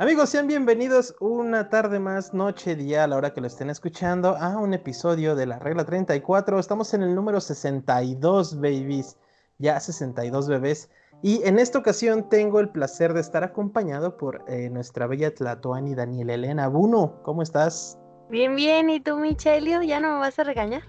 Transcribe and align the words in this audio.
Amigos, 0.00 0.30
sean 0.30 0.46
bienvenidos 0.46 1.14
una 1.20 1.68
tarde 1.68 2.00
más, 2.00 2.32
noche, 2.32 2.74
día, 2.74 3.04
a 3.04 3.06
la 3.06 3.18
hora 3.18 3.34
que 3.34 3.42
lo 3.42 3.46
estén 3.46 3.68
escuchando, 3.68 4.34
a 4.34 4.56
un 4.56 4.72
episodio 4.72 5.36
de 5.36 5.44
la 5.44 5.58
regla 5.58 5.84
34. 5.84 6.58
Estamos 6.58 6.94
en 6.94 7.02
el 7.02 7.14
número 7.14 7.38
62, 7.38 8.58
babies. 8.58 9.18
Ya 9.58 9.78
62 9.78 10.48
bebés. 10.48 10.88
Y 11.22 11.42
en 11.46 11.58
esta 11.58 11.78
ocasión 11.78 12.30
tengo 12.30 12.60
el 12.60 12.70
placer 12.70 13.12
de 13.12 13.20
estar 13.20 13.44
acompañado 13.44 14.16
por 14.16 14.42
eh, 14.48 14.70
nuestra 14.70 15.06
bella 15.06 15.34
Tlatoani 15.34 15.94
Daniel 15.94 16.30
Elena. 16.30 16.68
Buno, 16.68 17.22
¿cómo 17.22 17.42
estás? 17.42 17.98
Bien, 18.30 18.56
bien. 18.56 18.88
¿Y 18.88 19.00
tú, 19.00 19.18
Michelio? 19.18 19.82
¿Ya 19.82 20.00
no 20.00 20.14
me 20.14 20.20
vas 20.20 20.38
a 20.38 20.44
regañar? 20.44 20.80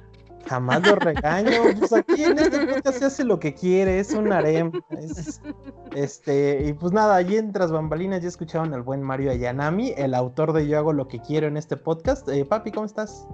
Jamás 0.47 0.85
lo 0.85 0.95
regaño. 0.95 1.51
Pues 1.79 1.93
aquí 1.93 2.23
en 2.23 2.39
este 2.39 2.65
podcast 2.67 2.99
se 2.99 3.05
hace 3.05 3.23
lo 3.23 3.39
que 3.39 3.53
quiere, 3.53 3.99
es 3.99 4.13
un 4.13 4.31
harem. 4.31 4.71
este, 5.95 6.65
y 6.67 6.73
pues 6.73 6.91
nada, 6.91 7.15
allí 7.15 7.37
en 7.37 7.51
Tras 7.51 7.71
Bambalinas 7.71 8.21
ya 8.21 8.27
escucharon 8.27 8.73
al 8.73 8.81
buen 8.81 9.01
Mario 9.01 9.31
Ayanami, 9.31 9.93
el 9.97 10.13
autor 10.13 10.53
de 10.53 10.67
Yo 10.67 10.77
hago 10.77 10.93
lo 10.93 11.07
que 11.07 11.19
quiero 11.19 11.47
en 11.47 11.57
este 11.57 11.77
podcast. 11.77 12.27
Eh, 12.29 12.45
papi, 12.45 12.71
¿cómo 12.71 12.85
estás? 12.85 13.25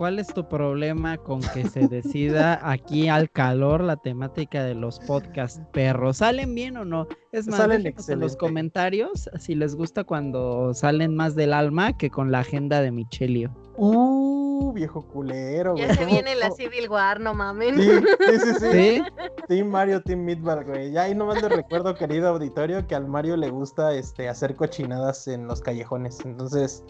¿Cuál 0.00 0.18
es 0.18 0.28
tu 0.28 0.48
problema 0.48 1.18
con 1.18 1.42
que 1.42 1.68
se 1.68 1.86
decida 1.86 2.58
aquí 2.66 3.08
al 3.08 3.30
calor 3.30 3.82
la 3.82 3.96
temática 3.96 4.64
de 4.64 4.74
los 4.74 4.98
podcast 5.00 5.60
perros? 5.72 6.16
¿Salen 6.16 6.54
bien 6.54 6.78
o 6.78 6.86
no? 6.86 7.06
Es 7.32 7.46
más, 7.46 7.58
salen 7.58 7.86
en 7.86 8.20
los 8.20 8.34
comentarios 8.34 9.28
si 9.38 9.54
les 9.54 9.74
gusta 9.74 10.04
cuando 10.04 10.72
salen 10.72 11.14
más 11.14 11.34
del 11.34 11.52
alma 11.52 11.98
que 11.98 12.08
con 12.08 12.32
la 12.32 12.38
agenda 12.38 12.80
de 12.80 12.92
Michelio. 12.92 13.54
Uh, 14.70 14.72
viejo 14.72 15.02
culero. 15.02 15.76
Ya 15.76 15.94
se 15.94 16.04
viene 16.04 16.34
la 16.34 16.50
Civil 16.50 16.88
War, 16.88 17.20
no 17.20 17.34
mames. 17.34 17.76
Sí, 17.76 17.90
sí, 17.90 18.38
sí, 18.38 18.54
sí. 18.70 19.02
Team 19.48 19.68
Mario, 19.68 20.02
Team 20.02 20.24
Midbar, 20.24 20.64
güey. 20.64 20.92
Ya 20.92 21.02
ahí 21.02 21.14
nomás 21.14 21.42
le 21.42 21.48
recuerdo, 21.48 21.94
querido 21.94 22.28
auditorio, 22.28 22.86
que 22.86 22.94
al 22.94 23.06
Mario 23.06 23.36
le 23.36 23.50
gusta 23.50 23.94
este, 23.94 24.28
hacer 24.28 24.56
cochinadas 24.56 25.28
en 25.28 25.46
los 25.46 25.60
callejones. 25.60 26.20
Entonces, 26.24 26.84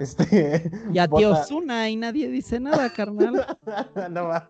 este, 0.00 0.70
y 0.92 0.98
a 0.98 1.08
tío 1.08 1.36
Zuna 1.44 1.88
y 1.88 1.96
nadie 1.96 2.28
dice 2.28 2.58
nada, 2.60 2.92
carnal. 2.92 3.46
no 4.10 4.28
más. 4.28 4.44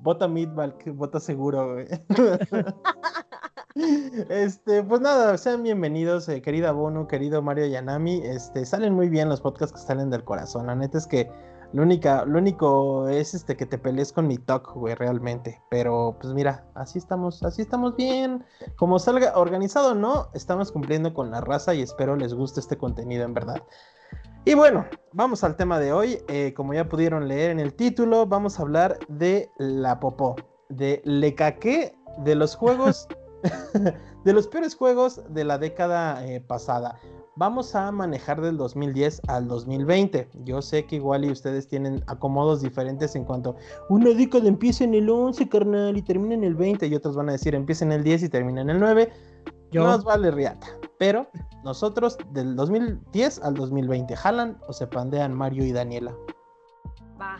Bota 0.00 0.28
Midbalk, 0.28 0.88
bota 0.94 1.20
seguro, 1.20 1.74
güey. 1.74 1.86
Este, 4.30 4.82
pues 4.82 5.02
nada, 5.02 5.36
sean 5.36 5.62
bienvenidos, 5.62 6.30
eh, 6.30 6.40
querida 6.40 6.72
Bono, 6.72 7.06
querido 7.06 7.42
Mario 7.42 7.66
Yanami. 7.66 8.22
Este, 8.24 8.64
salen 8.64 8.94
muy 8.94 9.10
bien 9.10 9.28
los 9.28 9.42
podcasts 9.42 9.74
que 9.78 9.86
salen 9.86 10.08
del 10.08 10.24
corazón. 10.24 10.66
La 10.66 10.74
neta 10.74 10.96
es 10.96 11.06
que 11.06 11.30
lo, 11.76 11.82
única, 11.82 12.24
lo 12.24 12.38
único 12.38 13.06
es 13.06 13.34
este 13.34 13.54
que 13.54 13.66
te 13.66 13.76
pelees 13.76 14.10
con 14.10 14.26
mi 14.26 14.38
talk, 14.38 14.72
güey, 14.74 14.94
realmente. 14.94 15.60
Pero 15.68 16.16
pues 16.18 16.32
mira, 16.32 16.64
así 16.74 16.98
estamos, 16.98 17.42
así 17.42 17.60
estamos 17.60 17.94
bien. 17.96 18.46
Como 18.76 18.98
salga 18.98 19.36
organizado 19.36 19.94
no, 19.94 20.30
estamos 20.32 20.72
cumpliendo 20.72 21.12
con 21.12 21.30
la 21.30 21.42
raza 21.42 21.74
y 21.74 21.82
espero 21.82 22.16
les 22.16 22.32
guste 22.32 22.60
este 22.60 22.78
contenido 22.78 23.26
en 23.26 23.34
verdad. 23.34 23.62
Y 24.46 24.54
bueno, 24.54 24.86
vamos 25.12 25.44
al 25.44 25.56
tema 25.56 25.78
de 25.78 25.92
hoy. 25.92 26.18
Eh, 26.28 26.54
como 26.56 26.72
ya 26.72 26.88
pudieron 26.88 27.28
leer 27.28 27.50
en 27.50 27.60
el 27.60 27.74
título, 27.74 28.24
vamos 28.24 28.58
a 28.58 28.62
hablar 28.62 28.98
de 29.08 29.50
la 29.58 30.00
popó, 30.00 30.34
de 30.70 31.02
le 31.04 31.34
caqué 31.34 31.94
de 32.24 32.36
los 32.36 32.56
juegos, 32.56 33.06
de 34.24 34.32
los 34.32 34.48
peores 34.48 34.74
juegos 34.74 35.20
de 35.28 35.44
la 35.44 35.58
década 35.58 36.26
eh, 36.26 36.40
pasada. 36.40 36.98
Vamos 37.38 37.74
a 37.74 37.92
manejar 37.92 38.40
del 38.40 38.56
2010 38.56 39.20
al 39.28 39.46
2020. 39.46 40.30
Yo 40.44 40.62
sé 40.62 40.86
que 40.86 40.96
igual 40.96 41.26
y 41.26 41.30
ustedes 41.30 41.68
tienen 41.68 42.02
acomodos 42.06 42.62
diferentes 42.62 43.14
en 43.14 43.26
cuanto 43.26 43.56
una 43.90 44.08
década 44.10 44.48
empieza 44.48 44.84
en 44.84 44.94
el 44.94 45.10
11, 45.10 45.46
carnal, 45.50 45.98
y 45.98 46.02
termina 46.02 46.34
en 46.34 46.44
el 46.44 46.54
20, 46.54 46.86
y 46.86 46.94
otros 46.94 47.14
van 47.14 47.28
a 47.28 47.32
decir 47.32 47.54
empieza 47.54 47.84
en 47.84 47.92
el 47.92 48.02
10 48.02 48.22
y 48.22 48.28
termina 48.30 48.62
en 48.62 48.70
el 48.70 48.80
9. 48.80 49.12
Yo... 49.70 49.84
No 49.84 49.88
nos 49.88 50.04
vale 50.04 50.30
riata. 50.30 50.66
Pero 50.98 51.28
nosotros 51.62 52.16
del 52.32 52.56
2010 52.56 53.42
al 53.42 53.54
2020, 53.54 54.16
¿jalan 54.16 54.56
o 54.66 54.72
se 54.72 54.86
pandean 54.86 55.34
Mario 55.34 55.66
y 55.66 55.72
Daniela? 55.72 56.16
Va. 57.20 57.36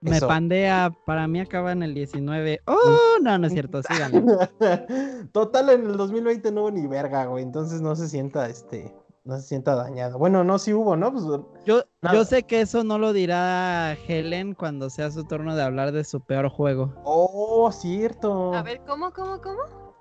Me 0.00 0.20
pandea, 0.20 0.92
para 1.06 1.28
mí 1.28 1.38
acaba 1.38 1.70
en 1.70 1.82
el 1.84 1.94
19. 1.94 2.62
¡Oh! 2.66 3.18
No, 3.22 3.38
no 3.38 3.46
es 3.46 3.52
cierto, 3.52 3.82
síganlo. 3.82 4.36
Total, 5.32 5.68
en 5.68 5.86
el 5.86 5.96
2020 5.96 6.50
no 6.50 6.62
hubo 6.62 6.70
ni 6.72 6.88
verga, 6.88 7.26
güey. 7.26 7.44
Entonces 7.44 7.80
no 7.80 7.94
se 7.94 8.08
sienta, 8.08 8.48
este, 8.48 8.92
no 9.24 9.36
se 9.36 9.42
sienta 9.42 9.74
dañado. 9.74 10.18
Bueno, 10.18 10.44
no, 10.44 10.58
sí 10.58 10.72
hubo, 10.72 10.96
¿no? 10.96 11.12
Pues, 11.12 11.24
yo, 11.64 11.84
yo 12.12 12.24
sé 12.24 12.42
que 12.42 12.60
eso 12.60 12.82
no 12.84 12.98
lo 12.98 13.12
dirá 13.12 13.96
Helen 14.06 14.54
cuando 14.54 14.90
sea 14.90 15.10
su 15.10 15.24
turno 15.24 15.54
de 15.54 15.62
hablar 15.62 15.92
de 15.92 16.04
su 16.04 16.20
peor 16.20 16.48
juego. 16.48 16.92
Oh, 17.04 17.70
cierto. 17.72 18.54
A 18.54 18.62
ver, 18.62 18.80
¿cómo, 18.86 19.12
cómo, 19.12 19.40
cómo? 19.40 19.92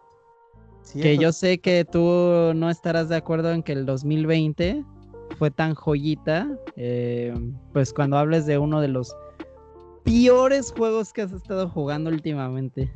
Que 0.94 1.18
yo 1.18 1.32
sé 1.32 1.60
que 1.60 1.86
tú 1.86 2.54
no 2.56 2.70
estarás 2.70 3.08
de 3.08 3.16
acuerdo 3.16 3.52
en 3.52 3.64
que 3.64 3.72
el 3.74 3.86
2020 3.86 4.84
fue 5.38 5.52
tan 5.52 5.76
joyita, 5.76 6.50
eh, 6.76 7.34
pues 7.72 7.94
cuando 7.94 8.18
hables 8.18 8.46
de 8.46 8.58
uno 8.58 8.82
de 8.82 8.90
los 8.90 9.16
peores 10.04 10.74
juegos 10.76 11.14
que 11.14 11.22
has 11.22 11.32
estado 11.32 11.70
jugando 11.70 12.10
últimamente. 12.10 12.94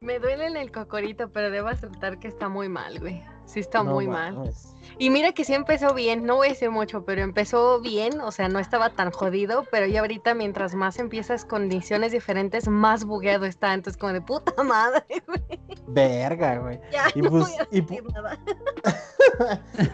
Me 0.00 0.18
duele 0.18 0.46
en 0.46 0.56
el 0.56 0.70
cocorito, 0.70 1.30
pero 1.32 1.50
debo 1.50 1.68
aceptar 1.68 2.18
que 2.18 2.28
está 2.28 2.48
muy 2.48 2.68
mal, 2.68 3.00
güey. 3.00 3.22
Sí 3.50 3.58
está 3.58 3.82
muy 3.82 4.06
mal. 4.06 4.52
Y 4.96 5.10
mira 5.10 5.32
que 5.32 5.44
sí 5.44 5.54
empezó 5.54 5.92
bien, 5.92 6.24
no 6.24 6.36
voy 6.36 6.48
a 6.48 6.50
decir 6.50 6.70
mucho, 6.70 7.04
pero 7.04 7.22
empezó 7.22 7.80
bien, 7.80 8.20
o 8.20 8.30
sea, 8.30 8.48
no 8.48 8.60
estaba 8.60 8.90
tan 8.90 9.10
jodido, 9.10 9.64
pero 9.72 9.86
ya 9.86 10.00
ahorita 10.00 10.34
mientras 10.34 10.74
más 10.76 11.00
empiezas 11.00 11.44
condiciones 11.44 12.12
diferentes, 12.12 12.68
más 12.68 13.04
bugueado 13.04 13.46
está, 13.46 13.74
entonces 13.74 13.98
como 13.98 14.12
de 14.12 14.20
puta 14.20 14.52
madre, 14.62 15.04
güey. 15.26 15.60
Verga, 15.88 16.58
güey. 16.58 16.78
Ya, 16.92 17.06
y 17.14 17.22
no 17.22 17.30
pues, 17.30 17.44
voy 17.44 17.54
a 17.58 17.64
decir 17.70 18.04
nada. 18.12 18.38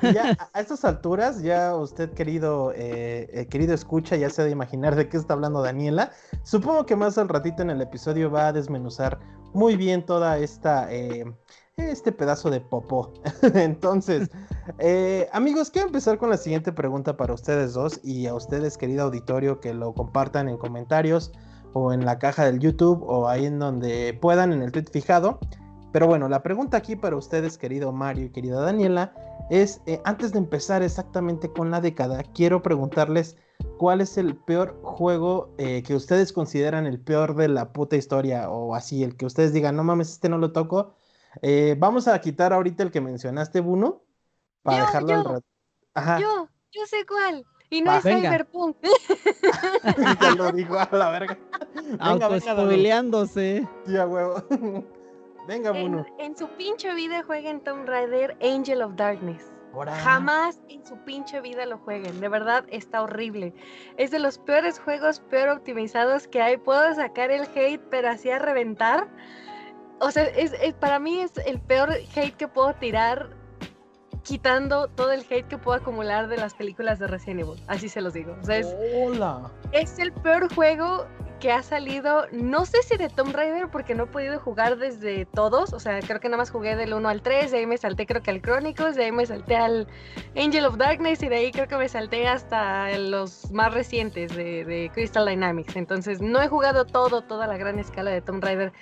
ya 0.13 0.37
a 0.53 0.61
estas 0.61 0.85
alturas, 0.85 1.41
ya 1.41 1.75
usted 1.77 2.13
querido, 2.13 2.73
eh, 2.75 3.31
eh, 3.33 3.47
querido 3.47 3.75
escucha, 3.75 4.17
ya 4.17 4.29
se 4.29 4.43
ha 4.43 4.45
de 4.45 4.51
imaginar 4.51 4.97
de 4.97 5.09
qué 5.09 5.17
está 5.17 5.33
hablando 5.33 5.63
Daniela. 5.63 6.11
Supongo 6.43 6.85
que 6.85 6.95
más 6.95 7.17
al 7.17 7.31
ratito 7.31 7.63
en 7.63 7.71
el 7.71 7.81
episodio 7.81 8.31
va 8.31 8.49
a 8.49 8.53
desmenuzar 8.53 9.19
muy 9.55 9.77
bien 9.77 10.05
toda 10.05 10.37
esta... 10.37 10.93
Eh, 10.93 11.25
este 11.77 12.11
pedazo 12.11 12.51
de 12.51 12.61
popó. 12.61 13.13
Entonces, 13.55 14.31
eh, 14.79 15.29
amigos, 15.33 15.71
quiero 15.71 15.89
empezar 15.89 16.17
con 16.17 16.31
la 16.31 16.39
siguiente 16.39 16.73
pregunta 16.73 17.17
para 17.17 17.35
ustedes 17.35 17.75
dos 17.75 18.01
y 18.03 18.27
a 18.27 18.35
ustedes, 18.35 18.79
querido 18.79 19.05
auditorio, 19.05 19.61
que 19.61 19.75
lo 19.75 19.93
compartan 19.93 20.49
en 20.49 20.57
comentarios 20.57 21.33
o 21.75 21.93
en 21.93 22.07
la 22.07 22.19
caja 22.19 22.47
del 22.47 22.61
YouTube 22.61 23.03
o 23.07 23.29
ahí 23.29 23.45
en 23.45 23.59
donde 23.59 24.17
puedan 24.21 24.53
en 24.53 24.63
el 24.63 24.73
tweet 24.73 24.87
fijado. 24.91 25.39
Pero 25.93 26.07
bueno, 26.07 26.29
la 26.29 26.43
pregunta 26.43 26.79
aquí 26.79 26.97
para 26.97 27.17
ustedes, 27.17 27.59
querido 27.59 27.93
Mario 27.93 28.27
y 28.27 28.31
querida 28.31 28.61
Daniela, 28.61 29.15
es, 29.51 29.81
eh, 29.87 30.01
antes 30.05 30.33
de 30.33 30.39
empezar 30.39 30.83
exactamente 30.83 31.51
con 31.51 31.71
la 31.71 31.81
década, 31.81 32.23
quiero 32.35 32.63
preguntarles 32.63 33.37
cuál 33.79 34.01
es 34.01 34.17
el 34.17 34.37
peor 34.37 34.79
juego 34.83 35.55
eh, 35.59 35.83
que 35.83 35.95
ustedes 35.95 36.33
consideran 36.33 36.87
el 36.87 37.01
peor 37.01 37.37
de 37.37 37.49
la 37.49 37.73
puta 37.73 37.97
historia 37.97 38.51
o 38.51 38.75
así, 38.75 39.05
el 39.05 39.17
que 39.17 39.27
ustedes 39.27 39.53
digan, 39.53 39.77
no 39.77 39.85
mames, 39.85 40.11
este 40.11 40.29
no 40.29 40.39
lo 40.39 40.53
toco 40.53 40.95
eh, 41.43 41.75
vamos 41.79 42.09
a 42.09 42.21
quitar 42.21 42.53
ahorita 42.53 42.83
el 42.83 42.91
que 42.91 43.01
mencionaste, 43.01 43.61
Buno, 43.61 44.03
para 44.63 44.87
dejarlo 44.87 45.15
al 45.15 45.25
rato. 45.25 45.47
Ajá. 45.95 46.19
Yo, 46.21 46.49
yo 46.73 46.87
sé 46.87 47.07
cuál. 47.07 47.45
Y 47.71 47.83
no 47.83 47.95
es 47.95 48.03
Cyberpunk. 48.03 48.77
ya 50.21 50.35
lo 50.37 50.53
dijo 50.53 50.79
a 50.79 50.89
la 50.93 51.11
verga. 51.11 51.39
Venga, 51.75 52.29
venga, 52.29 53.27
Tía 53.85 54.07
huevo. 54.07 54.45
venga, 55.49 55.73
Buno. 55.73 56.07
En, 56.19 56.37
su 56.37 56.49
pinche 56.51 56.95
vida 56.95 57.23
jueguen 57.25 57.61
Tomb 57.61 57.87
Raider 57.87 58.37
Angel 58.41 58.83
of 58.83 58.95
Darkness. 58.97 59.53
Jamás 60.05 60.59
en 60.69 60.87
su 60.87 60.97
pinche 61.05 61.41
vida 61.43 61.67
lo 61.67 61.77
jueguen. 61.79 62.21
De 62.21 62.29
verdad 62.29 62.65
está 62.71 63.03
horrible. 63.03 63.53
Es 63.99 64.11
de 64.11 64.19
los 64.21 64.39
peores 64.39 64.79
juegos, 64.79 65.21
peor 65.21 65.51
optimizados 65.51 66.29
que 66.29 66.41
hay. 66.41 66.57
Puedo 66.57 66.95
sacar 66.95 67.31
el 67.31 67.43
hate, 67.55 67.83
pero 67.91 68.09
así 68.09 68.31
a 68.31 68.39
reventar 68.39 69.07
o 70.01 70.11
sea, 70.11 70.25
es, 70.25 70.53
para 70.75 70.99
mí 70.99 71.21
es 71.21 71.33
el 71.47 71.61
peor 71.61 71.91
hate 72.15 72.37
que 72.37 72.49
puedo 72.49 72.75
tirar 72.75 73.31
quitando 74.23 74.89
todo 74.89 75.13
el 75.13 75.21
hate 75.21 75.47
que 75.47 75.57
puedo 75.57 75.79
acumular 75.79 76.29
de 76.29 76.37
las 76.37 76.55
películas 76.55 76.99
de 76.99 77.07
Resident 77.07 77.41
Evil. 77.41 77.63
Así 77.69 77.89
se 77.89 78.01
los 78.01 78.13
digo. 78.13 78.37
O 78.41 78.45
sea, 78.45 78.59
es, 78.59 78.75
Hola. 78.95 79.51
es 79.73 79.99
el 79.99 80.13
peor 80.13 80.53
juego 80.53 81.07
que 81.39 81.53
ha 81.53 81.63
salido, 81.63 82.27
no 82.33 82.65
sé 82.65 82.83
si 82.83 82.97
de 82.97 83.09
Tomb 83.09 83.35
Raider, 83.35 83.69
porque 83.71 83.95
no 83.95 84.05
he 84.05 84.07
podido 84.07 84.39
jugar 84.41 84.79
desde 84.79 85.27
todos, 85.27 85.73
o 85.75 85.79
sea, 85.79 86.01
creo 86.01 86.19
que 86.19 86.29
nada 86.29 86.39
más 86.39 86.51
jugué 86.51 86.77
del 86.77 86.95
1 86.95 87.09
al 87.09 87.23
3, 87.23 87.51
de 87.51 87.59
ahí 87.59 87.67
me 87.67 87.77
salté 87.77 88.07
creo 88.07 88.23
que 88.23 88.31
al 88.31 88.41
Chronicles, 88.41 88.97
de 88.97 89.05
ahí 89.05 89.13
me 89.13 89.27
salté 89.27 89.57
al 89.57 89.87
Angel 90.35 90.65
of 90.65 90.77
Darkness 90.79 91.23
y 91.23 91.29
de 91.29 91.37
ahí 91.37 91.53
creo 91.53 91.69
que 91.69 91.77
me 91.77 91.89
salté 91.89 92.27
hasta 92.27 92.97
los 92.99 93.51
más 93.53 93.75
recientes 93.75 94.35
de, 94.35 94.65
de 94.65 94.91
Crystal 94.95 95.27
Dynamics. 95.27 95.77
Entonces, 95.77 96.23
no 96.23 96.41
he 96.41 96.49
jugado 96.49 96.87
todo, 96.87 97.23
toda 97.23 97.47
la 97.47 97.59
gran 97.59 97.79
escala 97.79 98.11
de 98.11 98.23
Tomb 98.23 98.43
Raider. 98.43 98.73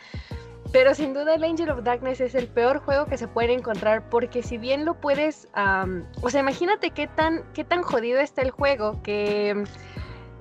Pero 0.72 0.94
sin 0.94 1.14
duda 1.14 1.34
el 1.34 1.44
Angel 1.44 1.70
of 1.70 1.84
Darkness 1.84 2.20
es 2.20 2.34
el 2.34 2.48
peor 2.48 2.78
juego 2.78 3.06
que 3.06 3.16
se 3.16 3.28
puede 3.28 3.52
encontrar 3.52 4.08
porque 4.10 4.42
si 4.42 4.58
bien 4.58 4.84
lo 4.84 4.94
puedes, 5.00 5.48
o 6.22 6.30
sea, 6.30 6.40
imagínate 6.40 6.90
qué 6.90 7.06
tan, 7.06 7.44
qué 7.52 7.64
tan 7.64 7.82
jodido 7.82 8.20
está 8.20 8.42
el 8.42 8.50
juego 8.50 9.00
que 9.02 9.64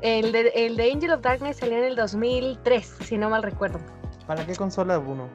el 0.01 0.31
de, 0.31 0.51
el 0.55 0.75
de 0.75 0.91
Angel 0.91 1.11
of 1.11 1.21
Darkness 1.21 1.57
salió 1.57 1.77
en 1.77 1.83
el 1.83 1.95
2003, 1.95 2.97
si 3.01 3.17
no 3.17 3.29
mal 3.29 3.43
recuerdo. 3.43 3.79
¿Para 4.25 4.45
qué 4.45 4.55
consola 4.55 4.99
uno? 4.99 5.29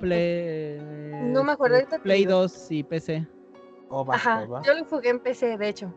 Play... 0.00 0.78
No 1.24 1.44
me 1.44 1.52
acuerdo. 1.52 1.78
Play 2.02 2.24
2 2.24 2.70
y 2.70 2.82
PC. 2.82 3.26
Ajá, 4.08 4.46
yo 4.64 4.74
lo 4.74 4.84
jugué 4.86 5.10
en 5.10 5.20
PC, 5.20 5.58
de 5.58 5.68
hecho. 5.68 5.92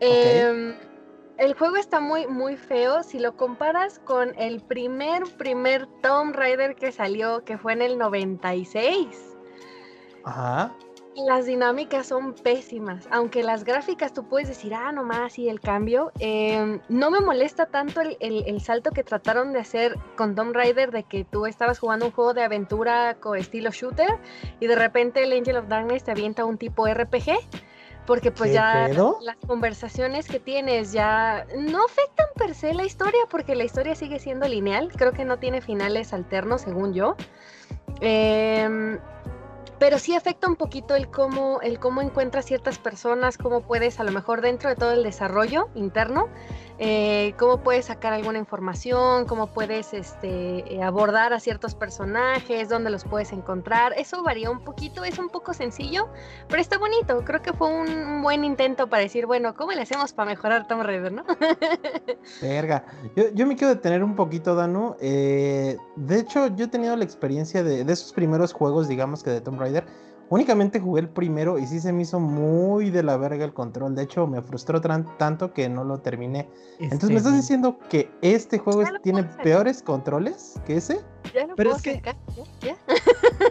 Em, 0.00 0.74
el 1.38 1.54
juego 1.54 1.76
está 1.76 2.00
muy, 2.00 2.26
muy 2.26 2.56
feo 2.56 3.02
si 3.02 3.18
lo 3.18 3.36
comparas 3.36 3.98
con 4.00 4.38
el 4.38 4.60
primer, 4.60 5.24
primer 5.38 5.86
Tomb 6.02 6.34
Raider 6.34 6.74
que 6.74 6.92
salió, 6.92 7.44
que 7.44 7.58
fue 7.58 7.72
en 7.72 7.82
el 7.82 7.98
96. 7.98 9.36
Ajá. 10.24 10.74
Las 11.14 11.44
dinámicas 11.44 12.06
son 12.06 12.32
pésimas, 12.32 13.06
aunque 13.10 13.42
las 13.42 13.64
gráficas 13.64 14.14
tú 14.14 14.26
puedes 14.26 14.48
decir, 14.48 14.72
ah, 14.74 14.92
nomás, 14.92 15.38
y 15.38 15.50
el 15.50 15.60
cambio. 15.60 16.10
Em, 16.18 16.80
no 16.88 17.10
me 17.10 17.20
molesta 17.20 17.66
tanto 17.66 18.00
el, 18.00 18.16
el, 18.20 18.60
salto 18.62 18.92
que 18.92 19.04
trataron 19.04 19.52
de 19.52 19.60
hacer 19.60 19.98
con 20.16 20.34
Tomb 20.34 20.54
Raider, 20.54 20.90
de 20.90 21.02
que 21.02 21.24
tú 21.24 21.44
estabas 21.44 21.78
jugando 21.78 22.06
un 22.06 22.12
juego 22.12 22.32
de 22.32 22.44
aventura 22.44 23.16
con 23.20 23.36
estilo 23.36 23.70
shooter 23.70 24.08
y 24.58 24.66
de 24.66 24.74
repente 24.74 25.22
el 25.22 25.32
Angel 25.32 25.58
of 25.58 25.68
Darkness 25.68 26.04
te 26.04 26.12
avienta 26.12 26.46
un 26.46 26.56
tipo 26.56 26.86
RPG 26.86 27.32
porque 28.06 28.30
pues 28.30 28.52
ya 28.52 28.88
las 28.88 29.36
conversaciones 29.46 30.26
que 30.26 30.40
tienes 30.40 30.92
ya 30.92 31.46
no 31.56 31.84
afectan 31.84 32.26
per 32.36 32.54
se 32.54 32.74
la 32.74 32.84
historia, 32.84 33.20
porque 33.30 33.54
la 33.54 33.64
historia 33.64 33.94
sigue 33.94 34.18
siendo 34.18 34.48
lineal, 34.48 34.90
creo 34.92 35.12
que 35.12 35.24
no 35.24 35.38
tiene 35.38 35.60
finales 35.60 36.12
alternos 36.12 36.62
según 36.62 36.94
yo. 36.94 37.16
Eh, 38.00 38.98
pero 39.82 39.98
sí 39.98 40.14
afecta 40.14 40.46
un 40.46 40.54
poquito 40.54 40.94
el 40.94 41.08
cómo, 41.08 41.60
el 41.60 41.80
cómo 41.80 42.02
encuentras 42.02 42.44
ciertas 42.44 42.78
personas, 42.78 43.36
cómo 43.36 43.62
puedes, 43.62 43.98
a 43.98 44.04
lo 44.04 44.12
mejor 44.12 44.40
dentro 44.40 44.70
de 44.70 44.76
todo 44.76 44.92
el 44.92 45.02
desarrollo 45.02 45.70
interno, 45.74 46.28
eh, 46.78 47.34
cómo 47.38 47.58
puedes 47.58 47.86
sacar 47.86 48.12
alguna 48.12 48.38
información, 48.38 49.26
cómo 49.26 49.46
puedes 49.46 49.92
este, 49.94 50.74
eh, 50.74 50.82
abordar 50.82 51.32
a 51.32 51.40
ciertos 51.40 51.74
personajes, 51.74 52.68
dónde 52.68 52.90
los 52.90 53.04
puedes 53.04 53.32
encontrar. 53.32 53.92
Eso 53.96 54.22
varía 54.22 54.50
un 54.50 54.64
poquito, 54.64 55.04
es 55.04 55.18
un 55.18 55.28
poco 55.28 55.52
sencillo, 55.54 56.08
pero 56.48 56.60
está 56.60 56.78
bonito. 56.78 57.24
Creo 57.24 57.42
que 57.42 57.52
fue 57.52 57.68
un 57.68 58.22
buen 58.22 58.44
intento 58.44 58.88
para 58.88 59.02
decir, 59.02 59.26
bueno, 59.26 59.54
¿cómo 59.54 59.72
le 59.72 59.82
hacemos 59.82 60.12
para 60.12 60.30
mejorar 60.30 60.66
Tomb 60.66 60.82
Raider, 60.82 61.12
no? 61.12 61.24
Verga. 62.42 62.84
Yo, 63.16 63.24
yo, 63.34 63.46
me 63.46 63.56
quiero 63.56 63.74
detener 63.74 64.02
un 64.02 64.16
poquito, 64.16 64.54
Danu. 64.54 64.96
Eh, 65.00 65.76
de 65.96 66.18
hecho, 66.18 66.48
yo 66.48 66.64
he 66.64 66.68
tenido 66.68 66.96
la 66.96 67.04
experiencia 67.04 67.62
de, 67.62 67.84
de 67.84 67.92
esos 67.92 68.12
primeros 68.12 68.52
juegos, 68.52 68.88
digamos 68.88 69.22
que 69.22 69.30
de 69.30 69.40
Tomb 69.40 69.60
Raider 69.60 69.84
Únicamente 70.32 70.80
jugué 70.80 71.02
el 71.02 71.10
primero 71.10 71.58
y 71.58 71.66
sí 71.66 71.78
se 71.78 71.92
me 71.92 72.04
hizo 72.04 72.18
muy 72.18 72.88
de 72.88 73.02
la 73.02 73.18
verga 73.18 73.44
el 73.44 73.52
control. 73.52 73.94
De 73.94 74.04
hecho, 74.04 74.26
me 74.26 74.40
frustró 74.40 74.80
tanto 74.80 75.52
que 75.52 75.68
no 75.68 75.84
lo 75.84 75.98
terminé. 75.98 76.48
Entonces, 76.80 77.10
¿me 77.10 77.16
estás 77.16 77.36
diciendo 77.36 77.78
que 77.90 78.10
este 78.22 78.56
juego 78.56 78.82
tiene 79.02 79.24
peores 79.42 79.82
controles 79.82 80.58
que 80.64 80.78
ese? 80.78 81.02
Pero 81.54 81.76
es 81.76 81.82
que... 81.82 82.00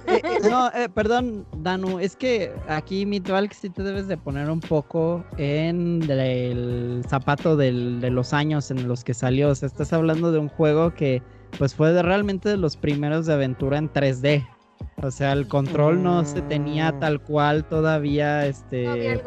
Eh, 0.07 0.21
eh, 0.23 0.49
no, 0.49 0.69
eh, 0.73 0.89
perdón, 0.89 1.45
Danu, 1.57 1.99
es 1.99 2.15
que 2.15 2.53
aquí 2.67 3.05
mi 3.05 3.21
que 3.21 3.53
sí 3.53 3.69
te 3.69 3.83
debes 3.83 4.07
de 4.07 4.17
poner 4.17 4.49
un 4.49 4.59
poco 4.59 5.23
en 5.37 6.01
el 6.09 7.03
zapato 7.07 7.55
de 7.55 7.71
los 7.71 8.33
años 8.33 8.71
en 8.71 8.87
los 8.87 9.03
que 9.03 9.13
salió. 9.13 9.49
O 9.49 9.55
sea, 9.55 9.67
estás 9.67 9.93
hablando 9.93 10.31
de 10.31 10.39
un 10.39 10.49
juego 10.49 10.93
que 10.93 11.21
pues 11.57 11.75
fue 11.75 11.93
de, 11.93 12.01
realmente 12.01 12.49
de 12.49 12.57
los 12.57 12.75
primeros 12.75 13.25
de 13.25 13.33
aventura 13.33 13.77
en 13.77 13.91
3D. 13.91 14.47
O 15.03 15.09
sea, 15.09 15.33
el 15.33 15.47
control 15.47 16.03
no 16.03 16.23
se 16.25 16.41
tenía 16.43 16.91
mm. 16.91 16.99
tal 16.99 17.21
cual 17.21 17.65
todavía, 17.65 18.45
este, 18.45 19.21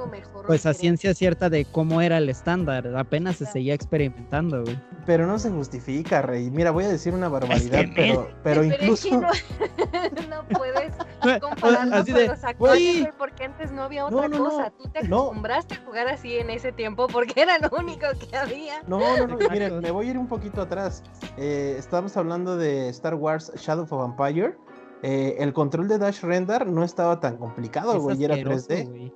pues 0.47 0.67
a 0.67 0.75
ciencia 0.75 1.15
cierta 1.15 1.51
de 1.51 1.65
cómo 1.65 2.01
era 2.01 2.19
el 2.19 2.29
estándar. 2.29 2.97
Apenas 2.97 3.37
se 3.37 3.47
seguía 3.47 3.75
experimentando, 3.75 4.63
güey. 4.63 4.79
Pero 5.07 5.27
no 5.27 5.39
se 5.39 5.51
justifica, 5.51 6.23
Rey. 6.23 6.51
Mira, 6.51 6.71
voy 6.71 6.85
a 6.85 6.89
decir 6.89 7.13
una 7.13 7.29
barbaridad, 7.29 7.85
pero, 7.95 8.31
pero, 8.43 8.65
incluso... 8.65 9.21
no, 9.21 9.31
puedes 10.57 10.93
compararlo 11.41 12.05
con 12.05 12.27
los 12.27 12.45
actuales, 12.45 13.09
porque 13.19 13.45
antes 13.45 13.73
no 13.73 13.83
había 13.83 14.07
otra 14.07 14.29
cosa. 14.31 14.73
Tú 14.79 14.89
te 14.89 15.01
acostumbraste 15.01 15.75
a 15.75 15.85
jugar 15.85 16.09
así 16.09 16.37
en 16.37 16.51
ese 16.51 16.73
tiempo 16.73 17.07
porque 17.09 17.43
era 17.43 17.59
lo 17.59 17.69
único 17.77 18.07
que 18.19 18.37
había. 18.37 18.83
No, 18.87 19.01
no, 19.19 19.27
no, 19.27 19.49
miren, 19.51 19.81
me 19.81 19.91
voy 19.91 20.07
a 20.07 20.11
ir 20.11 20.19
un 20.19 20.27
poquito 20.27 20.63
atrás. 20.63 21.03
Eh, 21.37 21.75
estábamos 21.79 22.17
hablando 22.17 22.57
de 22.57 22.89
Star 22.91 23.15
Wars 23.15 23.53
Shadow 23.57 23.87
of 23.91 24.11
Empire 24.11 24.57
eh, 25.07 25.37
el 25.39 25.53
control 25.53 25.87
de 25.87 25.99
Dash 25.99 26.23
Render 26.23 26.67
no 26.67 26.83
estaba 26.83 27.21
tan 27.21 27.37
complicado, 27.37 28.01
güey, 28.01 28.25
era 28.25 28.37
3D. 28.37 29.13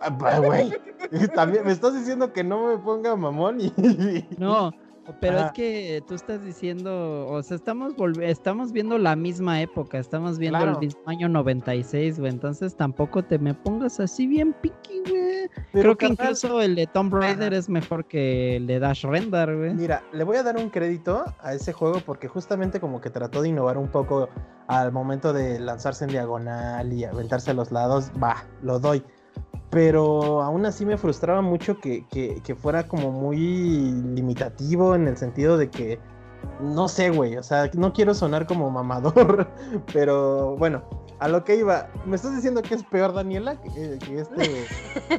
Ah, 0.00 0.38
güey. 0.38 0.72
También 1.34 1.64
me 1.64 1.72
estás 1.72 1.94
diciendo 1.94 2.32
que 2.32 2.44
no 2.44 2.68
me 2.68 2.78
ponga 2.78 3.16
mamón 3.16 3.60
y. 3.60 3.72
No, 4.38 4.72
pero 5.20 5.38
es 5.38 5.52
que 5.52 6.02
tú 6.06 6.14
estás 6.14 6.44
diciendo, 6.44 7.26
o 7.26 7.42
sea, 7.42 7.56
estamos 7.56 7.94
estamos 8.20 8.72
viendo 8.72 8.98
la 8.98 9.16
misma 9.16 9.60
época, 9.60 9.98
estamos 9.98 10.38
viendo 10.38 10.58
el 10.58 10.78
mismo 10.78 11.02
año 11.06 11.28
96, 11.28 12.20
güey, 12.20 12.32
entonces 12.32 12.76
tampoco 12.76 13.22
te 13.22 13.38
me 13.38 13.54
pongas 13.54 14.00
así 14.00 14.26
bien 14.26 14.52
piqui, 14.60 15.02
güey. 15.08 15.50
Creo 15.72 15.96
que 15.96 16.06
incluso 16.06 16.60
el 16.60 16.74
de 16.76 16.86
Tomb 16.86 17.12
Raider 17.14 17.52
es 17.52 17.68
mejor 17.68 18.04
que 18.04 18.56
el 18.56 18.66
de 18.66 18.78
Dash 18.78 19.04
Render, 19.04 19.56
güey. 19.56 19.74
Mira, 19.74 20.02
le 20.12 20.24
voy 20.24 20.36
a 20.36 20.42
dar 20.42 20.56
un 20.56 20.70
crédito 20.70 21.24
a 21.40 21.54
ese 21.54 21.72
juego 21.72 22.00
porque 22.04 22.28
justamente 22.28 22.80
como 22.80 23.00
que 23.00 23.10
trató 23.10 23.42
de 23.42 23.48
innovar 23.48 23.78
un 23.78 23.88
poco 23.88 24.28
al 24.68 24.92
momento 24.92 25.32
de 25.32 25.58
lanzarse 25.58 26.04
en 26.04 26.10
diagonal 26.10 26.92
y 26.92 27.04
aventarse 27.04 27.50
a 27.50 27.54
los 27.54 27.72
lados, 27.72 28.10
va, 28.22 28.44
lo 28.62 28.78
doy 28.78 29.02
pero 29.72 30.42
aún 30.42 30.66
así 30.66 30.84
me 30.84 30.98
frustraba 30.98 31.40
mucho 31.40 31.78
que, 31.78 32.04
fuera 32.60 32.86
como 32.86 33.10
muy 33.10 33.38
limitativo 33.38 34.94
en 34.94 35.08
el 35.08 35.16
sentido 35.16 35.56
de 35.56 35.70
que, 35.70 35.98
no 36.60 36.88
sé, 36.88 37.08
güey, 37.08 37.38
o 37.38 37.42
sea, 37.42 37.70
no 37.72 37.94
quiero 37.94 38.12
sonar 38.12 38.46
como 38.46 38.70
mamador, 38.70 39.48
pero 39.94 40.56
bueno, 40.58 40.84
a 41.20 41.28
lo 41.28 41.42
que 41.42 41.56
iba, 41.56 41.88
¿me 42.04 42.16
estás 42.16 42.36
diciendo 42.36 42.60
que 42.60 42.74
es 42.74 42.84
peor 42.84 43.14
Daniela 43.14 43.58
que, 43.62 43.98
este... 44.18 44.66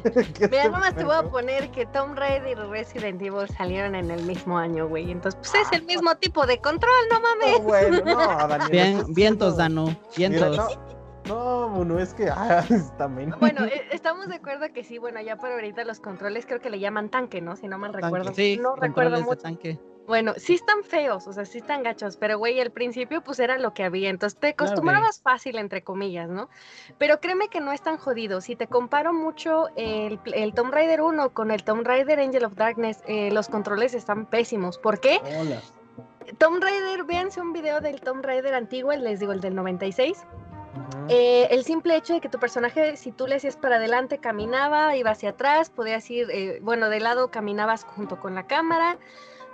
que 0.34 0.46
Mira, 0.46 0.62
este 0.62 0.70
nomás 0.70 0.94
te 0.94 1.02
voy 1.02 1.16
a 1.16 1.24
poner 1.24 1.72
que 1.72 1.86
Tom 1.86 2.14
Raider 2.14 2.56
y 2.56 2.70
Resident 2.70 3.20
Evil 3.20 3.48
salieron 3.56 3.96
en 3.96 4.12
el 4.12 4.22
mismo 4.22 4.56
año, 4.56 4.86
güey, 4.86 5.10
entonces 5.10 5.40
pues 5.40 5.66
es 5.66 5.72
el 5.72 5.82
ah, 5.82 5.86
mismo 5.88 6.14
tipo 6.18 6.46
de 6.46 6.60
control, 6.60 6.92
no 7.10 7.20
mames. 7.20 7.58
No, 7.58 7.64
bueno, 7.64 8.00
no, 8.04 8.48
Daniela. 8.48 8.68
Bien, 8.68 9.14
vientos, 9.14 9.56
Dano, 9.56 9.96
vientos. 10.16 10.56
No, 10.56 10.93
bueno, 11.28 11.98
es 11.98 12.14
que 12.14 12.28
ah, 12.34 12.64
también. 12.98 13.34
Bueno, 13.38 13.64
e, 13.64 13.86
estamos 13.90 14.28
de 14.28 14.36
acuerdo 14.36 14.72
que 14.72 14.84
sí, 14.84 14.98
bueno, 14.98 15.20
ya 15.20 15.36
por 15.36 15.50
ahorita 15.50 15.84
los 15.84 16.00
controles 16.00 16.46
creo 16.46 16.60
que 16.60 16.70
le 16.70 16.78
llaman 16.78 17.10
tanque, 17.10 17.40
¿no? 17.40 17.56
Si 17.56 17.68
no 17.68 17.78
mal 17.78 17.92
recuerdo. 17.92 18.32
Sí, 18.34 18.58
no 18.60 18.76
recuerdo 18.76 19.20
mucho. 19.22 19.42
tanque. 19.42 19.78
Bueno, 20.06 20.34
sí 20.36 20.54
están 20.54 20.84
feos, 20.84 21.26
o 21.26 21.32
sea, 21.32 21.46
sí 21.46 21.58
están 21.58 21.82
gachos, 21.82 22.18
pero 22.18 22.36
güey, 22.36 22.60
al 22.60 22.70
principio 22.70 23.22
pues 23.22 23.38
era 23.38 23.56
lo 23.56 23.72
que 23.72 23.84
había, 23.84 24.10
entonces 24.10 24.38
te 24.38 24.48
acostumbrabas 24.48 25.22
fácil, 25.22 25.56
entre 25.56 25.82
comillas, 25.82 26.28
¿no? 26.28 26.50
Pero 26.98 27.20
créeme 27.20 27.48
que 27.48 27.60
no 27.60 27.72
es 27.72 27.80
tan 27.80 27.96
jodido. 27.96 28.42
Si 28.42 28.54
te 28.54 28.66
comparo 28.66 29.14
mucho 29.14 29.68
el, 29.76 30.20
el 30.34 30.52
Tomb 30.52 30.74
Raider 30.74 31.00
1 31.00 31.32
con 31.32 31.50
el 31.50 31.64
Tomb 31.64 31.86
Raider 31.86 32.20
Angel 32.20 32.44
of 32.44 32.54
Darkness, 32.54 33.02
eh, 33.06 33.30
los 33.30 33.48
controles 33.48 33.94
están 33.94 34.26
pésimos. 34.26 34.76
¿Por 34.76 35.00
qué? 35.00 35.20
Hola. 35.40 35.62
Tomb 36.38 36.62
Raider, 36.62 37.04
véanse 37.04 37.40
un 37.40 37.54
video 37.54 37.80
del 37.80 38.00
Tomb 38.00 38.24
Raider 38.24 38.54
antiguo, 38.54 38.92
les 38.92 39.20
digo 39.20 39.32
el 39.32 39.40
del 39.40 39.54
96. 39.54 40.26
Eh, 41.08 41.48
el 41.50 41.64
simple 41.64 41.96
hecho 41.96 42.14
de 42.14 42.20
que 42.20 42.28
tu 42.28 42.38
personaje, 42.38 42.96
si 42.96 43.12
tú 43.12 43.26
le 43.26 43.36
hacías 43.36 43.56
para 43.56 43.76
adelante, 43.76 44.18
caminaba, 44.18 44.96
iba 44.96 45.10
hacia 45.10 45.30
atrás, 45.30 45.70
podías 45.70 46.10
ir, 46.10 46.30
eh, 46.30 46.60
bueno, 46.62 46.88
de 46.88 47.00
lado 47.00 47.30
caminabas 47.30 47.84
junto 47.84 48.18
con 48.18 48.34
la 48.34 48.46
cámara 48.46 48.98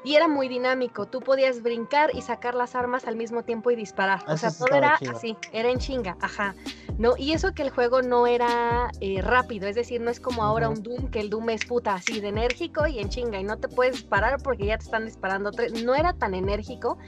y 0.05 0.15
era 0.15 0.29
muy 0.29 0.49
dinámico. 0.49 1.07
Tú 1.07 1.21
podías 1.21 1.63
brincar 1.63 2.11
y 2.15 2.23
sacar 2.23 2.55
las 2.55 2.75
armas 2.75 3.07
al 3.07 3.17
mismo 3.17 3.43
tiempo 3.43 3.71
y 3.71 3.77
disparar. 3.77 4.23
o 4.29 4.37
sea, 4.37 4.51
todo 4.51 4.75
era 4.75 4.99
así, 5.13 5.37
era 5.53 5.71
en 5.71 5.79
chinga, 5.79 6.17
ajá. 6.21 6.55
¿no? 6.99 7.17
Y 7.17 7.33
eso 7.33 7.55
que 7.55 7.63
el 7.63 7.71
juego 7.71 8.03
no 8.03 8.27
era 8.27 8.91
eh, 9.01 9.23
rápido, 9.23 9.67
es 9.67 9.75
decir, 9.75 10.01
no 10.01 10.11
es 10.11 10.21
como 10.21 10.45
ahora 10.45 10.69
un 10.69 10.83
Doom, 10.83 11.11
que 11.11 11.21
el 11.21 11.31
Doom 11.31 11.51
es 11.51 11.65
puta 11.65 11.95
así 11.95 12.21
de 12.21 12.29
enérgico 12.29 12.87
y 12.87 12.99
en 12.99 13.09
chinga 13.09 13.41
y 13.41 13.45
no 13.45 13.57
te 13.57 13.69
puedes 13.69 14.03
parar 14.03 14.43
porque 14.43 14.67
ya 14.67 14.77
te 14.77 14.85
están 14.85 15.07
disparando. 15.07 15.51
No 15.85 15.95
era 15.95 16.13
tan 16.13 16.35
enérgico, 16.35 16.99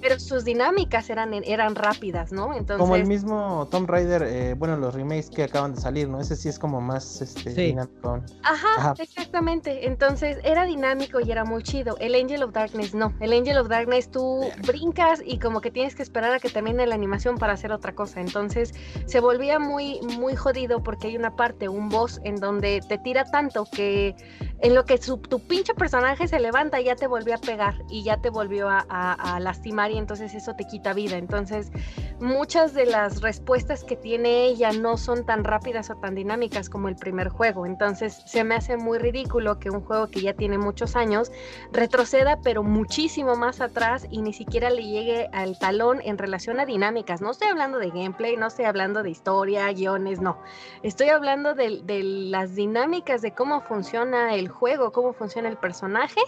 pero 0.00 0.18
sus 0.18 0.44
dinámicas 0.44 1.10
eran, 1.10 1.34
eran 1.34 1.74
rápidas, 1.74 2.32
¿no? 2.32 2.54
Entonces... 2.54 2.78
Como 2.78 2.96
el 2.96 3.06
mismo 3.06 3.68
Tomb 3.70 3.88
Raider, 3.88 4.22
eh, 4.22 4.54
bueno, 4.54 4.76
los 4.76 4.94
remakes 4.94 5.30
que 5.30 5.44
acaban 5.44 5.74
de 5.74 5.80
salir, 5.80 6.08
¿no? 6.08 6.20
Ese 6.20 6.36
sí 6.36 6.48
es 6.48 6.58
como 6.58 6.80
más 6.80 7.20
este, 7.20 7.50
dinámico. 7.50 8.22
Ajá, 8.42 8.94
exactamente. 8.98 9.86
Entonces 9.86 10.38
era 10.44 10.64
dinámico 10.64 11.20
y 11.20 11.30
era 11.30 11.44
muy 11.44 11.62
chido. 11.62 11.96
El 11.98 12.14
Angel 12.14 12.41
of 12.42 12.52
Darkness 12.52 12.94
no. 12.94 13.12
El 13.20 13.32
Angel 13.32 13.58
of 13.58 13.68
Darkness 13.68 14.10
tú 14.10 14.50
brincas 14.66 15.22
y 15.24 15.38
como 15.38 15.60
que 15.60 15.70
tienes 15.70 15.94
que 15.94 16.02
esperar 16.02 16.32
a 16.34 16.40
que 16.40 16.48
termine 16.48 16.86
la 16.86 16.94
animación 16.94 17.38
para 17.38 17.54
hacer 17.54 17.72
otra 17.72 17.94
cosa. 17.94 18.20
Entonces 18.20 18.74
se 19.06 19.20
volvió 19.20 19.60
muy, 19.60 20.00
muy 20.18 20.36
jodido 20.36 20.82
porque 20.82 21.08
hay 21.08 21.16
una 21.16 21.34
parte, 21.36 21.68
un 21.68 21.88
boss, 21.88 22.20
en 22.24 22.36
donde 22.36 22.80
te 22.88 22.98
tira 22.98 23.24
tanto 23.24 23.64
que 23.64 24.14
en 24.62 24.76
lo 24.76 24.84
que 24.84 24.96
tu 24.98 25.40
pinche 25.40 25.74
personaje 25.74 26.28
se 26.28 26.38
levanta 26.38 26.80
ya 26.80 26.94
te 26.94 27.08
volvió 27.08 27.34
a 27.34 27.38
pegar 27.38 27.74
y 27.90 28.04
ya 28.04 28.18
te 28.18 28.30
volvió 28.30 28.68
a, 28.70 29.38
lastimar 29.40 29.90
y 29.90 29.98
entonces 29.98 30.34
eso 30.34 30.54
te 30.54 30.64
quita 30.64 30.92
vida. 30.92 31.16
Entonces 31.16 31.72
muchas 32.20 32.72
de 32.72 32.86
las 32.86 33.20
respuestas 33.22 33.82
que 33.82 33.96
tiene 33.96 34.44
ella 34.44 34.70
no 34.72 34.96
son 34.96 35.26
tan 35.26 35.42
rápidas 35.42 35.90
o 35.90 35.96
tan 35.96 36.14
dinámicas 36.14 36.68
como 36.68 36.88
el 36.88 36.94
primer 36.94 37.28
juego. 37.28 37.66
Entonces 37.66 38.22
se 38.24 38.44
me 38.44 38.54
hace 38.54 38.76
muy 38.76 38.98
ridículo 38.98 39.58
que 39.58 39.68
un 39.68 39.80
juego 39.80 40.06
que 40.06 40.20
ya 40.20 40.34
tiene 40.34 40.58
muchos 40.58 40.94
años 40.94 41.32
retroceda 41.72 42.38
pero 42.44 42.62
muchísimo 42.62 43.34
más 43.34 43.60
atrás 43.60 44.06
y 44.10 44.22
ni 44.22 44.32
siquiera 44.32 44.70
le 44.70 44.84
llegue 44.84 45.28
al 45.32 45.58
talón 45.58 46.00
en 46.04 46.18
relación 46.18 46.60
a 46.60 46.66
dinámicas. 46.66 47.20
No 47.20 47.32
estoy 47.32 47.48
hablando 47.48 47.78
de 47.78 47.90
gameplay, 47.90 48.36
no 48.36 48.46
estoy 48.46 48.66
hablando 48.66 49.02
de 49.02 49.10
historia, 49.10 49.72
guiones, 49.72 50.20
no. 50.20 50.38
Estoy 50.84 51.08
hablando 51.08 51.54
de, 51.54 51.80
de 51.82 52.04
las 52.04 52.54
dinámicas 52.54 53.22
de 53.22 53.34
cómo 53.34 53.60
funciona 53.62 54.36
el 54.36 54.51
juego, 54.52 54.92
cómo 54.92 55.12
funciona 55.12 55.48
el 55.48 55.56
personaje, 55.56 56.20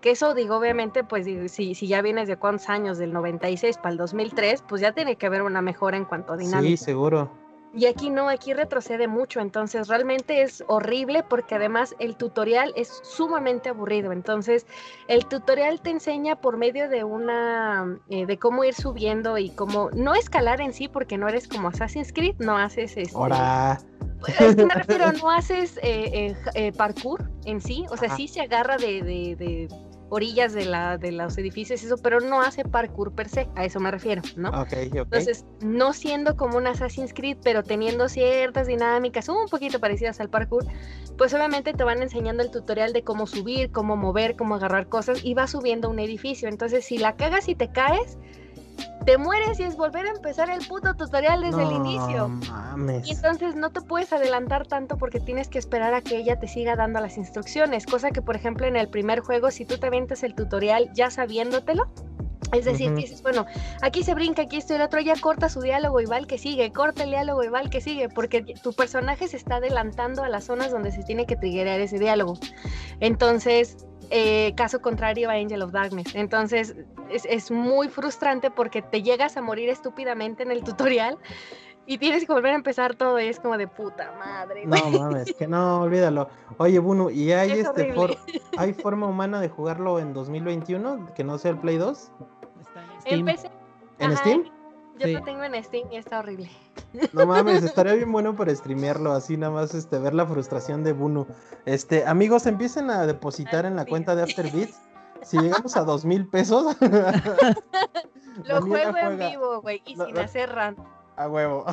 que 0.00 0.10
eso 0.10 0.34
digo, 0.34 0.56
obviamente, 0.56 1.04
pues 1.04 1.26
si, 1.52 1.74
si 1.74 1.86
ya 1.86 2.02
vienes 2.02 2.28
de 2.28 2.36
cuántos 2.36 2.68
años, 2.68 2.98
del 2.98 3.12
96 3.12 3.76
para 3.78 3.90
el 3.90 3.96
2003, 3.96 4.64
pues 4.68 4.80
ya 4.82 4.92
tiene 4.92 5.16
que 5.16 5.26
haber 5.26 5.42
una 5.42 5.62
mejora 5.62 5.96
en 5.96 6.04
cuanto 6.04 6.32
a 6.32 6.36
dinámica. 6.36 6.76
Sí, 6.76 6.76
seguro. 6.76 7.45
Y 7.74 7.86
aquí 7.86 8.08
no, 8.08 8.28
aquí 8.28 8.54
retrocede 8.54 9.06
mucho, 9.06 9.40
entonces 9.40 9.88
realmente 9.88 10.42
es 10.42 10.64
horrible 10.66 11.22
porque 11.22 11.56
además 11.56 11.94
el 11.98 12.16
tutorial 12.16 12.72
es 12.74 12.88
sumamente 13.02 13.68
aburrido. 13.68 14.12
Entonces 14.12 14.66
el 15.08 15.26
tutorial 15.26 15.80
te 15.80 15.90
enseña 15.90 16.36
por 16.36 16.56
medio 16.56 16.88
de 16.88 17.04
una, 17.04 17.98
eh, 18.08 18.24
de 18.24 18.38
cómo 18.38 18.64
ir 18.64 18.74
subiendo 18.74 19.36
y 19.36 19.50
cómo, 19.50 19.90
no 19.92 20.14
escalar 20.14 20.60
en 20.60 20.72
sí 20.72 20.88
porque 20.88 21.18
no 21.18 21.28
eres 21.28 21.48
como 21.48 21.68
Assassin's 21.68 22.12
Creed, 22.12 22.36
no 22.38 22.56
haces 22.56 22.96
este... 22.96 23.18
Es 24.38 24.56
me 24.56 24.64
refiero, 24.74 25.12
no 25.12 25.30
haces 25.30 25.78
eh, 25.82 26.34
eh, 26.54 26.72
parkour 26.72 27.30
en 27.44 27.60
sí, 27.60 27.84
o 27.90 27.96
sea, 27.96 28.14
sí 28.16 28.26
se 28.26 28.40
agarra 28.40 28.78
de, 28.78 29.02
de 29.02 29.68
orillas 30.08 30.52
de, 30.52 30.64
la, 30.64 30.98
de 30.98 31.12
los 31.12 31.36
edificios 31.38 31.82
eso, 31.82 31.96
pero 31.98 32.20
no 32.20 32.40
hace 32.40 32.64
parkour 32.64 33.12
per 33.12 33.28
se, 33.28 33.48
a 33.56 33.64
eso 33.64 33.80
me 33.80 33.90
refiero, 33.90 34.22
¿no? 34.36 34.50
Entonces, 34.70 35.44
no 35.60 35.92
siendo 35.92 36.36
como 36.36 36.58
un 36.58 36.66
Assassin's 36.66 37.12
Creed, 37.12 37.38
pero 37.42 37.62
teniendo 37.62 38.08
ciertas 38.08 38.66
dinámicas 38.66 39.28
un 39.28 39.48
poquito 39.50 39.80
parecidas 39.80 40.20
al 40.20 40.30
parkour, 40.30 40.64
pues 41.18 41.34
obviamente 41.34 41.72
te 41.72 41.84
van 41.84 42.02
enseñando 42.02 42.42
el 42.42 42.50
tutorial 42.50 42.92
de 42.92 43.02
cómo 43.02 43.26
subir, 43.26 43.72
cómo 43.72 43.96
mover, 43.96 44.36
cómo 44.36 44.54
agarrar 44.54 44.88
cosas 44.88 45.24
y 45.24 45.34
vas 45.34 45.50
subiendo 45.50 45.90
un 45.90 45.98
edificio. 45.98 46.48
Entonces, 46.48 46.84
si 46.84 46.98
la 46.98 47.16
cagas 47.16 47.48
y 47.48 47.54
te 47.54 47.70
caes, 47.72 48.18
te 49.04 49.18
mueres 49.18 49.60
y 49.60 49.62
es 49.62 49.76
volver 49.76 50.06
a 50.06 50.10
empezar 50.10 50.50
el 50.50 50.66
puto 50.66 50.94
tutorial 50.94 51.40
desde 51.40 51.62
el 51.62 51.72
inicio. 51.72 52.30
Y 53.04 53.12
entonces 53.12 53.54
no 53.54 53.70
te 53.70 53.80
puedes 53.80 54.12
adelantar 54.12 54.66
tanto 54.66 54.96
porque 54.98 55.20
tienes 55.20 55.48
que 55.48 55.58
esperar 55.58 55.94
a 55.94 56.02
que 56.02 56.16
ella 56.16 56.38
te 56.38 56.48
siga 56.48 56.74
dando 56.74 57.00
las 57.00 57.16
instrucciones. 57.16 57.86
Cosa 57.86 58.10
que, 58.10 58.20
por 58.20 58.34
ejemplo, 58.34 58.66
en 58.66 58.76
el 58.76 58.88
primer 58.88 59.20
juego, 59.20 59.50
si 59.50 59.64
tú 59.64 59.78
te 59.78 59.86
avientas 59.86 60.24
el 60.24 60.34
tutorial 60.34 60.90
ya 60.92 61.10
sabiéndotelo, 61.10 61.88
es 62.52 62.64
decir, 62.64 62.94
dices, 62.94 63.22
bueno, 63.22 63.44
aquí 63.82 64.04
se 64.04 64.14
brinca, 64.14 64.42
aquí 64.42 64.58
estoy 64.58 64.76
el 64.76 64.82
otro, 64.82 65.00
ya 65.00 65.14
corta 65.20 65.48
su 65.48 65.60
diálogo 65.60 66.00
y 66.00 66.06
va 66.06 66.16
el 66.18 66.26
que 66.26 66.38
sigue, 66.38 66.70
corta 66.72 67.02
el 67.02 67.10
diálogo 67.10 67.42
y 67.42 67.48
va 67.48 67.60
el 67.60 67.70
que 67.70 67.80
sigue, 67.80 68.08
porque 68.08 68.42
tu 68.62 68.72
personaje 68.72 69.26
se 69.26 69.36
está 69.36 69.56
adelantando 69.56 70.22
a 70.22 70.28
las 70.28 70.44
zonas 70.44 70.70
donde 70.70 70.92
se 70.92 71.02
tiene 71.02 71.26
que 71.26 71.36
triggerar 71.36 71.80
ese 71.80 71.98
diálogo. 71.98 72.38
Entonces, 73.00 73.86
eh, 74.10 74.54
caso 74.56 74.80
contrario 74.80 75.30
a 75.30 75.34
Angel 75.34 75.62
of 75.62 75.72
Darkness. 75.72 76.14
Entonces 76.14 76.76
es, 77.10 77.50
muy 77.50 77.88
frustrante 77.88 78.50
porque 78.50 78.82
te 78.82 79.02
llegas 79.02 79.36
a 79.36 79.42
morir 79.42 79.68
estúpidamente 79.68 80.42
en 80.42 80.50
el 80.50 80.64
tutorial 80.64 81.18
y 81.86 81.98
tienes 81.98 82.26
que 82.26 82.32
volver 82.32 82.52
a 82.52 82.56
empezar 82.56 82.96
todo 82.96 83.20
y 83.20 83.26
es 83.26 83.38
como 83.38 83.56
de 83.56 83.68
puta 83.68 84.12
madre. 84.18 84.66
No 84.66 84.90
mames, 84.90 85.32
que 85.34 85.46
no, 85.46 85.82
olvídalo. 85.82 86.28
Oye, 86.58 86.78
Bunu, 86.78 87.10
¿y 87.10 87.32
hay 87.32 87.52
este 87.52 87.94
hay 88.58 88.72
forma 88.72 89.06
humana 89.06 89.40
de 89.40 89.48
jugarlo 89.48 89.98
en 89.98 90.12
2021 90.12 91.14
que 91.14 91.24
no 91.24 91.38
sea 91.38 91.52
el 91.52 91.58
Play 91.58 91.76
2? 91.76 92.10
Está 92.60 92.82
en 92.82 93.00
Steam. 93.00 93.50
¿En 93.98 94.16
Steam? 94.16 94.55
Yo 94.98 95.08
lo 95.08 95.22
tengo 95.22 95.42
en 95.44 95.62
Steam 95.62 95.88
y 95.92 95.96
está 95.96 96.20
horrible. 96.20 96.50
No 97.12 97.26
mames, 97.26 97.62
estaría 97.62 97.94
bien 97.94 98.10
bueno 98.10 98.34
para 98.34 98.54
streamearlo, 98.54 99.12
así 99.12 99.36
nada 99.36 99.52
más 99.52 99.74
este, 99.74 99.98
ver 99.98 100.14
la 100.14 100.26
frustración 100.26 100.84
de 100.84 100.92
Bunu. 100.92 101.26
Este, 101.64 102.06
amigos, 102.06 102.46
empiecen 102.46 102.90
a 102.90 103.06
depositar 103.06 103.66
en 103.66 103.76
la 103.76 103.84
cuenta 103.84 104.14
de 104.14 104.22
Afterbeats. 104.22 104.80
Si 105.22 105.38
llegamos 105.38 105.76
a 105.76 105.82
dos 105.82 106.04
mil 106.04 106.28
pesos. 106.28 106.76
lo 108.44 108.62
juego 108.62 108.96
en 108.96 109.18
vivo, 109.18 109.60
güey, 109.60 109.82
y 109.84 109.96
sin 109.96 110.16
hacer 110.18 110.54
run. 110.54 110.76
A 111.16 111.26
huevo. 111.26 111.64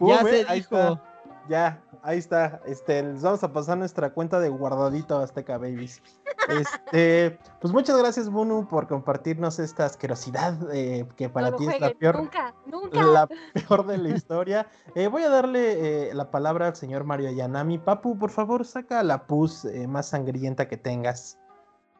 ya 0.00 0.24
se 0.24 0.44
dijo. 0.52 1.00
Ya, 1.48 1.80
ahí 2.02 2.18
está. 2.18 2.60
Este, 2.66 3.02
les 3.02 3.22
vamos 3.22 3.42
a 3.44 3.52
pasar 3.52 3.78
nuestra 3.78 4.12
cuenta 4.12 4.40
de 4.40 4.48
guardadito 4.48 5.18
Azteca 5.18 5.58
Babies. 5.58 6.02
Este, 6.48 7.38
pues 7.60 7.72
muchas 7.72 7.98
gracias, 7.98 8.28
Bunu, 8.30 8.66
por 8.68 8.88
compartirnos 8.88 9.58
esta 9.58 9.86
asquerosidad 9.86 10.56
eh, 10.74 11.06
que 11.16 11.28
para 11.28 11.54
ti 11.56 11.66
es 11.66 11.80
la 11.80 11.90
peor, 11.92 12.16
nunca, 12.16 12.54
nunca. 12.66 13.02
la 13.02 13.28
peor 13.54 13.86
de 13.86 13.98
la 13.98 14.08
historia. 14.10 14.66
Eh, 14.94 15.08
voy 15.08 15.22
a 15.22 15.28
darle 15.28 16.08
eh, 16.08 16.14
la 16.14 16.30
palabra 16.30 16.68
al 16.68 16.76
señor 16.76 17.04
Mario 17.04 17.30
Yanami. 17.30 17.78
Papu, 17.78 18.18
por 18.18 18.30
favor, 18.30 18.64
saca 18.64 19.02
la 19.02 19.26
pus 19.26 19.66
más 19.88 20.08
sangrienta 20.08 20.68
que 20.68 20.76
tengas. 20.76 21.38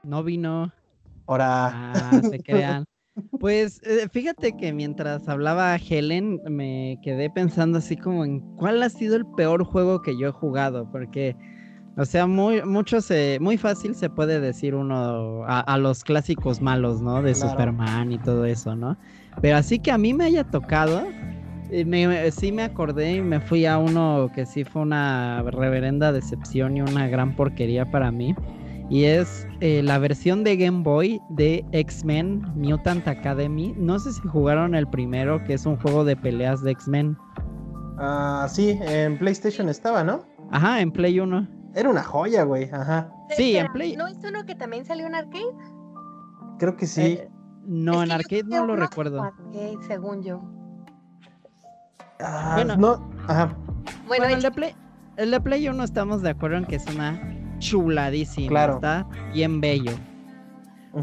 No 0.02 0.22
vino. 0.22 0.72
Ahora. 1.26 1.92
Ah, 1.94 2.20
se 2.28 2.42
crean. 2.42 2.89
Pues 3.38 3.80
eh, 3.84 4.08
fíjate 4.10 4.56
que 4.56 4.72
mientras 4.72 5.28
hablaba 5.28 5.76
Helen 5.76 6.40
me 6.48 6.98
quedé 7.02 7.30
pensando 7.30 7.78
así 7.78 7.96
como 7.96 8.24
en 8.24 8.40
cuál 8.56 8.82
ha 8.82 8.88
sido 8.88 9.16
el 9.16 9.26
peor 9.26 9.64
juego 9.64 10.02
que 10.02 10.16
yo 10.18 10.28
he 10.28 10.32
jugado, 10.32 10.88
porque, 10.90 11.36
o 11.96 12.04
sea, 12.04 12.26
muy, 12.26 12.62
mucho 12.62 12.98
muy 13.40 13.56
fácil 13.56 13.94
se 13.94 14.10
puede 14.10 14.40
decir 14.40 14.74
uno 14.74 15.44
a, 15.46 15.78
los 15.78 16.04
clásicos 16.04 16.60
malos, 16.60 17.00
¿no? 17.00 17.22
De 17.22 17.34
Superman 17.34 18.12
y 18.12 18.18
todo 18.18 18.44
eso, 18.44 18.76
¿no? 18.76 18.96
Pero 19.40 19.56
así 19.56 19.78
que 19.78 19.90
a 19.90 19.98
mí 19.98 20.14
me 20.14 20.24
haya 20.24 20.44
tocado, 20.44 21.04
eh, 21.70 22.30
sí 22.32 22.52
me 22.52 22.62
acordé 22.62 23.16
y 23.16 23.22
me 23.22 23.40
fui 23.40 23.66
a 23.66 23.78
uno 23.78 24.30
que 24.34 24.46
sí 24.46 24.64
fue 24.64 24.82
una 24.82 25.42
reverenda 25.42 26.12
decepción 26.12 26.76
y 26.76 26.82
una 26.82 27.08
gran 27.08 27.34
porquería 27.34 27.90
para 27.90 28.10
mí. 28.10 28.34
Y 28.90 29.04
es 29.04 29.46
eh, 29.60 29.82
la 29.84 29.98
versión 29.98 30.42
de 30.42 30.56
Game 30.56 30.82
Boy 30.82 31.20
de 31.30 31.64
X-Men 31.70 32.42
Mutant 32.56 33.06
Academy. 33.06 33.72
No 33.76 34.00
sé 34.00 34.12
si 34.12 34.20
jugaron 34.22 34.74
el 34.74 34.88
primero, 34.88 35.42
que 35.44 35.54
es 35.54 35.64
un 35.64 35.76
juego 35.76 36.04
de 36.04 36.16
peleas 36.16 36.60
de 36.62 36.72
X-Men. 36.72 37.16
Ah, 37.98 38.48
sí, 38.50 38.76
en 38.82 39.16
PlayStation 39.16 39.68
estaba, 39.68 40.02
¿no? 40.02 40.24
Ajá, 40.50 40.80
en 40.80 40.90
Play 40.90 41.20
1. 41.20 41.48
Era 41.76 41.88
una 41.88 42.02
joya, 42.02 42.42
güey, 42.42 42.68
ajá. 42.72 43.12
Sí, 43.36 43.56
en 43.56 43.72
Play. 43.72 43.96
¿No 43.96 44.08
es 44.08 44.18
uno 44.24 44.44
que 44.44 44.56
también 44.56 44.84
salió 44.84 45.06
en 45.06 45.14
arcade? 45.14 45.54
Creo 46.58 46.76
que 46.76 46.88
sí. 46.88 47.02
Eh, 47.02 47.30
no, 47.64 48.02
en 48.02 48.10
arcade 48.10 48.42
no 48.42 48.66
lo 48.66 48.74
recuerdo. 48.74 49.22
Arcade, 49.22 49.76
según 49.86 50.24
yo. 50.24 50.42
Ah, 52.18 52.54
bueno, 52.56 52.76
no, 52.76 53.10
ajá. 53.28 53.56
Bueno, 54.08 54.26
el, 54.26 54.42
de 54.42 54.50
Play, 54.50 54.74
el 55.16 55.30
de 55.30 55.40
Play 55.40 55.68
1 55.68 55.84
estamos 55.84 56.22
de 56.22 56.30
acuerdo 56.30 56.56
en 56.56 56.64
que 56.64 56.76
es 56.76 56.86
una 56.92 57.39
chuladísimo. 57.60 58.48
Claro. 58.48 58.74
Está 58.74 59.06
bien 59.32 59.60
bello. 59.60 59.92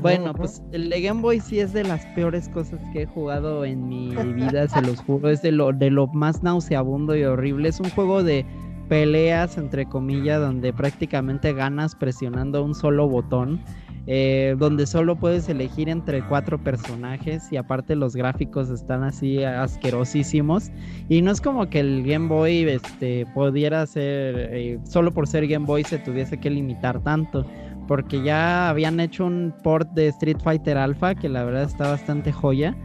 bueno, 0.02 0.34
pues 0.34 0.62
el 0.74 0.90
de 0.90 1.02
Game 1.02 1.22
Boy 1.22 1.40
sí 1.40 1.62
es 1.62 1.72
de 1.72 1.86
las 1.86 2.06
peores 2.08 2.50
cosas 2.50 2.82
que 2.92 3.04
he 3.04 3.06
jugado 3.06 3.64
en 3.64 3.88
mi 3.88 4.14
vida, 4.34 4.68
se 4.68 4.82
los 4.82 5.00
juro. 5.00 5.30
Es 5.30 5.42
de 5.42 5.54
lo, 5.54 5.72
de 5.72 5.90
lo 5.90 6.08
más 6.08 6.44
nauseabundo 6.44 7.16
y 7.16 7.24
horrible. 7.24 7.70
Es 7.70 7.80
un 7.80 7.90
juego 7.92 8.22
de 8.22 8.46
peleas, 8.90 9.58
entre 9.58 9.86
comillas, 9.86 10.42
donde 10.42 10.74
prácticamente 10.74 11.54
ganas 11.54 11.96
presionando 11.96 12.64
un 12.64 12.76
solo 12.76 13.08
botón. 13.08 13.62
Eh, 14.10 14.56
donde 14.58 14.88
solo 14.88 15.18
puedes 15.18 15.50
elegir 15.50 15.90
entre 15.90 16.22
cuatro 16.22 16.58
personajes 16.58 17.52
y 17.52 17.58
aparte 17.58 17.94
los 17.94 18.16
gráficos 18.16 18.70
están 18.70 19.04
así 19.04 19.44
asquerosísimos 19.44 20.72
y 21.10 21.22
no 21.22 21.30
es 21.30 21.42
como 21.42 21.70
que 21.70 21.82
el 21.82 22.04
Game 22.06 22.30
Boy 22.30 22.64
este, 22.70 23.26
pudiera 23.34 23.86
ser, 23.86 24.50
eh, 24.54 24.80
solo 24.86 25.14
por 25.14 25.28
ser 25.28 25.46
Game 25.46 25.66
Boy 25.66 25.84
se 25.84 26.00
tuviese 26.00 26.38
que 26.38 26.50
limitar 26.50 27.04
tanto, 27.04 27.46
porque 27.86 28.24
ya 28.24 28.70
habían 28.70 29.02
hecho 29.02 29.26
un 29.26 29.54
port 29.62 29.90
de 29.90 30.08
Street 30.08 30.38
Fighter 30.42 30.78
Alpha 30.78 31.14
que 31.14 31.28
la 31.28 31.44
verdad 31.44 31.64
está 31.64 31.90
bastante 31.90 32.32
joya. 32.32 32.78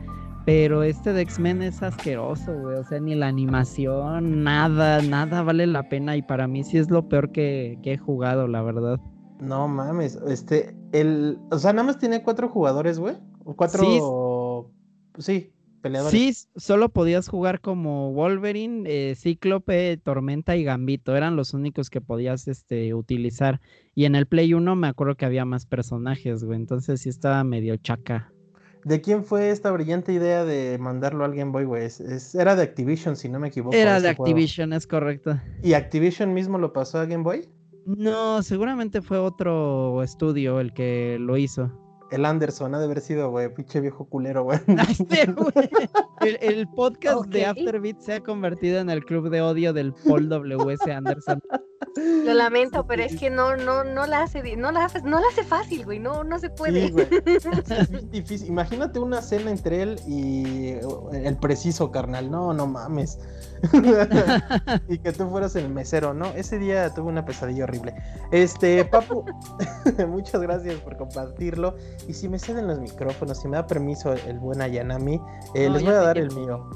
Pero 0.44 0.82
este 0.82 1.12
de 1.12 1.22
X-Men 1.22 1.62
es 1.62 1.84
asqueroso, 1.84 2.52
güey. 2.52 2.76
O 2.76 2.82
sea, 2.82 2.98
ni 2.98 3.14
la 3.14 3.28
animación, 3.28 4.42
nada, 4.42 5.00
nada 5.00 5.44
vale 5.44 5.68
la 5.68 5.88
pena. 5.88 6.16
Y 6.16 6.22
para 6.22 6.48
mí 6.48 6.64
sí 6.64 6.78
es 6.78 6.90
lo 6.90 7.08
peor 7.08 7.30
que, 7.30 7.78
que 7.80 7.92
he 7.92 7.96
jugado, 7.96 8.48
la 8.48 8.60
verdad. 8.60 8.98
No 9.42 9.66
mames, 9.66 10.16
este, 10.28 10.72
el, 10.92 11.36
o 11.50 11.58
sea, 11.58 11.72
nada 11.72 11.88
más 11.88 11.98
tiene 11.98 12.22
cuatro 12.22 12.48
jugadores, 12.48 13.00
güey. 13.00 13.16
Cuatro, 13.56 14.70
sí, 15.18 15.52
peleadores. 15.80 16.12
Sí, 16.12 16.48
solo 16.54 16.90
podías 16.90 17.26
jugar 17.26 17.60
como 17.60 18.12
Wolverine, 18.12 18.84
eh, 18.86 19.16
Cíclope, 19.16 19.96
Tormenta 19.96 20.54
y 20.54 20.62
Gambito. 20.62 21.16
Eran 21.16 21.34
los 21.34 21.54
únicos 21.54 21.90
que 21.90 22.00
podías, 22.00 22.46
este, 22.46 22.94
utilizar. 22.94 23.60
Y 23.96 24.04
en 24.04 24.14
el 24.14 24.26
Play 24.26 24.54
1 24.54 24.76
me 24.76 24.86
acuerdo 24.86 25.16
que 25.16 25.24
había 25.24 25.44
más 25.44 25.66
personajes, 25.66 26.44
güey. 26.44 26.56
Entonces 26.56 27.00
sí 27.00 27.08
estaba 27.08 27.42
medio 27.42 27.76
chaca. 27.78 28.32
¿De 28.84 29.00
quién 29.00 29.24
fue 29.24 29.50
esta 29.50 29.72
brillante 29.72 30.12
idea 30.12 30.44
de 30.44 30.78
mandarlo 30.78 31.24
a 31.24 31.28
Game 31.28 31.50
Boy, 31.50 31.64
güey? 31.64 31.88
era 32.34 32.54
de 32.54 32.62
Activision, 32.62 33.16
si 33.16 33.28
no 33.28 33.40
me 33.40 33.48
equivoco. 33.48 33.74
Era 33.74 34.00
de 34.00 34.08
Activision, 34.08 34.72
es 34.72 34.86
correcto. 34.86 35.40
¿Y 35.64 35.72
Activision 35.72 36.32
mismo 36.32 36.58
lo 36.58 36.72
pasó 36.72 36.98
a 36.98 37.06
Game 37.06 37.24
Boy? 37.24 37.48
No, 37.86 38.42
seguramente 38.42 39.02
fue 39.02 39.18
otro 39.18 40.02
estudio 40.02 40.60
el 40.60 40.72
que 40.72 41.16
lo 41.20 41.36
hizo. 41.36 41.70
El 42.12 42.26
Anderson 42.26 42.74
ha 42.74 42.78
de 42.78 42.84
haber 42.84 43.00
sido, 43.00 43.30
güey, 43.30 43.52
pinche 43.54 43.80
viejo 43.80 44.04
culero, 44.04 44.44
güey. 44.44 44.58
el, 46.20 46.68
podcast 46.68 47.24
de 47.28 47.46
Afterbeat 47.46 48.00
se 48.00 48.12
ha 48.12 48.20
convertido 48.20 48.80
en 48.80 48.90
el 48.90 49.02
club 49.02 49.30
de 49.30 49.40
odio 49.40 49.72
del 49.72 49.94
Paul 49.94 50.28
W.S. 50.28 50.92
Anderson. 50.92 51.40
Lo 51.96 52.34
lamento, 52.34 52.86
pero 52.86 53.02
es 53.02 53.16
que 53.16 53.30
no, 53.30 53.56
no, 53.56 53.82
no 53.84 54.06
la 54.06 54.24
hace, 54.24 54.56
no 54.56 54.70
la, 54.72 54.90
no 55.04 55.20
la 55.20 55.26
hace 55.32 55.42
fácil, 55.42 55.86
güey, 55.86 55.98
no, 55.98 56.22
no 56.22 56.38
se 56.38 56.50
puede. 56.50 56.92
Es 57.70 58.10
difícil. 58.10 58.48
Imagínate 58.48 58.98
una 58.98 59.22
cena 59.22 59.50
entre 59.50 59.82
él 59.82 59.98
y 60.06 60.74
el 61.14 61.36
preciso, 61.38 61.90
carnal. 61.90 62.30
No, 62.30 62.52
no 62.52 62.66
mames. 62.66 63.18
y 64.88 64.98
que 64.98 65.12
tú 65.12 65.28
fueras 65.28 65.56
el 65.56 65.68
mesero, 65.68 66.14
¿no? 66.14 66.26
Ese 66.34 66.58
día 66.58 66.92
tuve 66.94 67.08
una 67.08 67.24
pesadilla 67.24 67.64
horrible. 67.64 67.94
Este, 68.30 68.84
Papu, 68.84 69.24
muchas 70.08 70.40
gracias 70.40 70.74
por 70.76 70.96
compartirlo. 70.96 71.76
Y 72.08 72.14
si 72.14 72.28
me 72.28 72.38
ceden 72.38 72.66
los 72.66 72.80
micrófonos, 72.80 73.40
si 73.40 73.48
me 73.48 73.56
da 73.56 73.66
permiso 73.66 74.12
el 74.12 74.38
buen 74.38 74.60
Ayanami, 74.60 75.20
eh, 75.54 75.70
les 75.70 75.82
voy 75.82 75.92
a 75.92 76.00
dar 76.00 76.18
el 76.18 76.34
mío. 76.34 76.68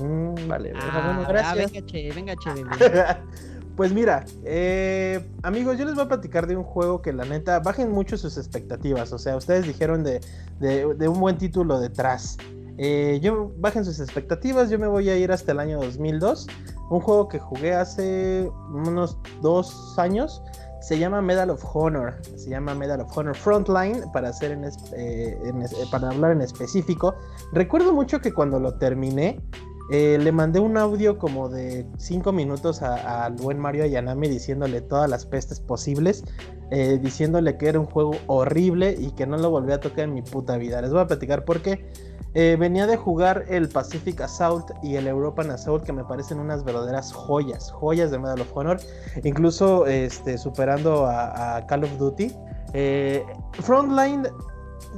Mm, 0.00 0.48
vale, 0.48 0.72
ah, 0.74 1.12
bueno, 1.14 1.28
gracias. 1.28 1.72
venga, 1.72 1.86
che, 1.86 2.12
venga, 2.12 2.34
che, 2.36 2.50
Pues 3.76 3.92
mira, 3.92 4.24
eh, 4.44 5.20
amigos, 5.42 5.76
yo 5.78 5.84
les 5.84 5.96
voy 5.96 6.04
a 6.04 6.08
platicar 6.08 6.46
de 6.46 6.56
un 6.56 6.62
juego 6.62 7.02
que 7.02 7.12
la 7.12 7.24
neta 7.24 7.58
bajen 7.58 7.90
mucho 7.90 8.16
sus 8.16 8.36
expectativas. 8.36 9.12
O 9.12 9.18
sea, 9.18 9.36
ustedes 9.36 9.66
dijeron 9.66 10.04
de, 10.04 10.20
de, 10.60 11.08
un 11.08 11.18
buen 11.18 11.38
título 11.38 11.80
detrás. 11.80 12.36
Eh, 12.78 13.20
yo 13.22 13.52
bajen 13.58 13.84
sus 13.84 14.00
expectativas, 14.00 14.70
yo 14.70 14.78
me 14.78 14.86
voy 14.86 15.08
a 15.08 15.16
ir 15.16 15.30
hasta 15.32 15.52
el 15.52 15.60
año 15.60 15.80
2002. 15.80 16.46
Un 16.90 17.00
juego 17.00 17.28
que 17.28 17.38
jugué 17.38 17.74
hace 17.74 18.50
unos 18.70 19.18
dos 19.40 19.98
años. 19.98 20.42
Se 20.80 20.98
llama 20.98 21.22
Medal 21.22 21.50
of 21.50 21.64
Honor. 21.74 22.20
Se 22.36 22.50
llama 22.50 22.74
Medal 22.74 23.00
of 23.00 23.16
Honor 23.16 23.34
Frontline 23.34 24.02
para 24.12 24.28
hacer 24.28 24.52
en, 24.52 24.64
eh, 24.64 25.38
para 25.90 26.08
hablar 26.08 26.32
en 26.32 26.42
específico. 26.42 27.14
Recuerdo 27.52 27.94
mucho 27.94 28.20
que 28.20 28.34
cuando 28.34 28.60
lo 28.60 28.74
terminé 28.74 29.40
eh, 29.90 30.18
le 30.18 30.32
mandé 30.32 30.60
un 30.60 30.76
audio 30.78 31.18
como 31.18 31.48
de 31.48 31.86
5 31.98 32.32
minutos 32.32 32.80
al 32.82 33.34
buen 33.34 33.58
Mario 33.58 33.84
Ayanami 33.84 34.28
diciéndole 34.28 34.80
todas 34.80 35.10
las 35.10 35.26
pestes 35.26 35.60
posibles, 35.60 36.24
eh, 36.70 36.98
diciéndole 37.00 37.58
que 37.58 37.68
era 37.68 37.78
un 37.78 37.86
juego 37.86 38.12
horrible 38.26 38.96
y 38.98 39.10
que 39.10 39.26
no 39.26 39.36
lo 39.36 39.50
volví 39.50 39.72
a 39.72 39.80
tocar 39.80 40.04
en 40.04 40.14
mi 40.14 40.22
puta 40.22 40.56
vida. 40.56 40.80
Les 40.80 40.90
voy 40.90 41.00
a 41.00 41.06
platicar 41.06 41.44
por 41.44 41.60
qué. 41.60 41.86
Eh, 42.36 42.56
venía 42.58 42.86
de 42.88 42.96
jugar 42.96 43.44
el 43.48 43.68
Pacific 43.68 44.20
Assault 44.22 44.72
y 44.82 44.96
el 44.96 45.06
European 45.06 45.50
Assault 45.52 45.84
que 45.84 45.92
me 45.92 46.02
parecen 46.02 46.40
unas 46.40 46.64
verdaderas 46.64 47.12
joyas, 47.12 47.70
joyas 47.70 48.10
de 48.10 48.18
Medal 48.18 48.40
of 48.40 48.56
Honor, 48.56 48.80
incluso 49.22 49.86
este, 49.86 50.36
superando 50.38 51.06
a, 51.06 51.56
a 51.56 51.66
Call 51.66 51.84
of 51.84 51.96
Duty. 51.98 52.32
Frontline 53.60 54.26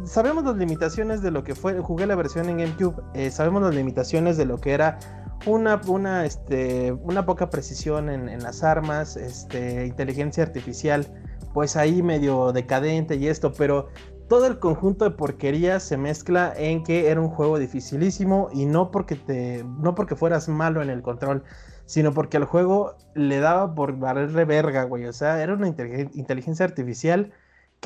sabemos 0.05 0.45
las 0.45 0.57
limitaciones 0.57 1.23
de 1.23 1.31
lo 1.31 1.45
que 1.45 1.55
fue, 1.55 1.79
jugué 1.81 2.07
la 2.07 2.15
versión 2.15 2.49
en 2.49 2.59
GameCube, 2.59 3.03
eh, 3.15 3.31
sabemos 3.31 3.63
las 3.63 3.75
limitaciones 3.75 4.37
de 4.37 4.45
lo 4.45 4.59
que 4.59 4.73
era 4.73 4.99
una, 5.47 5.81
una, 5.87 6.25
este, 6.25 6.93
una 6.93 7.27
poca 7.27 7.51
precisión 7.51 8.09
en, 8.09 8.43
las 8.43 8.63
armas, 8.63 9.17
este, 9.17 9.87
inteligencia 9.87 10.43
artificial, 10.43 11.07
pues 11.53 11.77
ahí 11.77 12.03
medio 12.03 12.53
decadente 12.53 13.17
y 13.17 13.29
esto, 13.29 13.53
pero 13.53 13.89
todo 14.29 14.47
el 14.47 14.59
conjunto 14.59 15.05
de 15.05 15.13
porquerías 15.13 15.83
se 15.83 15.97
mezcla 15.97 16.53
en 16.57 16.83
que 16.83 17.11
era 17.11 17.21
un 17.21 17.29
juego 17.29 17.59
dificilísimo 17.59 18.49
y 18.53 18.67
no 18.67 18.91
porque 18.91 19.15
te, 19.15 19.65
no 19.81 19.95
porque 19.95 20.17
fueras 20.17 20.49
malo 20.49 20.83
en 20.83 20.91
el 20.91 21.03
control, 21.03 21.45
sino 21.85 22.13
porque 22.13 22.37
el 22.37 22.45
juego 22.45 22.97
le 23.15 23.39
daba 23.39 23.75
por 23.75 23.97
valerle 23.99 24.45
verga, 24.45 24.83
güey, 24.85 25.07
o 25.07 25.13
sea, 25.13 25.43
era 25.43 25.55
una 25.55 25.69
inteligencia 25.69 26.65
artificial 26.65 27.33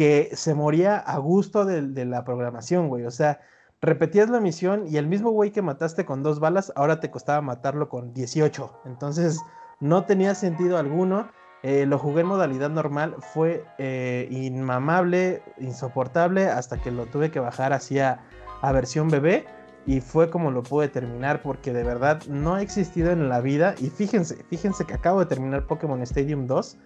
que 0.00 0.30
se 0.32 0.54
moría 0.54 0.96
a 0.96 1.18
gusto 1.18 1.66
de, 1.66 2.06
la 2.06 2.24
programación, 2.24 2.88
güey. 2.88 3.04
O 3.04 3.10
sea, 3.10 3.38
repetías 3.82 4.30
la 4.30 4.40
misión 4.40 4.86
y 4.88 4.96
el 4.96 5.06
mismo 5.06 5.30
güey 5.30 5.50
que 5.50 5.60
mataste 5.60 6.06
con 6.06 6.22
dos 6.22 6.40
balas, 6.40 6.72
ahora 6.74 7.00
te 7.00 7.10
costaba 7.10 7.42
matarlo 7.42 7.90
con 7.90 8.14
18. 8.14 8.80
Entonces, 8.86 9.42
no 9.78 10.06
tenía 10.06 10.34
sentido 10.34 10.78
alguno. 10.78 11.28
Eh, 11.62 11.84
lo 11.84 11.98
jugué 11.98 12.22
en 12.22 12.28
modalidad 12.28 12.70
normal, 12.70 13.14
fue 13.34 13.62
eh, 13.76 14.26
inmamable, 14.30 15.42
insoportable, 15.58 16.46
hasta 16.46 16.80
que 16.80 16.90
lo 16.90 17.04
tuve 17.04 17.30
que 17.30 17.40
bajar 17.40 17.74
hacia 17.74 18.24
a 18.62 18.72
versión 18.72 19.08
bebé. 19.08 19.44
Y 19.84 20.00
fue 20.00 20.30
como 20.30 20.50
lo 20.50 20.62
pude 20.62 20.88
terminar, 20.88 21.42
porque 21.42 21.74
de 21.74 21.84
verdad 21.84 22.22
no 22.26 22.54
ha 22.54 22.62
existido 22.62 23.10
en 23.10 23.28
la 23.28 23.42
vida. 23.42 23.74
Y 23.78 23.90
fíjense, 23.90 24.44
fíjense 24.48 24.86
que 24.86 24.94
acabo 24.94 25.20
de 25.20 25.26
terminar 25.26 25.66
Pokémon 25.66 26.00
Stadium 26.00 26.46
2 26.46 26.78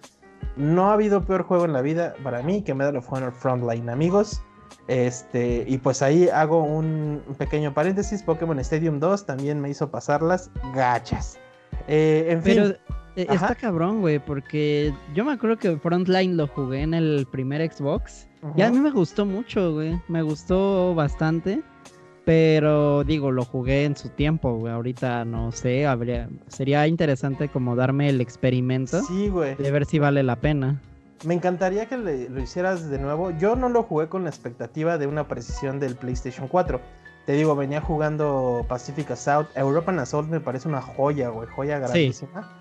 no 0.55 0.89
ha 0.89 0.93
habido 0.93 1.23
peor 1.23 1.43
juego 1.43 1.65
en 1.65 1.73
la 1.73 1.81
vida 1.81 2.15
para 2.23 2.41
mí 2.41 2.61
que 2.61 2.73
Medal 2.73 2.97
of 2.97 3.11
Honor 3.11 3.33
Frontline, 3.33 3.89
amigos. 3.89 4.41
Este, 4.87 5.65
y 5.67 5.77
pues 5.79 6.01
ahí 6.01 6.29
hago 6.29 6.63
un 6.63 7.21
pequeño 7.37 7.73
paréntesis. 7.73 8.21
Pokémon 8.21 8.59
Stadium 8.59 8.99
2 8.99 9.25
también 9.25 9.59
me 9.59 9.69
hizo 9.69 9.89
pasar 9.89 10.21
las 10.21 10.51
gachas. 10.73 11.39
Eh, 11.87 12.27
en 12.29 12.41
Pero 12.41 12.65
fin. 12.65 12.75
Eh, 13.15 13.27
está 13.29 13.55
cabrón, 13.55 14.01
güey, 14.01 14.19
porque 14.19 14.93
yo 15.13 15.23
me 15.23 15.31
acuerdo 15.31 15.57
que 15.57 15.77
Frontline 15.77 16.35
lo 16.35 16.47
jugué 16.47 16.81
en 16.81 16.93
el 16.93 17.25
primer 17.31 17.71
Xbox. 17.71 18.27
Y 18.55 18.61
a 18.61 18.69
mí 18.69 18.79
me 18.79 18.91
gustó 18.91 19.25
mucho, 19.25 19.73
güey. 19.73 19.99
Me 20.07 20.21
gustó 20.21 20.93
bastante. 20.93 21.63
Pero 22.25 23.03
digo, 23.03 23.31
lo 23.31 23.45
jugué 23.45 23.85
en 23.85 23.95
su 23.95 24.09
tiempo, 24.09 24.55
güey. 24.57 24.73
Ahorita 24.73 25.23
no 25.25 25.51
sé, 25.51 25.85
habría, 25.85 26.27
sería 26.47 26.87
interesante 26.87 27.49
como 27.49 27.75
darme 27.75 28.09
el 28.09 28.19
experimento. 28.19 29.01
Sí, 29.03 29.29
güey. 29.29 29.55
De 29.55 29.71
ver 29.71 29.85
si 29.85 29.99
vale 29.99 30.23
la 30.23 30.35
pena. 30.35 30.81
Me 31.23 31.35
encantaría 31.35 31.85
que 31.85 31.97
lo 31.97 32.41
hicieras 32.41 32.89
de 32.89 32.97
nuevo. 32.97 33.31
Yo 33.31 33.55
no 33.55 33.69
lo 33.69 33.83
jugué 33.83 34.07
con 34.07 34.23
la 34.23 34.29
expectativa 34.29 34.97
de 34.97 35.07
una 35.07 35.27
precisión 35.27 35.79
del 35.79 35.95
PlayStation 35.95 36.47
4. 36.47 36.81
Te 37.25 37.33
digo, 37.33 37.55
venía 37.55 37.79
jugando 37.79 38.65
Pacific 38.67 39.11
Assault. 39.11 39.47
European 39.55 39.99
Assault 39.99 40.29
me 40.29 40.39
parece 40.39 40.67
una 40.67 40.81
joya, 40.81 41.29
güey. 41.29 41.47
Joya 41.47 41.79
grandísima. 41.79 42.51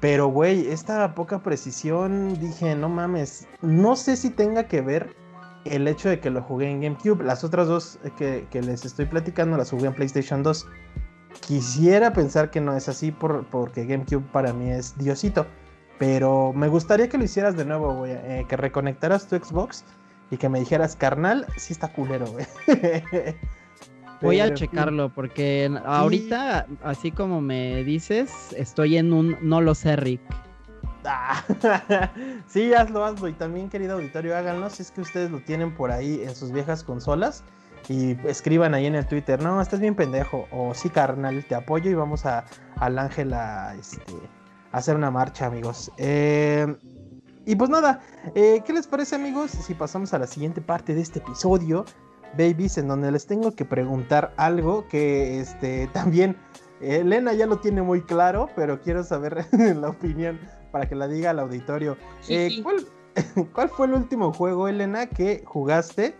Pero, 0.00 0.28
güey, 0.28 0.68
esta 0.68 1.14
poca 1.14 1.44
precisión, 1.44 2.38
dije, 2.40 2.74
no 2.74 2.88
mames. 2.88 3.46
No 3.60 3.94
sé 3.94 4.16
si 4.16 4.30
tenga 4.30 4.64
que 4.64 4.80
ver 4.80 5.14
el 5.64 5.86
hecho 5.88 6.08
de 6.08 6.20
que 6.20 6.30
lo 6.30 6.42
jugué 6.42 6.70
en 6.70 6.80
GameCube. 6.80 7.22
Las 7.24 7.44
otras 7.44 7.68
dos 7.68 7.98
que, 8.16 8.46
les 8.52 8.84
estoy 8.84 9.06
platicando 9.06 9.56
las 9.56 9.70
jugué 9.70 9.86
en 9.86 9.94
PlayStation 9.94 10.42
2. 10.42 10.66
Quisiera 11.46 12.12
pensar 12.12 12.50
que 12.50 12.60
no 12.60 12.76
es 12.76 12.88
así 12.88 13.10
por, 13.10 13.44
porque 13.46 13.86
GameCube 13.86 14.24
para 14.32 14.52
mí 14.52 14.70
es 14.70 14.96
diosito. 14.98 15.46
Pero 15.98 16.52
me 16.52 16.68
gustaría 16.68 17.08
que 17.08 17.18
lo 17.18 17.24
hicieras 17.24 17.56
de 17.56 17.64
nuevo, 17.64 17.94
güey. 17.94 18.12
Eh, 18.12 18.46
que 18.48 18.56
reconectaras 18.56 19.28
tu 19.28 19.36
Xbox 19.36 19.84
y 20.30 20.36
que 20.36 20.48
me 20.48 20.58
dijeras, 20.58 20.96
carnal, 20.96 21.46
sí 21.56 21.72
está 21.72 21.92
culero, 21.92 22.26
güey. 22.26 22.46
Voy 24.22 24.40
a 24.40 24.54
checarlo 24.54 25.12
porque 25.12 25.70
ahorita, 25.84 26.66
así 26.84 27.10
como 27.10 27.40
me 27.40 27.82
dices, 27.82 28.54
estoy 28.56 28.96
en 28.96 29.12
un 29.12 29.36
no 29.42 29.60
lo 29.60 29.74
sé, 29.74 29.96
Rick. 29.96 30.20
sí, 32.46 32.74
hazlo, 32.74 33.04
hazlo. 33.04 33.28
Y 33.28 33.32
también, 33.32 33.68
querido 33.68 33.94
auditorio, 33.94 34.36
háganlo 34.36 34.70
si 34.70 34.82
es 34.82 34.90
que 34.90 35.00
ustedes 35.00 35.30
lo 35.30 35.40
tienen 35.40 35.74
por 35.74 35.90
ahí 35.90 36.22
en 36.22 36.34
sus 36.34 36.52
viejas 36.52 36.84
consolas. 36.84 37.44
Y 37.88 38.16
escriban 38.28 38.74
ahí 38.74 38.86
en 38.86 38.94
el 38.94 39.06
Twitter, 39.06 39.42
no, 39.42 39.60
estás 39.60 39.80
bien 39.80 39.94
pendejo. 39.94 40.46
O 40.52 40.72
sí, 40.74 40.88
carnal, 40.88 41.44
te 41.44 41.54
apoyo 41.54 41.90
y 41.90 41.94
vamos 41.94 42.26
a, 42.26 42.44
al 42.76 42.98
Ángel 42.98 43.32
a, 43.34 43.74
este, 43.74 44.14
hacer 44.70 44.96
una 44.96 45.10
marcha, 45.10 45.46
amigos. 45.46 45.90
Eh, 45.98 46.66
y 47.44 47.56
pues 47.56 47.70
nada, 47.70 48.00
eh, 48.34 48.62
¿qué 48.64 48.72
les 48.72 48.86
parece, 48.86 49.16
amigos? 49.16 49.50
Si 49.50 49.74
pasamos 49.74 50.14
a 50.14 50.18
la 50.18 50.28
siguiente 50.28 50.60
parte 50.60 50.94
de 50.94 51.00
este 51.00 51.18
episodio, 51.18 51.84
babies, 52.38 52.78
en 52.78 52.86
donde 52.86 53.10
les 53.10 53.26
tengo 53.26 53.52
que 53.52 53.64
preguntar 53.64 54.32
algo 54.36 54.86
que 54.88 55.40
este, 55.40 55.86
también 55.92 56.36
Elena 56.80 57.32
ya 57.32 57.46
lo 57.46 57.58
tiene 57.58 57.82
muy 57.82 58.02
claro, 58.02 58.48
pero 58.54 58.80
quiero 58.80 59.02
saber 59.02 59.46
la 59.76 59.88
opinión 59.88 60.38
para 60.72 60.88
que 60.88 60.96
la 60.96 61.06
diga 61.06 61.30
al 61.30 61.38
auditorio. 61.38 61.96
Eh, 62.28 62.62
¿cuál, 63.52 63.68
fue 63.68 63.86
el 63.86 63.92
último 63.92 64.32
juego, 64.32 64.66
Elena, 64.66 65.06
que 65.06 65.44
jugaste 65.46 66.16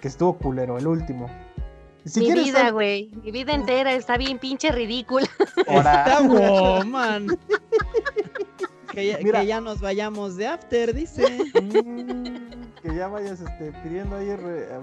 que 0.00 0.08
estuvo 0.08 0.38
culero? 0.38 0.78
El 0.78 0.86
último. 0.86 1.28
mi 2.14 2.32
vida, 2.32 2.70
güey. 2.70 3.10
Mi 3.22 3.32
vida 3.32 3.52
entera 3.52 3.92
está 3.92 4.16
bien 4.16 4.38
pinche 4.38 4.70
ridícula. 4.70 5.26
Está 5.66 6.20
man. 6.86 7.26
que, 8.92 9.46
ya, 9.46 9.60
nos 9.60 9.80
vayamos 9.80 10.36
de 10.36 10.46
after, 10.46 10.94
dice. 10.94 11.24
Mm, 11.66 12.80
que 12.82 12.94
ya 12.94 13.08
vayas 13.08 13.40
este, 13.40 13.72
pidiendo 13.82 14.16
ahí. 14.16 14.30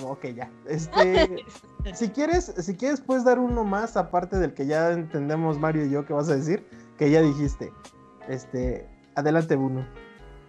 Ok, 0.03 0.25
ya. 0.35 0.49
Este, 0.67 1.45
si 1.93 2.09
quieres, 2.09 2.53
si 2.57 2.75
quieres, 2.75 2.99
puedes 2.99 3.23
dar 3.23 3.39
uno 3.39 3.63
más 3.63 3.95
aparte 3.95 4.37
del 4.37 4.53
que 4.53 4.65
ya 4.65 4.91
entendemos 4.91 5.57
Mario 5.59 5.85
y 5.85 5.91
yo 5.91 6.05
que 6.05 6.11
vas 6.11 6.29
a 6.29 6.35
decir, 6.35 6.65
que 6.97 7.09
ya 7.09 7.21
dijiste. 7.21 7.71
Este, 8.27 8.87
Adelante, 9.15 9.55
Bruno. 9.55 9.85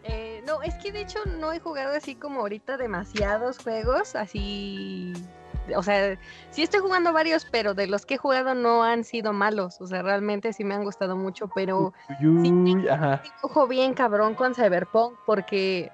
Eh, 0.03 0.43
no, 0.47 0.63
es 0.63 0.75
que 0.77 0.93
de 0.93 1.03
hecho 1.03 1.19
no 1.39 1.53
he 1.53 1.61
jugado 1.61 1.97
así 1.97 2.15
como 2.15 2.41
ahorita 2.41 2.77
demasiados 2.77 3.59
juegos, 3.59 4.15
así 4.15 5.15
o 5.77 5.83
sea, 5.83 6.19
sí 6.51 6.63
estoy 6.63 6.81
jugando 6.81 7.13
varios, 7.13 7.47
pero 7.51 7.75
de 7.75 7.87
los 7.87 8.05
que 8.05 8.15
he 8.15 8.19
jugado 8.19 8.55
no 8.55 8.83
han 8.83 9.05
sido 9.05 9.33
malos. 9.33 9.81
O 9.81 9.87
sea, 9.87 10.03
realmente 10.03 10.53
sí 10.53 10.65
me 10.65 10.75
han 10.75 10.85
gustado 10.85 11.17
mucho, 11.17 11.49
pero 11.55 11.93
sí 12.19 12.77
ojo 13.43 13.67
bien 13.67 13.95
cabrón 13.95 14.35
con 14.35 14.55
Cyberpunk 14.55 15.15
porque 15.25 15.91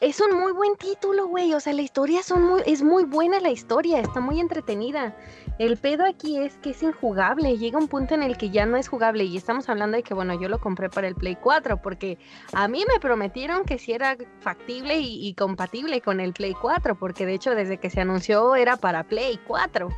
es 0.00 0.20
un 0.20 0.38
muy 0.38 0.52
buen 0.52 0.76
título, 0.76 1.26
güey. 1.26 1.52
O 1.54 1.60
sea, 1.60 1.72
la 1.72 1.82
historia 1.82 2.22
son 2.22 2.44
muy, 2.44 2.62
es 2.66 2.82
muy 2.82 3.04
buena 3.04 3.40
la 3.40 3.50
historia, 3.50 4.00
está 4.00 4.20
muy 4.20 4.40
entretenida. 4.40 5.14
El 5.60 5.76
pedo 5.76 6.06
aquí 6.06 6.38
es 6.38 6.56
que 6.56 6.70
es 6.70 6.82
injugable. 6.82 7.58
Llega 7.58 7.76
un 7.76 7.86
punto 7.86 8.14
en 8.14 8.22
el 8.22 8.38
que 8.38 8.48
ya 8.48 8.64
no 8.64 8.78
es 8.78 8.88
jugable. 8.88 9.24
Y 9.24 9.36
estamos 9.36 9.68
hablando 9.68 9.98
de 9.98 10.02
que, 10.02 10.14
bueno, 10.14 10.32
yo 10.40 10.48
lo 10.48 10.58
compré 10.58 10.88
para 10.88 11.06
el 11.06 11.14
Play 11.14 11.36
4, 11.36 11.82
porque 11.82 12.16
a 12.54 12.66
mí 12.66 12.82
me 12.90 12.98
prometieron 12.98 13.66
que 13.66 13.76
sí 13.76 13.92
era 13.92 14.16
factible 14.38 14.98
y, 14.98 15.34
compatible 15.34 16.00
con 16.00 16.18
el 16.18 16.32
Play 16.32 16.54
4, 16.54 16.94
porque 16.94 17.26
de 17.26 17.34
hecho 17.34 17.54
desde 17.54 17.76
que 17.76 17.90
se 17.90 18.00
anunció 18.00 18.56
era 18.56 18.78
para 18.78 19.04
Play 19.04 19.38
4. 19.46 19.90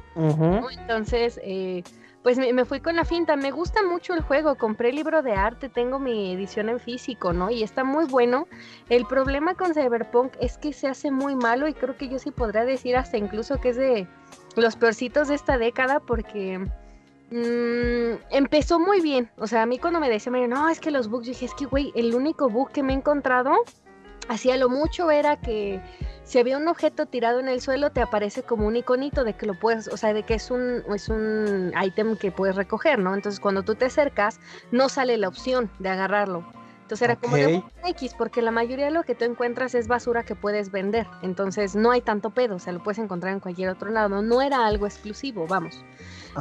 Entonces, 0.81 1.39
eh, 1.45 1.85
pues 2.25 2.39
me, 2.39 2.65
fui 2.65 2.81
con 2.81 2.97
la 2.97 3.05
finta. 3.05 3.37
Me 3.37 3.53
gusta 3.53 3.85
mucho 3.85 4.15
el 4.15 4.23
juego. 4.23 4.57
Compré 4.57 4.89
el 4.89 4.97
libro 4.97 5.23
de 5.23 5.35
arte, 5.35 5.69
tengo 5.69 6.01
mi 6.01 6.33
edición 6.33 6.71
en 6.71 6.81
físico, 6.81 7.33
¿no? 7.33 7.53
Y 7.53 7.63
está 7.63 7.85
muy 7.85 8.07
bueno. 8.07 8.49
El 8.89 9.07
problema 9.07 9.55
con 9.55 9.75
Cyberpunk 9.75 10.33
es 10.41 10.59
que 10.59 10.73
se 10.73 10.89
hace 10.89 11.13
muy 11.13 11.37
malo 11.37 11.69
y 11.69 11.75
creo 11.75 11.97
que 11.97 12.09
yo 12.09 12.19
sí 12.19 12.33
podría 12.33 12.65
decir 12.65 12.97
hasta 12.97 13.17
incluso 13.17 13.61
que 13.61 13.69
es 13.69 13.77
de 13.77 14.09
los 14.57 14.77
peorcitos 14.77 15.29
de 15.29 15.35
esta 15.35 15.59
década 15.59 16.01
porque 16.01 16.59
mm, 17.31 18.35
empezó 18.35 18.79
muy 18.79 19.01
bien. 19.01 19.31
O 19.39 19.47
sea, 19.47 19.63
a 19.63 19.67
mí 19.67 19.79
cuando 19.79 20.01
me 20.01 20.11
decían, 20.11 20.49
no, 20.51 20.69
es 20.69 20.81
que 20.81 20.91
los 20.91 21.09
bugs, 21.09 21.27
yo 21.27 21.33
dije, 21.33 21.47
es 21.47 21.55
que, 21.55 21.67
güey, 21.67 21.93
el 21.95 22.15
único 22.15 22.49
bug 22.49 22.71
que 22.71 22.83
me 22.83 22.93
he 22.93 22.97
encontrado, 22.97 23.53
hacía 24.29 24.57
lo 24.57 24.69
mucho 24.69 25.11
era 25.11 25.37
que 25.37 25.81
si 26.25 26.39
había 26.39 26.57
un 26.57 26.69
objeto 26.69 27.07
tirado 27.07 27.41
en 27.41 27.49
el 27.49 27.61
suelo, 27.61 27.91
te 27.91 28.01
aparece 28.01 28.43
como 28.43 28.67
un 28.67 28.77
iconito 28.77 29.25
de 29.25 29.35
que 29.35 29.47
lo 29.47 29.59
puedes, 29.59 29.89
o 29.89 29.97
sea, 29.97 30.15
de 30.15 30.23
que 30.23 30.35
es 30.35 30.51
un, 30.51 30.83
es 30.95 31.09
un 31.09 31.73
ítem 31.83 32.17
que 32.17 32.31
puedes 32.31 32.57
recoger, 32.57 32.99
¿no? 32.99 33.15
Entonces, 33.15 33.41
cuando 33.41 33.63
tú 33.63 33.75
te 33.75 33.87
acercas, 33.87 34.41
no 34.71 34.89
sale 34.89 35.17
la 35.19 35.29
opción 35.29 35.71
de 35.79 35.89
agarrarlo. 35.89 36.45
Entonces 36.83 37.03
era 37.03 37.17
como 37.17 37.37
de 37.37 37.63
X, 37.87 38.15
porque 38.19 38.43
la 38.43 38.51
mayoría 38.51 38.87
de 38.87 38.91
lo 38.91 39.03
que 39.03 39.15
tú 39.15 39.25
encuentras 39.25 39.75
es 39.75 39.89
basura 39.89 40.25
que 40.25 40.35
puedes 40.35 40.71
vender. 40.71 41.07
Entonces 41.23 41.75
no 41.75 41.91
hay 41.91 42.03
tanto 42.03 42.31
pedo, 42.31 42.57
o 42.57 42.59
sea, 42.59 42.73
lo 42.73 42.83
puedes 42.83 42.99
encontrar 42.99 43.33
en 43.33 43.41
cualquier 43.41 43.71
otro 43.71 43.91
lado. 43.91 44.21
No 44.21 44.43
era 44.43 44.67
algo 44.67 44.87
exclusivo, 44.87 45.47
vamos. 45.47 45.85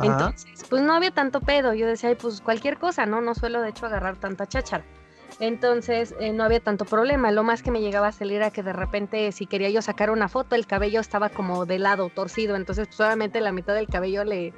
Entonces, 0.02 0.66
pues 0.70 0.82
no 0.82 0.94
había 0.94 1.12
tanto 1.12 1.42
pedo. 1.42 1.74
Yo 1.74 1.88
decía, 1.88 2.16
pues 2.18 2.42
cualquier 2.42 2.78
cosa, 2.78 3.06
¿no? 3.06 3.22
No 3.22 3.36
suelo 3.36 3.62
de 3.62 3.70
hecho 3.70 3.86
agarrar 3.86 4.18
tanta 4.18 4.48
cháchara. 4.48 4.84
Entonces 5.40 6.14
eh, 6.20 6.34
no 6.34 6.44
había 6.44 6.60
tanto 6.60 6.86
problema. 6.86 7.32
Lo 7.32 7.44
más 7.44 7.64
que 7.64 7.72
me 7.72 7.82
llegaba 7.82 8.08
a 8.08 8.12
salir 8.12 8.38
era 8.38 8.52
que 8.52 8.64
de 8.64 8.74
repente 8.74 9.32
si 9.32 9.48
quería 9.48 9.70
yo 9.70 9.82
sacar 9.82 10.10
una 10.12 10.28
foto, 10.28 10.56
el 10.56 10.68
cabello 10.68 11.00
estaba 11.00 11.30
como 11.30 11.66
de 11.66 11.80
lado, 11.80 12.10
torcido. 12.10 12.56
Entonces 12.56 12.88
pues, 12.88 12.98
solamente 12.98 13.42
la 13.42 13.52
mitad 13.52 13.74
del 13.74 13.88
cabello 13.88 14.24
le 14.24 14.54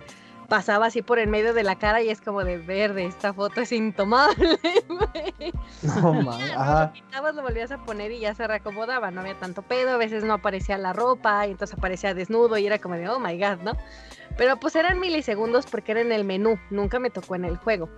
pasaba 0.53 0.85
así 0.85 1.01
por 1.01 1.17
el 1.17 1.29
medio 1.29 1.55
de 1.55 1.63
la 1.63 1.79
cara 1.79 2.03
y 2.03 2.09
es 2.09 2.21
como 2.21 2.43
de 2.43 2.59
verde, 2.59 3.07
esta 3.07 3.33
foto 3.33 3.61
es 3.61 3.71
intomable. 3.71 4.59
no, 5.81 6.13
Lo 6.21 6.93
quitabas, 6.93 7.33
lo 7.33 7.41
volvías 7.41 7.71
a 7.71 7.83
poner 7.83 8.11
y 8.11 8.19
ya 8.19 8.35
se 8.35 8.45
reacomodaba, 8.45 9.09
no 9.09 9.21
había 9.21 9.33
tanto 9.39 9.63
pedo, 9.63 9.95
a 9.95 9.97
veces 9.97 10.23
no 10.23 10.33
aparecía 10.35 10.77
la 10.77 10.93
ropa 10.93 11.47
y 11.47 11.51
entonces 11.53 11.75
aparecía 11.75 12.13
desnudo 12.13 12.55
y 12.59 12.67
era 12.67 12.77
como 12.77 12.93
de, 12.93 13.09
oh 13.09 13.17
my 13.17 13.35
god, 13.35 13.63
¿no? 13.63 13.75
Pero 14.37 14.57
pues 14.57 14.75
eran 14.75 14.99
milisegundos 14.99 15.65
porque 15.65 15.93
era 15.93 16.01
en 16.01 16.11
el 16.11 16.23
menú, 16.23 16.59
nunca 16.69 16.99
me 16.99 17.09
tocó 17.09 17.33
en 17.33 17.45
el 17.45 17.57
juego. 17.57 17.89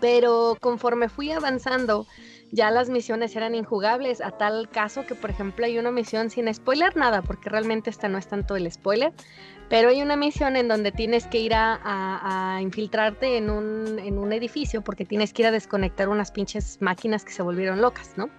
Pero 0.00 0.56
conforme 0.60 1.08
fui 1.08 1.32
avanzando, 1.32 2.06
ya 2.50 2.70
las 2.70 2.88
misiones 2.88 3.34
eran 3.36 3.54
injugables, 3.54 4.20
a 4.20 4.30
tal 4.30 4.68
caso 4.68 5.06
que, 5.06 5.14
por 5.14 5.30
ejemplo, 5.30 5.66
hay 5.66 5.78
una 5.78 5.90
misión 5.90 6.30
sin 6.30 6.52
spoiler 6.52 6.96
nada, 6.96 7.22
porque 7.22 7.50
realmente 7.50 7.90
esta 7.90 8.08
no 8.08 8.18
es 8.18 8.26
tanto 8.26 8.56
el 8.56 8.70
spoiler, 8.70 9.12
pero 9.68 9.90
hay 9.90 10.00
una 10.00 10.16
misión 10.16 10.56
en 10.56 10.68
donde 10.68 10.92
tienes 10.92 11.26
que 11.26 11.38
ir 11.38 11.52
a, 11.54 12.58
infiltrarte 12.60 13.36
en 13.36 13.50
un, 13.50 13.98
en 13.98 14.18
un, 14.18 14.32
edificio 14.32 14.82
porque 14.82 15.04
tienes 15.04 15.32
que 15.32 15.42
ir 15.42 15.48
a 15.48 15.50
desconectar 15.50 16.08
unas 16.08 16.32
pinches 16.32 16.78
máquinas 16.80 17.24
que 17.24 17.32
se 17.32 17.42
volvieron 17.42 17.80
locas, 17.80 18.12
¿no? 18.16 18.30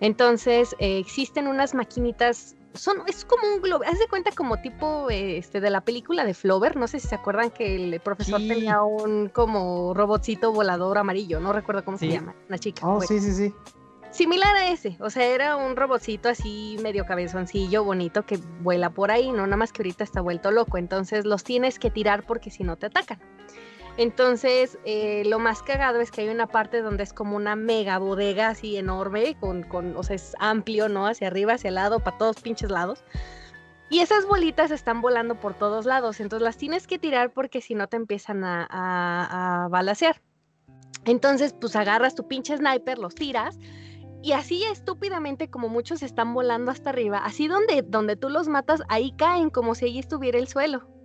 Entonces, 0.00 0.74
eh, 0.78 0.98
existen 0.98 1.48
unas 1.48 1.74
maquinitas 1.74 2.56
son, 2.78 3.02
es 3.06 3.24
como 3.24 3.46
un 3.54 3.60
globo, 3.60 3.84
haz 3.84 3.98
de 3.98 4.08
cuenta 4.08 4.30
como 4.32 4.60
tipo 4.60 5.10
este 5.10 5.60
de 5.60 5.70
la 5.70 5.80
película 5.82 6.24
de 6.24 6.34
Flover, 6.34 6.76
no 6.76 6.86
sé 6.86 7.00
si 7.00 7.08
se 7.08 7.14
acuerdan 7.14 7.50
que 7.50 7.76
el 7.76 8.00
profesor 8.00 8.40
tenía 8.40 8.82
un 8.82 9.28
como 9.28 9.94
robotcito 9.94 10.52
volador 10.52 10.98
amarillo, 10.98 11.40
no 11.40 11.52
recuerdo 11.52 11.84
cómo 11.84 11.98
se 11.98 12.08
llama, 12.08 12.34
una 12.48 12.58
chica. 12.58 12.86
Oh, 12.86 13.00
sí, 13.00 13.20
sí, 13.20 13.32
sí. 13.32 13.54
Similar 14.10 14.56
a 14.56 14.70
ese, 14.70 14.96
o 15.00 15.10
sea, 15.10 15.26
era 15.26 15.56
un 15.56 15.76
robotcito 15.76 16.30
así 16.30 16.78
medio 16.82 17.04
cabezoncillo, 17.04 17.84
bonito, 17.84 18.24
que 18.24 18.38
vuela 18.62 18.90
por 18.90 19.10
ahí, 19.10 19.30
no 19.30 19.46
nada 19.46 19.58
más 19.58 19.72
que 19.72 19.82
ahorita 19.82 20.02
está 20.02 20.22
vuelto 20.22 20.50
loco, 20.50 20.78
entonces 20.78 21.26
los 21.26 21.44
tienes 21.44 21.78
que 21.78 21.90
tirar 21.90 22.24
porque 22.24 22.50
si 22.50 22.64
no 22.64 22.76
te 22.76 22.86
atacan. 22.86 23.20
Entonces, 23.98 24.78
eh, 24.84 25.24
lo 25.26 25.40
más 25.40 25.60
cagado 25.60 26.00
es 26.00 26.12
que 26.12 26.20
hay 26.20 26.28
una 26.28 26.46
parte 26.46 26.82
donde 26.82 27.02
es 27.02 27.12
como 27.12 27.34
una 27.34 27.56
mega 27.56 27.98
bodega 27.98 28.46
así 28.46 28.76
enorme, 28.76 29.36
con, 29.40 29.64
con, 29.64 29.96
o 29.96 30.04
sea, 30.04 30.14
es 30.14 30.36
amplio, 30.38 30.88
¿no? 30.88 31.08
Hacia 31.08 31.26
arriba, 31.26 31.54
hacia 31.54 31.66
el 31.66 31.74
lado, 31.74 31.98
para 31.98 32.16
todos 32.16 32.40
pinches 32.40 32.70
lados. 32.70 33.02
Y 33.90 33.98
esas 33.98 34.24
bolitas 34.24 34.70
están 34.70 35.00
volando 35.00 35.40
por 35.40 35.54
todos 35.54 35.84
lados, 35.84 36.20
entonces 36.20 36.44
las 36.44 36.56
tienes 36.56 36.86
que 36.86 37.00
tirar 37.00 37.32
porque 37.32 37.60
si 37.60 37.74
no 37.74 37.88
te 37.88 37.96
empiezan 37.96 38.44
a, 38.44 38.68
a, 38.70 39.66
balasear. 39.66 40.22
Entonces, 41.04 41.52
pues 41.60 41.74
agarras 41.74 42.14
tu 42.14 42.28
pinche 42.28 42.56
sniper, 42.56 42.98
los 42.98 43.16
tiras, 43.16 43.58
y 44.22 44.30
así 44.30 44.62
estúpidamente 44.62 45.50
como 45.50 45.68
muchos 45.68 46.04
están 46.04 46.34
volando 46.34 46.70
hasta 46.70 46.90
arriba, 46.90 47.18
así 47.24 47.48
donde, 47.48 47.82
donde 47.82 48.14
tú 48.14 48.28
los 48.28 48.46
matas, 48.46 48.80
ahí 48.88 49.12
caen 49.16 49.50
como 49.50 49.74
si 49.74 49.86
allí 49.86 49.98
estuviera 49.98 50.38
el 50.38 50.46
suelo. 50.46 50.97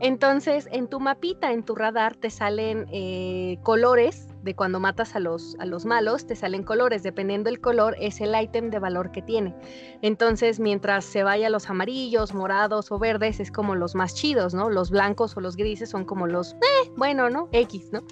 Entonces, 0.00 0.68
en 0.70 0.88
tu 0.88 1.00
mapita, 1.00 1.52
en 1.52 1.64
tu 1.64 1.74
radar, 1.74 2.14
te 2.14 2.30
salen 2.30 2.86
eh, 2.92 3.58
colores 3.62 4.28
de 4.42 4.54
cuando 4.54 4.78
matas 4.78 5.16
a 5.16 5.20
los, 5.20 5.56
a 5.58 5.66
los 5.66 5.84
malos, 5.84 6.26
te 6.26 6.36
salen 6.36 6.62
colores. 6.62 7.02
Dependiendo 7.02 7.50
del 7.50 7.60
color, 7.60 7.96
es 7.98 8.20
el 8.20 8.34
ítem 8.40 8.70
de 8.70 8.78
valor 8.78 9.10
que 9.10 9.22
tiene. 9.22 9.54
Entonces, 10.02 10.60
mientras 10.60 11.04
se 11.04 11.24
vaya 11.24 11.50
los 11.50 11.68
amarillos, 11.68 12.32
morados 12.32 12.92
o 12.92 12.98
verdes, 12.98 13.40
es 13.40 13.50
como 13.50 13.74
los 13.74 13.94
más 13.94 14.14
chidos, 14.14 14.54
¿no? 14.54 14.70
Los 14.70 14.90
blancos 14.90 15.36
o 15.36 15.40
los 15.40 15.56
grises 15.56 15.90
son 15.90 16.04
como 16.04 16.26
los, 16.26 16.54
eh, 16.54 16.90
bueno, 16.96 17.28
¿no? 17.28 17.48
X, 17.52 17.90
¿no? 17.92 18.02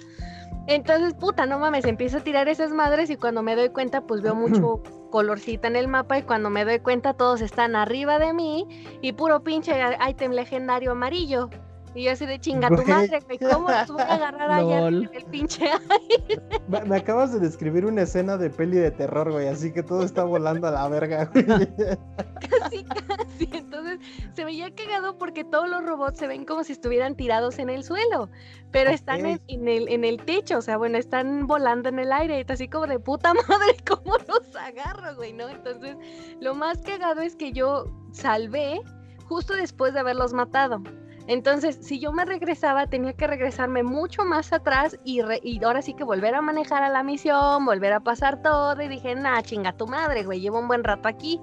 Entonces, 0.67 1.13
puta, 1.13 1.45
no 1.45 1.59
mames, 1.59 1.85
empiezo 1.85 2.17
a 2.17 2.19
tirar 2.21 2.49
esas 2.49 2.71
madres 2.71 3.09
y 3.09 3.15
cuando 3.15 3.41
me 3.41 3.55
doy 3.55 3.69
cuenta, 3.69 4.01
pues 4.01 4.21
veo 4.21 4.35
mucho 4.35 4.83
colorcita 5.11 5.69
en 5.69 5.77
el 5.77 5.87
mapa 5.87 6.19
y 6.19 6.23
cuando 6.23 6.49
me 6.49 6.65
doy 6.65 6.79
cuenta 6.79 7.13
todos 7.13 7.39
están 7.39 7.77
arriba 7.77 8.19
de 8.19 8.33
mí 8.33 8.67
y 9.01 9.13
puro 9.13 9.41
pinche 9.43 9.79
ítem 10.09 10.33
legendario 10.33 10.91
amarillo. 10.91 11.49
Y 11.97 12.03
yo 12.03 12.11
así 12.11 12.27
de 12.27 12.39
chinga 12.39 12.69
tu 12.69 12.83
madre, 12.83 13.19
¿cómo 13.51 13.71
los 13.71 13.87
voy 13.87 14.01
a 14.03 14.13
agarrar 14.13 14.51
allá 14.51 14.87
en 14.87 15.09
el 15.11 15.25
pinche 15.31 15.65
aire? 15.89 16.41
Me, 16.67 16.95
acabas 16.95 17.33
de 17.33 17.39
describir 17.39 17.87
una 17.87 18.03
escena 18.03 18.37
de 18.37 18.51
peli 18.51 18.77
de 18.77 18.91
terror, 18.91 19.31
güey, 19.31 19.47
así 19.47 19.73
que 19.73 19.81
todo 19.81 20.03
está 20.03 20.23
volando 20.23 20.67
a 20.67 20.71
la 20.71 20.87
verga, 20.89 21.25
güey. 21.25 21.45
Casi, 21.47 22.83
casi. 22.83 23.49
Entonces 23.51 23.97
se 24.33 24.45
veía 24.45 24.69
cagado 24.75 25.17
porque 25.17 25.43
todos 25.43 25.67
los 25.67 25.83
robots 25.83 26.19
se 26.19 26.27
ven 26.27 26.45
como 26.45 26.63
si 26.63 26.73
estuvieran 26.73 27.15
tirados 27.15 27.57
en 27.57 27.71
el 27.71 27.83
suelo, 27.83 28.29
pero 28.69 28.91
están 28.91 29.25
en, 29.25 29.67
el, 29.67 29.87
en 29.87 30.03
el 30.03 30.23
techo, 30.23 30.59
o 30.59 30.61
sea, 30.61 30.77
bueno, 30.77 30.99
están 30.99 31.47
volando 31.47 31.89
en 31.89 31.97
el 31.97 32.11
aire, 32.11 32.45
y 32.47 32.51
así 32.51 32.67
como 32.67 32.85
de 32.85 32.99
puta 32.99 33.33
madre, 33.33 33.75
¿cómo 33.87 34.17
los 34.27 34.55
agarro, 34.55 35.15
güey, 35.15 35.33
no? 35.33 35.49
Entonces, 35.49 35.97
lo 36.41 36.53
más 36.53 36.77
cagado 36.83 37.21
es 37.21 37.35
que 37.35 37.53
yo 37.53 37.85
salvé 38.11 38.81
justo 39.25 39.55
después 39.55 39.95
de 39.95 40.01
haberlos 40.01 40.31
matado. 40.33 40.83
Entonces, 41.27 41.77
si 41.81 41.99
yo 41.99 42.13
me 42.13 42.23
regresaba, 42.23 42.87
tenía 42.87 43.11
que 43.13 43.27
regresarme 43.27 43.83
mucho 43.83 44.23
más 44.23 44.53
atrás 44.53 44.97
y, 45.03 45.19
ahora 45.61 45.81
sí 45.81 45.93
que 45.93 46.05
volver 46.05 46.33
a 46.35 46.41
manejar 46.41 46.83
a 46.83 46.89
la 46.89 47.03
misión, 47.03 47.65
volver 47.65 47.91
a 47.91 47.99
pasar 47.99 48.41
todo. 48.41 48.81
Y 48.81 48.87
dije, 48.87 49.13
nah, 49.13 49.41
chinga 49.41 49.73
tu 49.73 49.87
madre, 49.87 50.23
güey, 50.23 50.39
llevo 50.39 50.59
un 50.59 50.69
buen 50.69 50.85
rato 50.85 51.09
aquí. 51.09 51.41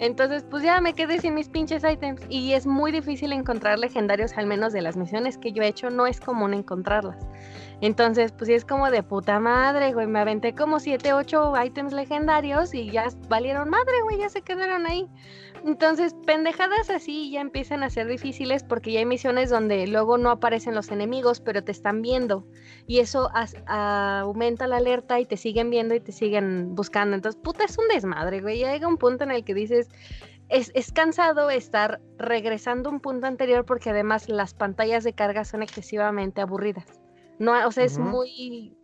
Entonces, 0.00 0.44
pues 0.50 0.64
ya 0.64 0.80
me 0.80 0.94
quedé 0.94 1.20
sin 1.20 1.34
mis 1.34 1.48
pinches 1.48 1.84
ítems. 1.84 2.22
Y 2.28 2.54
es 2.54 2.66
muy 2.66 2.90
difícil 2.90 3.32
encontrar 3.32 3.78
legendarios, 3.78 4.32
al 4.36 4.46
menos 4.46 4.72
de 4.72 4.82
las 4.82 4.96
misiones 4.96 5.38
que 5.38 5.52
yo 5.52 5.62
he 5.62 5.68
hecho, 5.68 5.90
no 5.90 6.08
es 6.08 6.20
común 6.20 6.52
encontrarlas. 6.52 7.18
Entonces, 7.82 8.32
pues 8.32 8.48
sí 8.48 8.54
es 8.54 8.64
como 8.64 8.90
de 8.90 9.02
puta 9.02 9.38
madre, 9.38 9.92
güey. 9.92 10.06
Me 10.06 10.20
aventé 10.20 10.54
como 10.54 10.80
7, 10.80 11.12
8 11.12 11.52
ítems 11.64 11.92
legendarios 11.92 12.74
y 12.74 12.90
ya 12.90 13.06
valieron 13.28 13.70
madre, 13.70 14.02
güey, 14.02 14.18
ya 14.18 14.28
se 14.28 14.42
quedaron 14.42 14.86
ahí. 14.86 15.08
Entonces, 15.64 16.14
pendejadas 16.26 16.88
así 16.90 17.30
ya 17.30 17.40
empiezan 17.40 17.82
a 17.82 17.90
ser 17.90 18.06
difíciles 18.06 18.64
porque 18.64 18.92
ya 18.92 19.00
hay 19.00 19.06
misiones 19.06 19.50
donde 19.50 19.86
luego 19.86 20.16
no 20.16 20.30
aparecen 20.30 20.74
los 20.74 20.90
enemigos, 20.90 21.40
pero 21.40 21.62
te 21.62 21.72
están 21.72 22.02
viendo. 22.02 22.46
Y 22.86 23.00
eso 23.00 23.30
aumenta 23.66 24.66
la 24.66 24.78
alerta 24.78 25.20
y 25.20 25.26
te 25.26 25.36
siguen 25.36 25.70
viendo 25.70 25.94
y 25.94 26.00
te 26.00 26.12
siguen 26.12 26.74
buscando. 26.74 27.14
Entonces, 27.14 27.40
puta, 27.42 27.64
es 27.64 27.76
un 27.78 27.88
desmadre, 27.88 28.40
güey. 28.40 28.60
Ya 28.60 28.72
llega 28.72 28.88
un 28.88 28.96
punto 28.96 29.24
en 29.24 29.32
el 29.32 29.44
que 29.44 29.54
dices, 29.54 29.88
es, 30.48 30.72
es, 30.74 30.92
cansado 30.92 31.50
estar 31.50 32.00
regresando 32.18 32.88
a 32.88 32.92
un 32.92 33.00
punto 33.00 33.26
anterior 33.26 33.64
porque 33.64 33.90
además 33.90 34.28
las 34.28 34.54
pantallas 34.54 35.04
de 35.04 35.12
carga 35.12 35.44
son 35.44 35.62
excesivamente 35.62 36.40
aburridas. 36.40 37.00
No, 37.38 37.66
o 37.66 37.72
sea, 37.72 37.84
es 37.84 37.98
muy 37.98 38.76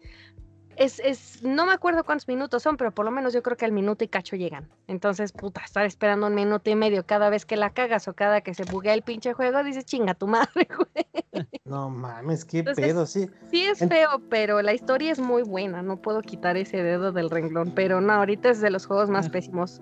es, 0.76 1.00
es, 1.00 1.42
no 1.42 1.66
me 1.66 1.72
acuerdo 1.72 2.04
cuántos 2.04 2.28
minutos 2.28 2.62
son, 2.62 2.76
pero 2.76 2.92
por 2.92 3.04
lo 3.04 3.10
menos 3.10 3.32
yo 3.32 3.42
creo 3.42 3.56
que 3.56 3.64
al 3.64 3.72
minuto 3.72 4.04
y 4.04 4.08
cacho 4.08 4.36
llegan. 4.36 4.68
Entonces, 4.86 5.32
puta, 5.32 5.62
estar 5.64 5.84
esperando 5.86 6.26
un 6.26 6.34
minuto 6.34 6.70
y 6.70 6.74
medio 6.74 7.04
cada 7.04 7.30
vez 7.30 7.46
que 7.46 7.56
la 7.56 7.70
cagas 7.70 8.08
o 8.08 8.14
cada 8.14 8.40
que 8.42 8.54
se 8.54 8.64
buguea 8.64 8.94
el 8.94 9.02
pinche 9.02 9.32
juego, 9.32 9.62
dices, 9.64 9.84
chinga 9.86 10.14
tu 10.14 10.26
madre, 10.26 10.68
güey. 10.76 11.46
No 11.64 11.90
mames, 11.90 12.44
qué 12.44 12.62
pedo, 12.62 13.06
sí. 13.06 13.28
Sí 13.50 13.64
es 13.64 13.78
feo, 13.78 14.20
pero 14.28 14.62
la 14.62 14.74
historia 14.74 15.12
es 15.12 15.18
muy 15.18 15.42
buena, 15.42 15.82
no 15.82 16.00
puedo 16.00 16.20
quitar 16.22 16.56
ese 16.56 16.82
dedo 16.82 17.12
del 17.12 17.30
renglón, 17.30 17.72
pero 17.74 18.00
no, 18.00 18.12
ahorita 18.12 18.50
es 18.50 18.60
de 18.60 18.70
los 18.70 18.86
juegos 18.86 19.10
más 19.10 19.28
pésimos. 19.28 19.80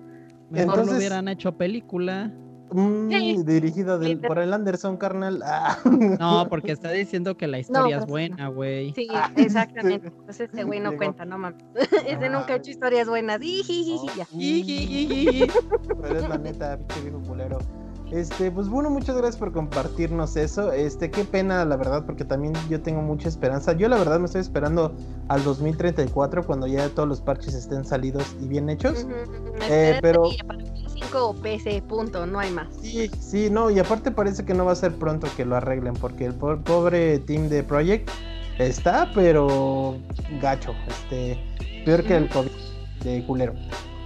Mejor 0.49 0.69
Entonces... 0.69 0.87
lo 0.87 0.97
hubieran 0.97 1.27
hecho 1.27 1.57
película. 1.57 2.31
Mm, 2.71 3.43
dirigida 3.45 3.99
por 4.27 4.39
el 4.39 4.53
Anderson, 4.53 4.97
carnal. 4.97 5.41
Ah. 5.43 5.77
No, 6.19 6.47
porque 6.49 6.71
está 6.71 6.91
diciendo 6.91 7.37
que 7.37 7.47
la 7.47 7.59
historia 7.59 7.97
es 7.97 8.05
pues, 8.05 8.09
buena, 8.09 8.47
güey. 8.47 8.93
Sí, 8.93 9.07
ah, 9.11 9.31
exactamente. 9.37 10.07
Entonces 10.07 10.49
ese 10.51 10.63
güey 10.63 10.79
no 10.79 10.95
cuenta, 10.97 11.25
no 11.25 11.37
mames. 11.37 11.63
ese 12.07 12.29
nunca 12.29 12.53
ha 12.53 12.55
hecho 12.57 12.71
historias 12.71 13.07
buenas. 13.07 13.39
Pero 13.39 13.77
es 16.17 16.29
la 16.29 16.37
neta, 16.37 16.77
pinche 16.77 17.01
viejo 17.01 17.21
culero. 17.21 17.59
Este, 18.11 18.51
pues 18.51 18.69
bueno, 18.69 18.91
muchas 18.91 19.15
gracias 19.17 19.37
por 19.37 19.51
compartirnos 19.51 20.35
eso. 20.35 20.71
Este, 20.71 21.09
qué 21.09 21.25
pena, 21.25 21.65
la 21.65 21.75
verdad, 21.75 22.05
porque 22.05 22.23
también 22.23 22.53
yo 22.69 22.79
tengo 22.81 23.01
mucha 23.01 23.27
esperanza. 23.27 23.73
Yo 23.73 23.89
la 23.89 23.97
verdad 23.97 24.19
me 24.19 24.25
estoy 24.25 24.41
esperando 24.41 24.93
al 25.27 25.43
2034 25.43 26.45
cuando 26.45 26.67
ya 26.67 26.87
todos 26.89 27.09
los 27.09 27.21
parches 27.21 27.55
estén 27.55 27.83
salidos 27.83 28.35
y 28.39 28.47
bien 28.47 28.69
hechos. 28.69 29.07
eh, 29.69 29.97
pero 30.01 30.29
5 30.95 31.29
o 31.29 31.33
PC, 31.35 31.81
punto, 31.81 32.25
no 32.25 32.39
hay 32.39 32.51
más. 32.51 32.67
Sí, 32.81 33.09
sí, 33.19 33.49
no, 33.49 33.69
y 33.69 33.79
aparte 33.79 34.11
parece 34.11 34.45
que 34.45 34.53
no 34.53 34.65
va 34.65 34.71
a 34.71 34.75
ser 34.75 34.95
pronto 34.95 35.27
que 35.35 35.45
lo 35.45 35.55
arreglen 35.55 35.93
porque 35.93 36.25
el 36.25 36.33
pobre 36.33 37.19
team 37.19 37.49
de 37.49 37.63
Project 37.63 38.09
está, 38.57 39.11
pero 39.13 39.97
gacho, 40.41 40.73
este, 40.87 41.37
peor 41.83 42.03
que 42.03 42.15
el 42.15 42.29
COVID 42.29 42.51
de 43.03 43.25
culero. 43.25 43.53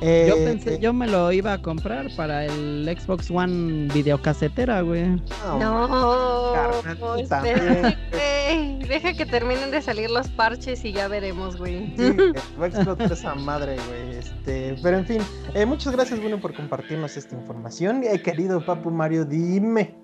Eh, 0.02 0.28
yo 0.30 0.36
pensé, 0.36 0.76
eh, 0.76 0.80
yo 0.80 0.94
me 0.94 1.08
lo 1.08 1.32
iba 1.32 1.54
a 1.54 1.62
comprar 1.62 2.08
para 2.16 2.46
el 2.46 2.90
Xbox 2.98 3.30
One 3.30 3.92
videocasetera, 3.94 4.82
güey. 4.82 5.22
No, 5.60 6.54
Deja 8.88 9.14
que 9.14 9.26
terminen 9.26 9.70
de 9.72 9.82
salir 9.82 10.10
los 10.10 10.30
parches 10.30 10.84
y 10.84 10.94
ya 10.94 11.08
veremos, 11.08 11.58
güey. 11.58 11.94
Sí, 11.96 12.16
va 12.60 12.66
a 12.66 12.68
explotar 12.68 13.12
esa 13.12 13.36
madre, 13.36 13.78
güey. 13.88 14.18
Este, 14.18 14.76
pero 14.82 14.98
en 14.98 15.06
fin, 15.06 15.22
eh, 15.54 15.66
muchas 15.66 15.94
gracias, 15.94 16.20
bueno, 16.20 16.40
por 16.40 16.56
compartirnos 16.56 17.16
esta 17.16 17.36
información. 17.36 18.04
Eh, 18.04 18.22
querido 18.22 18.66
Papu 18.66 18.90
Mario, 18.90 19.26
dime, 19.26 19.96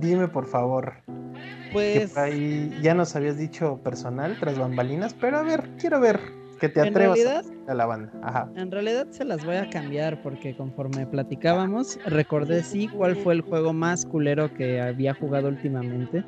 dime 0.00 0.28
por 0.28 0.46
favor. 0.46 0.94
Pues. 1.72 2.18
ahí 2.18 2.70
ya 2.82 2.92
nos 2.94 3.16
habías 3.16 3.38
dicho 3.38 3.80
personal 3.82 4.36
tras 4.38 4.58
bambalinas, 4.58 5.14
pero 5.14 5.38
a 5.38 5.42
ver, 5.42 5.70
quiero 5.78 6.00
ver 6.00 6.41
que 6.62 6.68
te 6.68 6.80
atrevas 6.80 7.18
a 7.66 7.74
la 7.74 7.86
banda. 7.86 8.12
Ajá. 8.22 8.48
En 8.54 8.70
realidad 8.70 9.08
se 9.10 9.24
las 9.24 9.44
voy 9.44 9.56
a 9.56 9.68
cambiar 9.68 10.22
porque 10.22 10.54
conforme 10.54 11.04
platicábamos, 11.08 11.98
recordé 12.06 12.62
sí 12.62 12.86
cuál 12.86 13.16
fue 13.16 13.34
el 13.34 13.40
juego 13.40 13.72
más 13.72 14.06
culero 14.06 14.54
que 14.54 14.80
había 14.80 15.12
jugado 15.12 15.48
últimamente. 15.48 16.24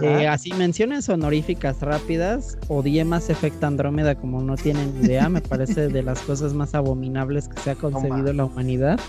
Eh, 0.00 0.28
así 0.28 0.52
menciones 0.52 1.08
honoríficas 1.08 1.80
rápidas, 1.80 2.56
odié 2.68 3.04
más 3.04 3.28
Effect 3.28 3.64
Andrómeda 3.64 4.14
como 4.14 4.40
no 4.40 4.54
tienen 4.54 4.94
idea, 5.02 5.28
me 5.28 5.40
parece 5.40 5.88
de 5.88 6.04
las 6.04 6.20
cosas 6.20 6.54
más 6.54 6.76
abominables 6.76 7.48
que 7.48 7.60
se 7.60 7.70
ha 7.72 7.74
concebido 7.74 8.32
la 8.32 8.44
humanidad. 8.44 9.00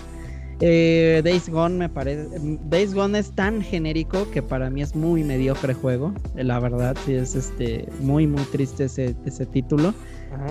Eh, 0.60 1.20
Days 1.24 1.48
Gone 1.48 1.76
me 1.76 1.88
parece. 1.88 2.28
Days 2.64 2.94
Gone 2.94 3.16
es 3.16 3.30
tan 3.32 3.62
genérico 3.62 4.28
que 4.32 4.42
para 4.42 4.70
mí 4.70 4.82
es 4.82 4.96
muy 4.96 5.22
mediocre 5.22 5.74
juego. 5.74 6.12
La 6.34 6.58
verdad, 6.58 6.96
sí 7.04 7.14
es 7.14 7.36
este 7.36 7.88
muy 8.00 8.26
muy 8.26 8.42
triste 8.44 8.84
ese, 8.84 9.14
ese 9.24 9.46
título. 9.46 9.94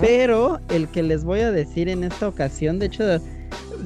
Pero 0.00 0.60
el 0.68 0.88
que 0.88 1.02
les 1.02 1.24
voy 1.24 1.40
a 1.40 1.50
decir 1.50 1.88
en 1.88 2.04
esta 2.04 2.28
ocasión, 2.28 2.78
de 2.78 2.86
hecho, 2.86 3.04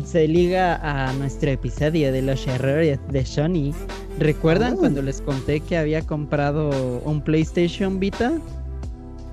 se 0.05 0.29
liga 0.29 0.77
a 0.83 1.13
nuestro 1.15 1.51
episodio 1.51 2.13
de 2.13 2.23
los 2.23 2.47
errores 2.47 2.99
de 3.11 3.25
Sony. 3.25 3.73
¿Recuerdan 4.19 4.75
oh. 4.75 4.79
cuando 4.79 5.03
les 5.03 5.21
conté 5.21 5.61
que 5.61 5.77
había 5.77 6.03
comprado 6.03 7.01
un 7.05 7.23
PlayStation 7.23 8.01
Vita? 8.01 8.39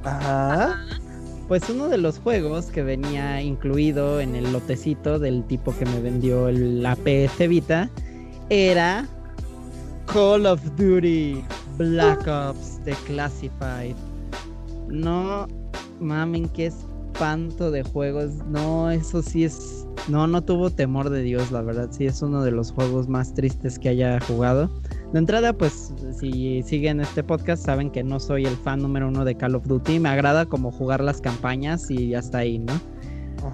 Ajá. 0.03 0.79
Pues 1.47 1.69
uno 1.69 1.89
de 1.89 1.97
los 1.99 2.17
juegos 2.19 2.67
que 2.67 2.81
venía 2.81 3.41
incluido 3.41 4.19
en 4.19 4.35
el 4.35 4.51
lotecito 4.51 5.19
del 5.19 5.43
tipo 5.43 5.75
que 5.77 5.85
me 5.85 5.99
vendió 5.99 6.49
la 6.51 6.95
PS 6.95 7.47
Vita 7.47 7.89
era 8.49 9.07
Call 10.11 10.47
of 10.47 10.61
Duty 10.75 11.43
Black 11.77 12.27
Ops 12.27 12.79
The 12.83 12.93
Classified. 13.05 13.95
No 14.87 15.47
mamen, 15.99 16.49
qué 16.49 16.67
espanto 16.67 17.71
de 17.71 17.83
juegos. 17.83 18.31
No, 18.49 18.91
eso 18.91 19.21
sí 19.21 19.43
es. 19.43 19.87
No, 20.07 20.27
no 20.27 20.43
tuvo 20.43 20.69
temor 20.69 21.09
de 21.09 21.23
Dios, 21.23 21.51
la 21.51 21.61
verdad. 21.61 21.89
Sí, 21.91 22.05
es 22.05 22.21
uno 22.21 22.43
de 22.43 22.51
los 22.51 22.71
juegos 22.71 23.07
más 23.07 23.33
tristes 23.33 23.79
que 23.79 23.89
haya 23.89 24.19
jugado. 24.21 24.69
De 25.13 25.19
entrada, 25.19 25.53
pues, 25.53 25.93
si 26.19 26.61
siguen 26.63 26.99
este 26.99 27.23
podcast, 27.23 27.65
saben 27.65 27.89
que 27.89 28.03
no 28.03 28.19
soy 28.19 28.45
el 28.45 28.55
fan 28.57 28.81
número 28.81 29.07
uno 29.07 29.25
de 29.25 29.35
Call 29.35 29.55
of 29.55 29.65
Duty. 29.65 29.99
Me 29.99 30.09
agrada 30.09 30.45
como 30.45 30.71
jugar 30.71 31.01
las 31.01 31.21
campañas 31.21 31.89
y 31.89 32.13
hasta 32.13 32.39
ahí, 32.39 32.59
¿no? 32.59 32.73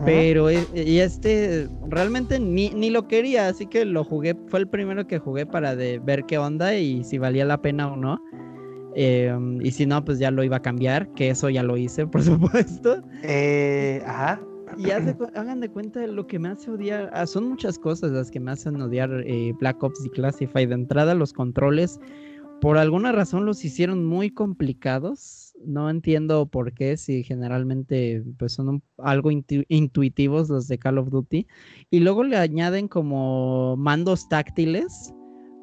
Pero 0.06 0.50
e, 0.50 0.66
y 0.74 1.00
este 1.00 1.68
realmente 1.88 2.40
ni, 2.40 2.70
ni, 2.70 2.90
lo 2.90 3.08
quería, 3.08 3.48
así 3.48 3.66
que 3.66 3.86
lo 3.86 4.04
jugué, 4.04 4.36
fue 4.48 4.60
el 4.60 4.68
primero 4.68 5.06
que 5.06 5.20
jugué 5.20 5.46
para 5.46 5.76
de 5.76 6.00
ver 6.00 6.26
qué 6.26 6.38
onda 6.38 6.76
y 6.76 7.04
si 7.04 7.18
valía 7.18 7.46
la 7.46 7.62
pena 7.62 7.92
o 7.92 7.96
no. 7.96 8.22
Em, 8.96 9.62
y 9.62 9.72
si 9.72 9.86
no, 9.86 10.04
pues 10.04 10.20
ya 10.20 10.32
lo 10.32 10.44
iba 10.44 10.58
a 10.58 10.62
cambiar, 10.62 11.12
que 11.14 11.30
eso 11.30 11.50
ya 11.50 11.64
lo 11.64 11.78
hice, 11.78 12.08
por 12.08 12.24
supuesto. 12.24 13.04
Eh, 13.24 14.02
ajá. 14.06 14.42
Y 14.78 14.90
hagan 14.92 15.60
de 15.60 15.70
cuenta 15.70 16.06
lo 16.08 16.28
que 16.28 16.40
me 16.40 16.48
hace 16.50 16.72
odiar. 16.72 17.10
Ah, 17.14 17.28
son 17.28 17.50
muchas 17.50 17.78
cosas 17.78 18.12
las 18.12 18.32
que 18.32 18.40
me 18.40 18.52
hacen 18.52 18.82
odiar 18.82 19.12
eh, 19.26 19.54
Black 19.60 19.84
Ops 19.84 20.02
Declassified. 20.04 20.70
De 20.70 20.76
entrada, 20.76 21.14
los 21.14 21.34
controles, 21.34 22.00
por 22.62 22.78
alguna 22.78 23.12
razón 23.12 23.46
los 23.46 23.66
hicieron 23.66 24.06
muy 24.06 24.30
complicados. 24.32 25.54
No 25.66 25.90
entiendo 25.90 26.46
por 26.46 26.74
qué, 26.74 26.96
si 26.96 27.24
generalmente 27.24 28.24
pues 28.38 28.54
son 28.54 28.82
algo 28.98 29.30
intuitivos 29.30 30.50
los 30.50 30.68
de 30.70 30.78
Call 30.78 31.00
of 31.00 31.10
Duty. 31.10 31.48
Y 31.90 32.00
luego 32.00 32.24
le 32.24 32.38
añaden 32.38 32.88
como 32.88 33.76
mandos 33.78 34.30
táctiles 34.30 35.14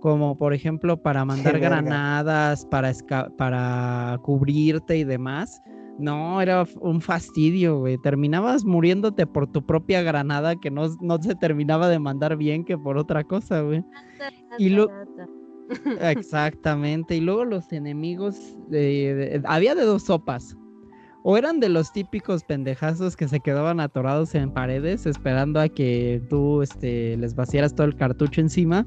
como 0.00 0.36
por 0.36 0.54
ejemplo 0.54 1.00
para 1.02 1.24
mandar 1.24 1.58
granadas, 1.58 2.64
para, 2.66 2.92
para 3.36 4.18
cubrirte 4.22 4.98
y 4.98 5.04
demás. 5.04 5.60
No, 5.98 6.40
era 6.40 6.64
un 6.80 7.00
fastidio, 7.00 7.80
güey. 7.80 7.98
Terminabas 7.98 8.64
muriéndote 8.64 9.26
por 9.26 9.50
tu 9.50 9.66
propia 9.66 10.00
granada 10.02 10.54
que 10.54 10.70
no, 10.70 10.86
no 11.00 11.20
se 11.20 11.34
terminaba 11.34 11.88
de 11.88 11.98
mandar 11.98 12.36
bien 12.36 12.64
que 12.64 12.78
por 12.78 12.96
otra 12.96 13.24
cosa, 13.24 13.62
güey. 13.62 13.84
Y 14.58 14.68
lo... 14.68 14.88
Exactamente. 16.00 17.16
Y 17.16 17.20
luego 17.20 17.44
los 17.44 17.72
enemigos, 17.72 18.56
había 19.44 19.74
de 19.74 19.82
dos 19.82 20.04
sopas 20.04 20.56
o 21.30 21.36
eran 21.36 21.60
de 21.60 21.68
los 21.68 21.92
típicos 21.92 22.42
pendejazos 22.42 23.14
que 23.14 23.28
se 23.28 23.40
quedaban 23.40 23.80
atorados 23.80 24.34
en 24.34 24.50
paredes 24.50 25.04
esperando 25.04 25.60
a 25.60 25.68
que 25.68 26.22
tú 26.30 26.62
este, 26.62 27.18
les 27.18 27.34
vaciaras 27.34 27.74
todo 27.74 27.86
el 27.86 27.96
cartucho 27.96 28.40
encima, 28.40 28.86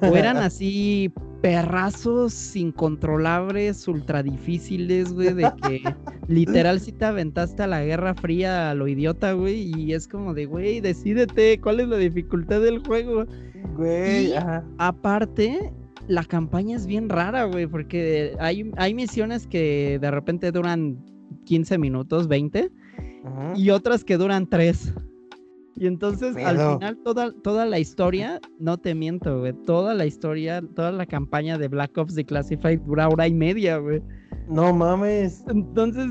o 0.00 0.16
eran 0.16 0.36
así 0.38 1.12
perrazos 1.42 2.56
incontrolables, 2.56 3.86
ultra 3.86 4.22
difíciles, 4.22 5.12
güey, 5.12 5.34
de 5.34 5.52
que 5.62 5.94
literal 6.26 6.80
si 6.80 6.90
te 6.90 7.04
aventaste 7.04 7.64
a 7.64 7.66
la 7.66 7.84
Guerra 7.84 8.14
Fría 8.14 8.70
a 8.70 8.74
lo 8.74 8.88
idiota, 8.88 9.34
güey, 9.34 9.70
y 9.76 9.92
es 9.92 10.08
como 10.08 10.32
de, 10.32 10.46
güey, 10.46 10.80
decídete, 10.80 11.60
¿cuál 11.60 11.80
es 11.80 11.88
la 11.88 11.98
dificultad 11.98 12.62
del 12.62 12.78
juego? 12.78 13.26
Güey, 13.76 14.32
aparte, 14.78 15.70
la 16.08 16.24
campaña 16.24 16.76
es 16.76 16.86
bien 16.86 17.10
rara, 17.10 17.44
güey, 17.44 17.66
porque 17.66 18.34
hay, 18.40 18.70
hay 18.78 18.94
misiones 18.94 19.46
que 19.46 19.98
de 20.00 20.10
repente 20.10 20.50
duran 20.50 21.12
15 21.44 21.78
minutos, 21.78 22.28
20, 22.28 22.70
y 23.54 23.70
otras 23.70 24.04
que 24.04 24.16
duran 24.16 24.48
3. 24.48 24.94
Y 25.76 25.86
entonces 25.86 26.36
al 26.36 26.56
final 26.56 26.98
toda, 27.04 27.32
toda 27.42 27.66
la 27.66 27.80
historia, 27.80 28.40
no 28.60 28.78
te 28.78 28.94
miento, 28.94 29.40
güey, 29.40 29.52
toda 29.66 29.92
la 29.94 30.06
historia, 30.06 30.62
toda 30.74 30.92
la 30.92 31.04
campaña 31.04 31.58
de 31.58 31.66
Black 31.66 31.98
Ops 31.98 32.14
Declassified 32.14 32.80
dura 32.82 33.08
hora 33.08 33.26
y 33.26 33.34
media, 33.34 33.78
güey. 33.78 34.00
No 34.48 34.72
mames. 34.72 35.44
Entonces, 35.48 36.06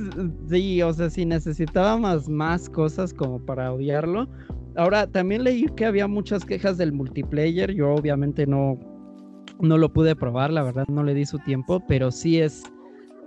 sí, 0.49 0.81
o 0.81 0.91
sea, 0.91 1.09
si 1.09 1.25
necesitábamos 1.25 2.27
más 2.27 2.69
cosas 2.69 3.13
como 3.13 3.39
para 3.45 3.71
odiarlo. 3.71 4.27
Ahora, 4.75 5.07
también 5.07 5.43
leí 5.43 5.65
que 5.77 5.85
había 5.85 6.07
muchas 6.07 6.43
quejas 6.43 6.77
del 6.77 6.91
multiplayer. 6.91 7.73
Yo 7.73 7.93
obviamente 7.93 8.45
no, 8.45 8.77
no 9.59 9.77
lo 9.77 9.93
pude 9.93 10.15
probar, 10.15 10.51
la 10.51 10.63
verdad 10.63 10.85
no 10.87 11.03
le 11.03 11.13
di 11.13 11.25
su 11.25 11.39
tiempo, 11.39 11.81
pero 11.87 12.11
sí 12.11 12.39
es 12.39 12.63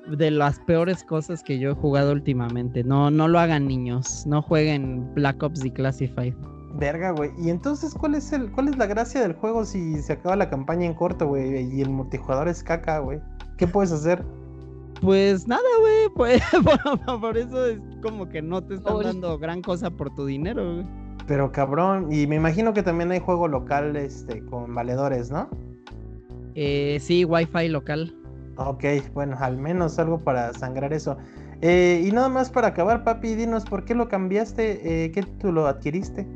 de 0.08 0.30
las 0.30 0.58
peores 0.60 1.04
cosas 1.04 1.42
que 1.42 1.58
yo 1.58 1.70
he 1.70 1.74
jugado 1.74 2.12
últimamente. 2.12 2.84
No, 2.84 3.10
no 3.10 3.28
lo 3.28 3.38
hagan 3.38 3.66
niños. 3.66 4.26
No 4.26 4.42
jueguen 4.42 5.12
Black 5.14 5.42
Ops 5.42 5.60
Declassified. 5.60 6.34
Verga, 6.78 7.10
güey. 7.12 7.30
¿Y 7.38 7.50
entonces 7.50 7.94
cuál 7.94 8.14
es 8.14 8.32
el, 8.32 8.50
cuál 8.52 8.68
es 8.68 8.76
la 8.76 8.86
gracia 8.86 9.22
del 9.22 9.34
juego 9.34 9.64
si 9.64 10.00
se 10.02 10.12
acaba 10.12 10.36
la 10.36 10.50
campaña 10.50 10.86
en 10.86 10.94
corto, 10.94 11.26
güey? 11.26 11.74
Y 11.74 11.80
el 11.80 11.90
multijugador 11.90 12.48
es 12.48 12.62
caca, 12.62 12.98
güey. 12.98 13.20
¿Qué 13.56 13.66
puedes 13.66 13.92
hacer? 13.92 14.22
Pues 15.00 15.46
nada, 15.46 15.62
güey, 15.80 16.08
pues 16.14 16.42
por, 17.20 17.36
eso 17.36 17.66
es 17.66 17.78
como 18.02 18.28
que 18.28 18.42
no 18.42 18.62
te 18.62 18.74
están 18.74 19.02
dando 19.02 19.38
gran 19.38 19.62
cosa 19.62 19.90
por 19.90 20.14
tu 20.14 20.26
dinero, 20.26 20.74
güey. 20.74 20.86
Pero 21.26 21.50
cabrón, 21.50 22.12
y 22.12 22.26
me 22.26 22.36
imagino 22.36 22.72
que 22.72 22.82
también 22.82 23.10
hay 23.10 23.18
juego 23.18 23.48
local 23.48 23.96
este, 23.96 24.44
con 24.44 24.74
valedores, 24.74 25.30
¿no? 25.30 25.50
Eh, 26.54 26.98
sí, 27.00 27.24
wifi 27.24 27.68
local. 27.68 28.14
Ok, 28.56 28.84
bueno, 29.12 29.36
al 29.38 29.58
menos 29.58 29.98
algo 29.98 30.18
para 30.18 30.52
sangrar 30.54 30.92
eso. 30.92 31.16
Eh, 31.62 32.04
y 32.06 32.10
nada 32.10 32.28
más 32.28 32.50
para 32.50 32.68
acabar, 32.68 33.04
papi, 33.04 33.34
dinos 33.34 33.64
por 33.64 33.84
qué 33.84 33.94
lo 33.94 34.08
cambiaste, 34.08 35.04
eh, 35.04 35.10
qué 35.12 35.22
tú 35.22 35.52
lo 35.52 35.66
adquiriste. 35.66 36.26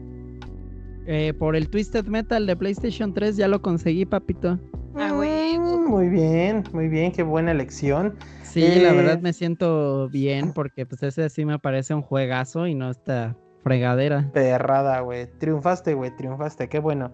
Eh, 1.07 1.35
por 1.39 1.57
el 1.57 1.69
Twisted 1.69 2.07
Metal 2.07 2.47
de 2.47 2.57
PlayStation 2.57 3.13
3 3.13 3.37
ya 3.37 3.49
lo 3.49 3.61
conseguí, 3.61 4.05
papito. 4.05 4.59
Ah, 4.95 5.13
güey. 5.13 5.59
Mm, 5.59 5.89
muy 5.89 6.09
bien, 6.09 6.65
muy 6.73 6.89
bien, 6.89 7.13
qué 7.13 7.23
buena 7.23 7.53
elección. 7.53 8.15
Sí, 8.43 8.81
la 8.81 8.93
verdad 8.93 9.21
me 9.21 9.33
siento 9.33 10.09
bien 10.09 10.53
porque 10.53 10.85
pues 10.87 11.03
ese 11.03 11.29
sí 11.29 11.45
me 11.45 11.59
parece 11.59 11.95
un 11.95 12.03
juegazo 12.03 12.67
y 12.67 12.75
no 12.75 12.91
esta 12.91 13.37
fregadera. 13.63 14.31
Perrada, 14.33 15.01
güey. 15.01 15.27
Triunfaste, 15.39 15.95
güey, 15.95 16.15
triunfaste, 16.17 16.69
qué 16.69 16.81
bueno. 16.81 17.13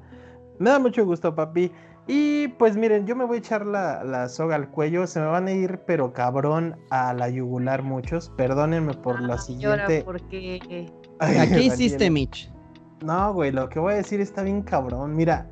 Me 0.58 0.70
da 0.70 0.78
mucho 0.78 1.04
gusto, 1.04 1.34
papi. 1.34 1.70
Y 2.08 2.48
pues 2.48 2.76
miren, 2.76 3.06
yo 3.06 3.16
me 3.16 3.24
voy 3.24 3.36
a 3.36 3.40
echar 3.40 3.66
la, 3.66 4.28
soga 4.28 4.54
al 4.54 4.70
cuello. 4.70 5.06
Se 5.06 5.18
me 5.20 5.26
van 5.26 5.48
a 5.48 5.52
ir, 5.52 5.80
pero 5.86 6.12
cabrón, 6.12 6.76
a 6.90 7.12
la 7.12 7.28
yugular 7.28 7.82
muchos. 7.82 8.30
Perdónenme 8.36 8.94
por 8.94 9.20
la 9.20 9.38
siguiente. 9.38 10.02
Porque... 10.04 10.60
qué 11.20 11.60
hiciste, 11.60 12.10
Mitch? 12.10 12.52
No, 13.04 13.34
güey, 13.34 13.50
lo 13.50 13.68
que 13.68 13.80
voy 13.80 13.94
a 13.94 13.96
decir 13.96 14.20
está 14.20 14.42
bien 14.42 14.62
cabrón. 14.62 15.16
Mira, 15.16 15.50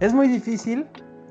es 0.00 0.12
muy 0.12 0.26
difícil. 0.26 0.86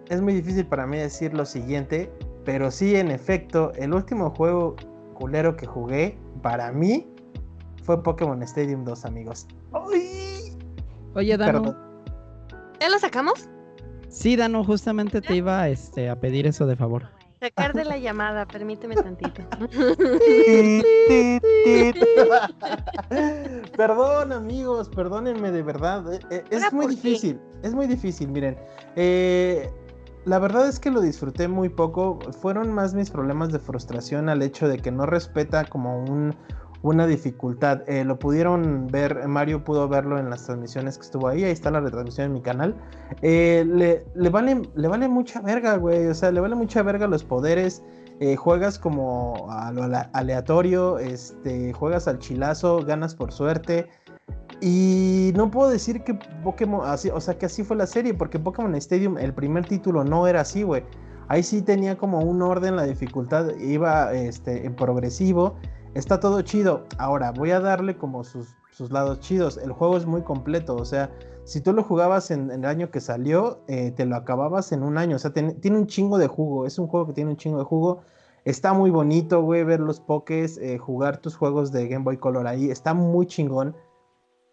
Es 0.10 0.22
muy 0.22 0.34
difícil 0.34 0.66
para 0.66 0.88
mí 0.88 0.98
decir 0.98 1.34
lo 1.34 1.46
siguiente. 1.46 2.10
Pero 2.46 2.72
sí, 2.72 2.96
en 2.96 3.12
efecto, 3.12 3.74
el 3.76 3.94
último 3.94 4.30
juego 4.32 4.76
culero 5.14 5.56
que 5.56 5.66
jugué, 5.66 6.18
para 6.42 6.72
mí, 6.72 7.08
fue 7.84 8.02
Pokémon 8.02 8.42
Stadium 8.44 8.84
2, 8.86 9.06
amigos. 9.06 9.48
Oye, 11.16 11.38
Dano. 11.38 11.76
¿Ya 12.80 12.90
lo 12.90 13.00
sacamos? 13.00 13.50
Sí, 14.14 14.36
Dano, 14.36 14.64
justamente 14.64 15.22
te 15.22 15.36
iba 15.36 15.68
este, 15.68 16.08
a 16.08 16.20
pedir 16.20 16.46
eso 16.46 16.68
de 16.68 16.76
favor. 16.76 17.10
Sacar 17.40 17.74
de 17.74 17.84
la 17.84 17.98
llamada, 17.98 18.46
permíteme 18.46 18.94
tantito. 18.96 19.42
Perdón, 23.76 24.32
amigos, 24.32 24.88
perdónenme 24.90 25.52
de 25.52 25.64
verdad. 25.64 26.14
Eh, 26.14 26.20
eh, 26.30 26.44
es 26.52 26.72
muy 26.72 26.86
difícil, 26.86 27.40
es 27.64 27.74
muy 27.74 27.88
difícil, 27.88 28.30
miren. 28.30 28.56
Eh, 28.96 29.72
la 30.26 30.38
verdad 30.38 30.70
es 30.70 30.80
que 30.80 30.92
lo 30.92 31.02
disfruté 31.02 31.48
muy 31.48 31.70
poco. 31.70 32.20
Fueron 32.40 32.72
más 32.72 32.94
mis 32.94 33.10
problemas 33.10 33.52
de 33.52 33.58
frustración 33.58 34.30
al 34.30 34.44
hecho 34.44 34.68
de 34.68 34.78
que 34.78 34.92
no 34.92 35.08
respeta 35.08 35.66
como 35.66 36.04
un, 36.04 36.36
una 36.84 37.08
dificultad. 37.08 37.82
Eh, 37.88 38.04
lo 38.04 38.20
pudieron 38.20 38.88
ver, 38.88 39.28
Mario 39.28 39.64
pudo 39.64 39.88
verlo 39.88 40.20
en 40.20 40.30
las 40.30 40.46
transmisiones 40.46 40.98
que 40.98 41.06
estuvo 41.06 41.28
ahí, 41.28 41.44
ahí 41.44 41.52
está 41.52 41.72
la 41.72 41.80
retransmisión 41.80 42.28
en 42.28 42.34
mi 42.34 42.42
canal. 42.42 42.76
Eh, 43.22 43.66
le, 43.66 44.06
le, 44.14 44.30
vale, 44.30 44.62
le 44.76 44.88
vale 44.88 45.08
mucha 45.08 45.42
verga, 45.42 45.78
güey, 45.78 46.06
o 46.08 46.14
sea, 46.14 46.32
le 46.32 46.40
vale 46.40 46.56
mucha 46.56 46.84
verga 46.84 47.08
los 47.08 47.24
poderes. 47.24 47.82
Eh, 48.20 48.36
juegas 48.36 48.78
como 48.78 49.48
a 49.50 49.72
lo 49.72 49.84
aleatorio, 50.14 51.00
este, 51.00 51.74
juegas 51.74 52.08
al 52.08 52.20
chilazo, 52.20 52.84
ganas 52.86 53.16
por 53.16 53.32
suerte. 53.32 53.88
Y 54.62 55.32
no 55.36 55.50
puedo 55.50 55.70
decir 55.70 56.04
que 56.04 56.14
Pokémon, 56.44 56.88
así, 56.88 57.10
o 57.10 57.20
sea, 57.20 57.38
que 57.38 57.48
así 57.48 57.64
fue 57.64 57.76
la 57.76 57.88
serie, 57.88 58.14
porque 58.14 58.40
Pokémon 58.40 58.76
Stadium, 58.76 59.18
el 59.18 59.34
primer 59.34 59.66
título 59.66 60.04
no 60.04 60.28
era 60.28 60.42
así, 60.42 60.64
güey. 60.64 60.84
Ahí 61.30 61.44
sí 61.44 61.62
tenía 61.62 61.98
como 61.98 62.20
un 62.20 62.42
orden, 62.42 62.76
la 62.76 62.84
dificultad 62.84 63.56
iba 63.58 64.14
este, 64.14 64.66
en 64.66 64.76
progresivo 64.76 65.56
Está 65.96 66.20
todo 66.20 66.42
chido. 66.42 66.86
Ahora, 66.98 67.32
voy 67.32 67.52
a 67.52 67.60
darle 67.60 67.98
como 67.98 68.24
sus, 68.24 68.56
lados 68.90 69.20
chidos. 69.20 69.58
El 69.58 69.72
juego 69.72 69.96
es 69.96 70.08
muy 70.08 70.24
completo, 70.24 70.76
o 70.76 70.86
sea, 70.86 71.12
si 71.44 71.62
tú 71.62 71.72
lo 71.72 71.84
jugabas 71.84 72.32
en, 72.32 72.50
el 72.50 72.66
año 72.66 72.90
que 72.90 73.00
salió, 73.00 73.60
eh, 73.68 73.92
te 73.92 74.06
lo 74.06 74.16
acababas 74.16 74.72
en 74.72 74.82
un 74.82 74.98
año. 74.98 75.18
O 75.18 75.20
sea, 75.20 75.32
tiene 75.32 75.78
un 75.78 75.86
chingo 75.86 76.18
de 76.18 76.28
jugo. 76.28 76.66
Es 76.66 76.80
un 76.80 76.88
juego 76.88 77.08
que 77.08 77.14
tiene 77.14 77.30
un 77.30 77.38
chingo 77.38 77.60
de 77.60 77.66
jugo. 77.66 78.02
Está 78.44 78.74
muy 78.74 78.90
bonito, 78.90 79.44
güey, 79.44 79.64
ver 79.64 79.80
los 79.82 80.00
pokés, 80.00 80.58
eh, 80.58 80.80
jugar 80.80 81.18
tus 81.18 81.36
juegos 81.36 81.72
de 81.72 81.88
Game 81.88 82.04
Boy 82.04 82.18
Color 82.18 82.48
ahí. 82.48 82.72
Está 82.72 82.96
muy 82.96 83.28
chingón. 83.28 83.76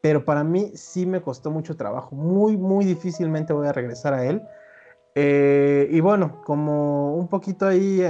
Pero 0.03 0.25
para 0.27 0.45
mí 0.45 0.73
sí 0.75 1.07
me 1.07 1.23
costó 1.23 1.51
mucho 1.51 1.75
trabajo. 1.75 2.15
Muy, 2.15 2.59
muy 2.59 2.85
difícilmente 2.85 3.55
voy 3.55 3.67
a 3.67 3.73
regresar 3.73 4.13
a 4.13 4.27
él. 4.27 4.43
Eh, 5.15 5.89
y 5.91 6.01
bueno, 6.01 6.43
como 6.45 7.15
un 7.15 7.29
poquito 7.29 7.67
ahí 7.67 8.01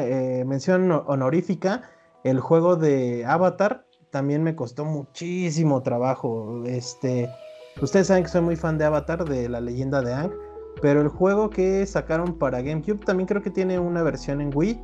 mención 0.44 0.90
honorífica, 0.90 1.82
el 2.24 2.40
juego 2.40 2.76
de 2.76 3.24
Avatar 3.26 3.84
también 4.10 4.42
me 4.42 4.54
costó 4.54 4.84
muchísimo 4.84 5.82
trabajo. 5.82 6.62
Este, 6.66 7.30
ustedes 7.80 8.08
saben 8.08 8.24
que 8.24 8.28
soy 8.28 8.42
muy 8.42 8.56
fan 8.56 8.78
de 8.78 8.84
Avatar, 8.84 9.24
de 9.24 9.48
la 9.48 9.60
leyenda 9.60 10.02
de 10.02 10.12
Ang, 10.12 10.32
pero 10.82 11.00
el 11.00 11.08
juego 11.08 11.50
que 11.50 11.86
sacaron 11.86 12.38
para 12.38 12.62
GameCube 12.62 13.04
también 13.04 13.26
creo 13.26 13.42
que 13.42 13.50
tiene 13.50 13.78
una 13.78 14.02
versión 14.02 14.40
en 14.40 14.50
Wii. 14.54 14.80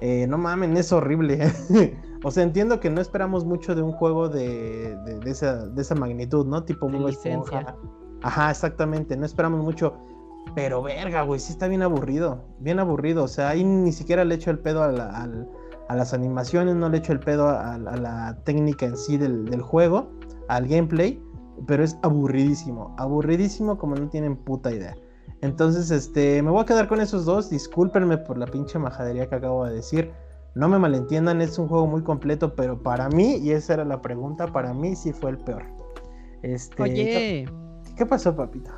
Eh, 0.00 0.26
no 0.28 0.38
mamen, 0.38 0.76
es 0.76 0.92
horrible. 0.92 1.52
o 2.24 2.30
sea, 2.30 2.42
entiendo 2.42 2.80
que 2.80 2.88
no 2.88 3.00
esperamos 3.00 3.44
mucho 3.44 3.74
de 3.74 3.82
un 3.82 3.92
juego 3.92 4.28
de, 4.28 4.96
de, 5.04 5.30
esa, 5.30 5.94
magnitud, 5.94 6.46
¿no? 6.46 6.64
Tipo 6.64 6.88
muy 6.88 7.10
Esponja. 7.10 7.76
Ajá, 8.22 8.50
exactamente, 8.50 9.16
no 9.16 9.26
esperamos 9.26 9.62
mucho. 9.62 9.94
Pero 10.54 10.82
verga, 10.82 11.22
güey, 11.22 11.38
sí 11.38 11.52
está 11.52 11.68
bien 11.68 11.82
aburrido. 11.82 12.44
Bien 12.60 12.78
aburrido. 12.78 13.24
O 13.24 13.28
sea, 13.28 13.50
ahí 13.50 13.62
ni 13.62 13.92
siquiera 13.92 14.24
le 14.24 14.36
echo 14.36 14.50
el 14.50 14.58
pedo 14.58 14.82
al 14.82 15.48
a 15.90 15.96
las 15.96 16.14
animaciones, 16.14 16.76
no 16.76 16.88
le 16.88 16.98
echo 16.98 17.12
el 17.12 17.18
pedo 17.18 17.48
a, 17.48 17.76
la 17.76 18.38
técnica 18.44 18.86
en 18.86 18.96
sí 18.96 19.16
del, 19.16 19.60
juego, 19.60 20.08
al 20.46 20.68
gameplay, 20.68 21.20
pero 21.66 21.82
es 21.82 21.98
aburridísimo, 22.02 22.94
aburridísimo 22.96 23.76
como 23.76 23.96
no 23.96 24.08
tienen 24.08 24.36
puta 24.36 24.70
idea. 24.70 24.94
Entonces, 25.40 25.90
este, 25.90 26.44
me 26.44 26.50
voy 26.52 26.62
a 26.62 26.64
quedar 26.64 26.86
con 26.86 27.00
esos 27.00 27.24
dos, 27.24 27.50
discúlpenme 27.50 28.18
por 28.18 28.38
la 28.38 28.46
pinche 28.46 28.78
majadería 28.78 29.28
que 29.28 29.34
acabo 29.34 29.64
de 29.64 29.74
decir. 29.74 30.12
No 30.54 30.68
me 30.68 30.78
malentiendan, 30.78 31.40
es 31.40 31.58
un 31.58 31.66
juego 31.66 31.88
muy 31.88 32.04
completo, 32.04 32.54
pero 32.54 32.80
para 32.80 33.08
mí, 33.08 33.38
y 33.38 33.50
esa 33.50 33.74
era 33.74 33.84
la 33.84 34.00
pregunta, 34.00 34.46
para 34.46 34.72
mí 34.72 34.94
sí 34.94 35.12
fue 35.12 35.30
el 35.30 35.38
peor. 35.38 35.64
Este, 36.42 36.82
Oye. 36.84 37.48
¿qué, 37.96 38.06
pasó, 38.06 38.36
papito? 38.36 38.70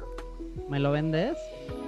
¿Me 0.70 0.80
lo 0.80 0.92
vendes? 0.92 1.36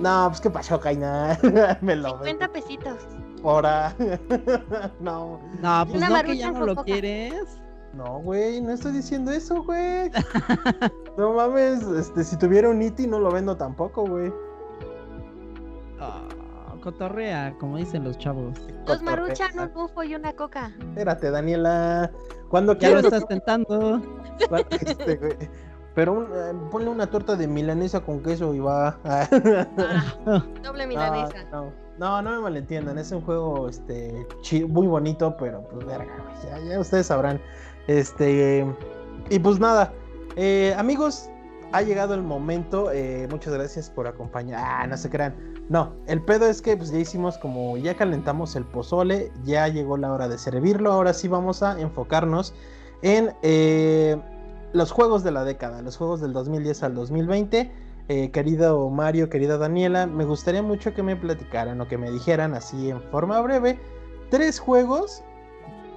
No, 0.01 0.27
pues 0.29 0.43
qué 0.43 0.51
pasó, 0.51 0.79
Kaina. 0.79 1.39
me 1.81 1.97
lo 1.97 2.11
50 2.11 2.49
pesitos. 2.49 2.99
Ahora. 3.45 3.95
no. 5.01 5.41
No, 5.61 5.87
pues 5.87 6.01
no 6.01 6.23
que 6.23 6.37
ya 6.37 6.51
no 6.51 6.67
lo 6.67 6.77
quieres. 6.77 7.61
No, 7.93 8.19
güey, 8.21 8.61
no 8.61 8.73
estoy 8.73 8.93
diciendo 8.93 9.31
eso, 9.31 9.63
güey. 9.63 10.11
no 11.17 11.35
mames, 11.35 11.83
este, 11.83 12.25
si 12.25 12.37
tuviera 12.37 12.69
un 12.69 12.83
Iti 12.83 13.07
no 13.07 13.21
lo 13.21 13.31
vendo 13.31 13.57
tampoco, 13.57 14.05
güey. 14.05 14.33
Ah, 16.01 16.27
cotorrea, 16.81 17.55
como 17.61 17.77
dicen 17.77 18.03
los 18.03 18.19
chavos. 18.19 18.61
Dos 18.85 19.01
maruchan, 19.03 19.59
un 19.59 19.73
bufo 19.73 20.03
y 20.03 20.15
una 20.15 20.33
coca. 20.33 20.73
Espérate, 20.81 21.31
Daniela. 21.31 22.11
Cuando 22.49 22.77
ya 22.77 22.91
lo 22.91 22.99
estás 23.01 23.27
tentando. 23.27 24.03
Este, 24.71 25.17
güey. 25.17 25.37
Pero 25.95 26.25
eh, 26.25 26.53
ponle 26.73 26.91
una 26.91 27.07
torta 27.07 27.37
de 27.37 27.47
milanesa 27.47 28.01
con 28.01 28.23
queso 28.23 28.55
y 28.55 28.59
va. 28.59 28.99
Ah, 30.27 30.43
doble 30.63 30.87
milanesa. 30.89 31.45
no. 31.53 31.84
No, 31.99 32.21
no 32.23 32.31
me 32.31 32.41
malentiendan, 32.41 32.99
es 32.99 33.13
un 33.13 33.21
juego 33.21 33.69
este 33.69 34.27
muy 34.69 34.87
bonito, 34.87 35.37
pero 35.39 35.63
pues 35.69 35.87
verga, 35.87 36.13
ya, 36.67 36.81
ustedes 36.81 37.07
sabrán. 37.07 37.41
Este 37.87 38.67
y 39.31 39.39
pues 39.39 39.61
nada, 39.61 39.93
eh, 40.37 40.75
amigos, 40.77 41.31
ha 41.73 41.83
llegado 41.83 42.15
el 42.15 42.23
momento. 42.23 42.91
Eh, 42.93 43.27
muchas 43.31 43.53
gracias 43.55 43.91
por 43.91 44.07
acompañar. 44.07 44.61
Ah, 44.63 44.87
no 44.87 44.97
se 44.97 45.11
crean. 45.11 45.35
No, 45.69 45.93
el 46.07 46.23
pedo 46.23 46.47
es 46.47 46.61
que 46.61 46.77
pues 46.77 46.91
ya 46.91 46.99
hicimos 46.99 47.39
como 47.39 47.77
ya 47.77 47.97
calentamos 47.97 48.55
el 48.55 48.65
pozole, 48.65 49.33
ya 49.45 49.67
llegó 49.69 49.97
la 49.97 50.13
hora 50.13 50.29
de 50.29 50.39
servirlo. 50.39 50.93
Ahora 50.93 51.15
sí 51.15 51.27
vamos 51.27 51.63
a 51.63 51.81
enfocarnos 51.81 52.55
en 53.03 53.33
eh, 53.43 54.21
los 54.73 54.91
juegos 54.93 55.25
de 55.25 55.31
la 55.31 55.45
década, 55.45 55.81
los 55.83 55.97
juegos 55.97 56.21
del 56.21 56.33
2010 56.33 56.83
al 56.83 56.95
2020. 56.95 57.73
Eh, 58.09 58.31
querido 58.31 58.91
Mario, 58.91 59.31
querida 59.31 59.57
Daniela, 59.57 60.07
me 60.07 60.25
gustaría 60.25 60.63
mucho 60.63 60.93
que 60.93 61.03
me 61.03 61.17
platicaran 61.17 61.81
o 61.81 61.89
que 61.89 61.97
me 61.97 62.11
dijeran 62.11 62.55
así 62.55 62.91
en 62.91 63.01
forma 63.01 63.41
breve 63.41 63.79
tres 64.31 64.59
juegos 64.59 65.23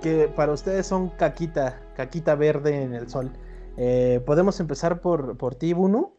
que 0.01 0.27
para 0.29 0.53
ustedes 0.53 0.87
son 0.87 1.09
caquita, 1.09 1.81
caquita 1.95 2.35
verde 2.35 2.81
en 2.81 2.93
el 2.93 3.09
sol. 3.09 3.31
Eh, 3.75 4.21
¿Podemos 4.25 4.59
empezar 4.59 5.01
por, 5.01 5.37
por 5.37 5.55
ti, 5.55 5.73
Bunu? 5.73 6.13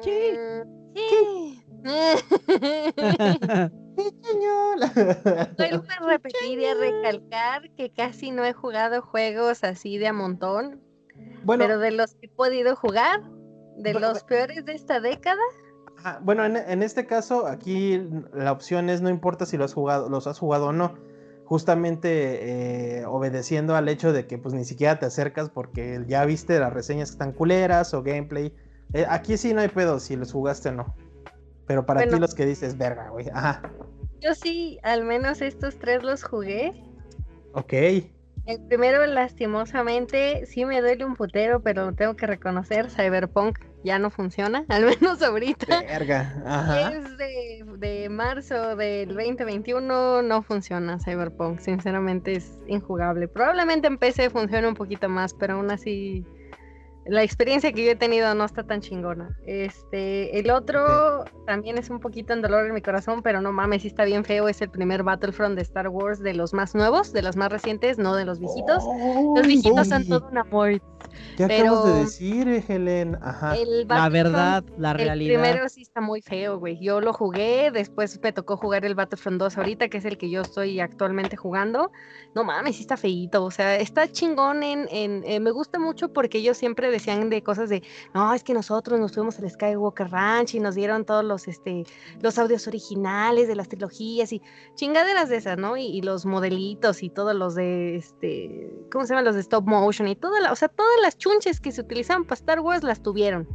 Sí. 0.00 0.32
Sí. 0.94 1.62
Solo 5.56 5.82
me 5.82 6.06
repetir 6.06 6.58
y 6.58 6.74
recalcar 6.74 7.70
que 7.76 7.92
casi 7.92 8.30
no 8.30 8.44
he 8.44 8.52
jugado 8.52 9.02
juegos 9.02 9.64
así 9.64 9.98
de 9.98 10.08
a 10.08 10.12
montón. 10.12 10.82
Bueno, 11.44 11.64
pero 11.64 11.78
de 11.78 11.92
los 11.92 12.14
que 12.14 12.26
he 12.26 12.28
podido 12.28 12.76
jugar, 12.76 13.20
de 13.76 13.94
los 13.94 14.22
peores 14.24 14.64
de 14.64 14.74
esta 14.74 15.00
década. 15.00 15.40
bueno, 16.22 16.44
en, 16.44 16.82
este 16.82 17.06
caso, 17.06 17.46
aquí 17.46 18.02
la 18.32 18.52
opción 18.52 18.90
es 18.90 19.00
no 19.02 19.10
importa 19.10 19.46
si 19.46 19.56
los 19.56 19.70
has 19.70 19.74
jugado, 19.74 20.08
los 20.08 20.26
has 20.26 20.38
jugado 20.38 20.68
o 20.68 20.72
no. 20.72 20.94
Justamente 21.44 22.98
eh, 23.00 23.06
obedeciendo 23.06 23.76
al 23.76 23.88
hecho 23.88 24.12
de 24.12 24.26
que 24.26 24.36
pues 24.36 24.52
ni 24.52 24.64
siquiera 24.64 24.98
te 24.98 25.06
acercas 25.06 25.48
porque 25.48 26.02
ya 26.08 26.24
viste 26.24 26.58
las 26.58 26.72
reseñas 26.72 27.10
que 27.10 27.14
están 27.14 27.32
culeras 27.32 27.94
o 27.94 28.02
gameplay. 28.02 28.52
Eh, 28.92 29.06
aquí 29.08 29.36
sí 29.36 29.54
no 29.54 29.60
hay 29.60 29.68
pedo 29.68 30.00
si 30.00 30.16
los 30.16 30.32
jugaste 30.32 30.70
o 30.70 30.72
no. 30.72 30.94
Pero 31.66 31.86
para 31.86 32.06
ti 32.06 32.18
los 32.18 32.34
que 32.34 32.46
dices, 32.46 32.76
verga, 32.76 33.10
güey. 33.10 33.28
Ajá. 33.32 33.62
Yo 34.20 34.34
sí, 34.34 34.78
al 34.82 35.04
menos 35.04 35.40
estos 35.40 35.78
tres 35.78 36.02
los 36.02 36.24
jugué. 36.24 36.72
Ok. 37.52 37.72
El 38.46 38.60
primero, 38.60 39.04
lastimosamente, 39.06 40.46
sí 40.46 40.64
me 40.64 40.80
duele 40.80 41.04
un 41.04 41.16
putero, 41.16 41.60
pero 41.62 41.92
tengo 41.92 42.14
que 42.14 42.26
reconocer, 42.26 42.90
Cyberpunk 42.90 43.58
ya 43.82 43.98
no 43.98 44.10
funciona, 44.10 44.64
al 44.68 44.84
menos 44.84 45.22
ahorita. 45.22 45.82
Verga, 45.82 46.42
ajá. 46.46 46.92
Es 46.92 47.16
de, 47.16 47.64
de, 47.78 48.08
marzo 48.08 48.76
del 48.76 49.08
2021, 49.08 50.22
no 50.22 50.42
funciona 50.42 50.98
Cyberpunk, 50.98 51.58
sinceramente 51.58 52.34
es 52.36 52.58
injugable. 52.68 53.26
Probablemente 53.26 53.88
en 53.88 53.98
PC 53.98 54.30
funcione 54.30 54.68
un 54.68 54.74
poquito 54.74 55.08
más, 55.08 55.34
pero 55.34 55.54
aún 55.54 55.70
así 55.70 56.24
la 57.08 57.22
experiencia 57.22 57.72
que 57.72 57.84
yo 57.84 57.90
he 57.92 57.96
tenido 57.96 58.34
no 58.34 58.44
está 58.44 58.64
tan 58.64 58.80
chingona. 58.80 59.36
Este, 59.46 60.38
el 60.38 60.50
otro 60.50 61.24
también 61.46 61.78
es 61.78 61.90
un 61.90 62.00
poquito 62.00 62.32
en 62.32 62.42
dolor 62.42 62.66
en 62.66 62.74
mi 62.74 62.82
corazón, 62.82 63.22
pero 63.22 63.40
no 63.40 63.52
mames, 63.52 63.82
sí 63.82 63.88
está 63.88 64.04
bien 64.04 64.24
feo. 64.24 64.48
Es 64.48 64.60
el 64.60 64.70
primer 64.70 65.02
Battlefront 65.02 65.56
de 65.56 65.62
Star 65.62 65.88
Wars 65.88 66.20
de 66.20 66.34
los 66.34 66.52
más 66.52 66.74
nuevos, 66.74 67.12
de 67.12 67.22
los 67.22 67.36
más 67.36 67.50
recientes, 67.50 67.98
no 67.98 68.14
de 68.16 68.24
los 68.24 68.40
viejitos. 68.40 68.84
los 69.34 69.46
viejitos 69.46 69.88
son 69.88 70.06
todo 70.06 70.28
un 70.30 70.38
amor. 70.38 70.80
¿Qué 71.36 71.44
acabas 71.44 71.84
de 71.84 71.92
decir, 72.00 72.64
Helen? 72.68 73.16
Ajá. 73.22 73.54
La 73.88 74.08
verdad, 74.08 74.64
la 74.78 74.92
realidad. 74.92 75.34
El 75.34 75.42
primero 75.42 75.68
sí 75.68 75.82
está 75.82 76.00
muy 76.00 76.22
feo, 76.22 76.58
güey. 76.58 76.78
Yo 76.80 77.00
lo 77.00 77.12
jugué, 77.12 77.70
después 77.70 78.18
me 78.22 78.32
tocó 78.32 78.56
jugar 78.56 78.84
el 78.84 78.94
Battlefront 78.94 79.38
2 79.38 79.58
ahorita, 79.58 79.88
que 79.88 79.98
es 79.98 80.04
el 80.04 80.18
que 80.18 80.30
yo 80.30 80.42
estoy 80.42 80.80
actualmente 80.80 81.36
jugando. 81.36 81.92
No 82.34 82.44
mames, 82.44 82.76
sí 82.76 82.82
está 82.82 82.96
feíto. 82.96 83.44
O 83.44 83.50
sea, 83.50 83.76
está 83.76 84.10
chingón 84.10 84.62
en. 84.62 84.88
en 84.90 85.22
eh, 85.24 85.40
me 85.40 85.50
gusta 85.50 85.78
mucho 85.78 86.12
porque 86.12 86.38
ellos 86.38 86.56
siempre 86.56 86.90
decían 86.96 87.30
de 87.30 87.42
cosas 87.42 87.68
de. 87.68 87.82
No, 88.14 88.32
es 88.34 88.42
que 88.42 88.54
nosotros 88.54 88.98
nos 89.00 89.12
fuimos 89.12 89.38
al 89.38 89.50
Skywalker 89.50 90.10
Ranch 90.10 90.54
y 90.54 90.60
nos 90.60 90.74
dieron 90.74 91.04
todos 91.04 91.24
los, 91.24 91.48
este, 91.48 91.84
los 92.20 92.38
audios 92.38 92.66
originales 92.66 93.48
de 93.48 93.56
las 93.56 93.68
trilogías 93.68 94.32
y 94.32 94.42
chingaderas 94.74 95.28
de 95.28 95.36
esas, 95.36 95.58
¿no? 95.58 95.76
Y, 95.76 96.00
los 96.02 96.26
modelitos 96.26 97.02
y 97.02 97.10
todos 97.10 97.34
los 97.34 97.54
de. 97.54 97.96
este 97.96 98.70
¿Cómo 98.92 99.04
se 99.04 99.10
llaman? 99.10 99.24
Los 99.24 99.34
de 99.34 99.40
stop 99.40 99.66
motion 99.66 100.08
y 100.08 100.16
toda 100.16 100.40
la. 100.40 100.52
O 100.52 100.56
sea, 100.56 100.68
todas 100.68 101.00
las 101.02 101.16
chunches 101.18 101.60
que 101.60 101.72
se 101.72 101.80
utilizaban 101.80 102.24
para 102.24 102.38
Star 102.38 102.60
Wars 102.60 102.82
las 102.82 103.02
tuvieron. 103.02 103.48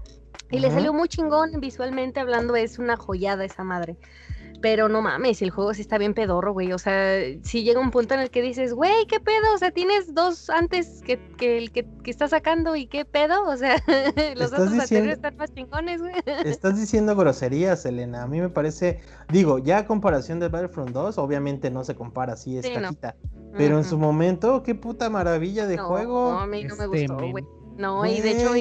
Y 0.49 0.59
le 0.59 0.69
salió 0.69 0.93
muy 0.93 1.07
chingón 1.07 1.59
visualmente 1.61 2.19
hablando, 2.19 2.57
es 2.57 2.77
una 2.77 2.97
joyada 2.97 3.45
esa 3.45 3.63
madre. 3.63 3.97
Pero 4.61 4.89
no 4.89 5.01
mames, 5.01 5.41
el 5.41 5.49
juego 5.49 5.73
sí 5.73 5.81
está 5.81 5.97
bien 5.97 6.13
pedorro, 6.13 6.53
güey. 6.53 6.71
O 6.73 6.77
sea, 6.77 7.19
si 7.43 7.63
llega 7.63 7.79
un 7.79 7.91
punto 7.91 8.13
en 8.13 8.19
el 8.19 8.29
que 8.29 8.41
dices, 8.41 8.73
güey, 8.73 9.07
¿qué 9.07 9.19
pedo? 9.19 9.53
O 9.55 9.57
sea, 9.57 9.71
tienes 9.71 10.13
dos 10.13 10.49
antes 10.49 11.01
que, 11.03 11.19
que 11.37 11.57
el 11.57 11.71
que, 11.71 11.85
que 12.03 12.11
está 12.11 12.27
sacando 12.27 12.75
y 12.75 12.85
qué 12.85 13.03
pedo. 13.05 13.47
O 13.47 13.57
sea, 13.57 13.77
los 14.35 14.53
otros 14.53 14.73
anteriores 14.73 15.15
están 15.15 15.37
más 15.37 15.53
chingones, 15.53 16.01
güey. 16.01 16.13
Estás 16.45 16.77
diciendo 16.77 17.15
groserías, 17.15 17.85
Elena. 17.85 18.23
A 18.23 18.27
mí 18.27 18.39
me 18.39 18.49
parece, 18.49 18.99
digo, 19.29 19.57
ya 19.57 19.79
a 19.79 19.85
comparación 19.87 20.39
de 20.39 20.49
Battlefront 20.49 20.91
2, 20.91 21.17
obviamente 21.17 21.71
no 21.71 21.83
se 21.83 21.95
compara, 21.95 22.35
sí 22.35 22.57
es 22.57 22.69
cajita. 22.69 23.15
Pero 23.57 23.77
en 23.77 23.83
su 23.83 23.97
momento, 23.97 24.63
qué 24.63 24.75
puta 24.75 25.09
maravilla 25.09 25.67
de 25.67 25.77
juego. 25.77 26.31
No, 26.31 26.39
a 26.39 26.47
mí 26.47 26.63
no 26.63 26.75
me 26.75 26.87
gustó, 26.87 27.13
este, 27.17 27.31
güey. 27.31 27.45
No, 27.77 28.05
y 28.05 28.21
de 28.21 28.31
hecho, 28.31 28.53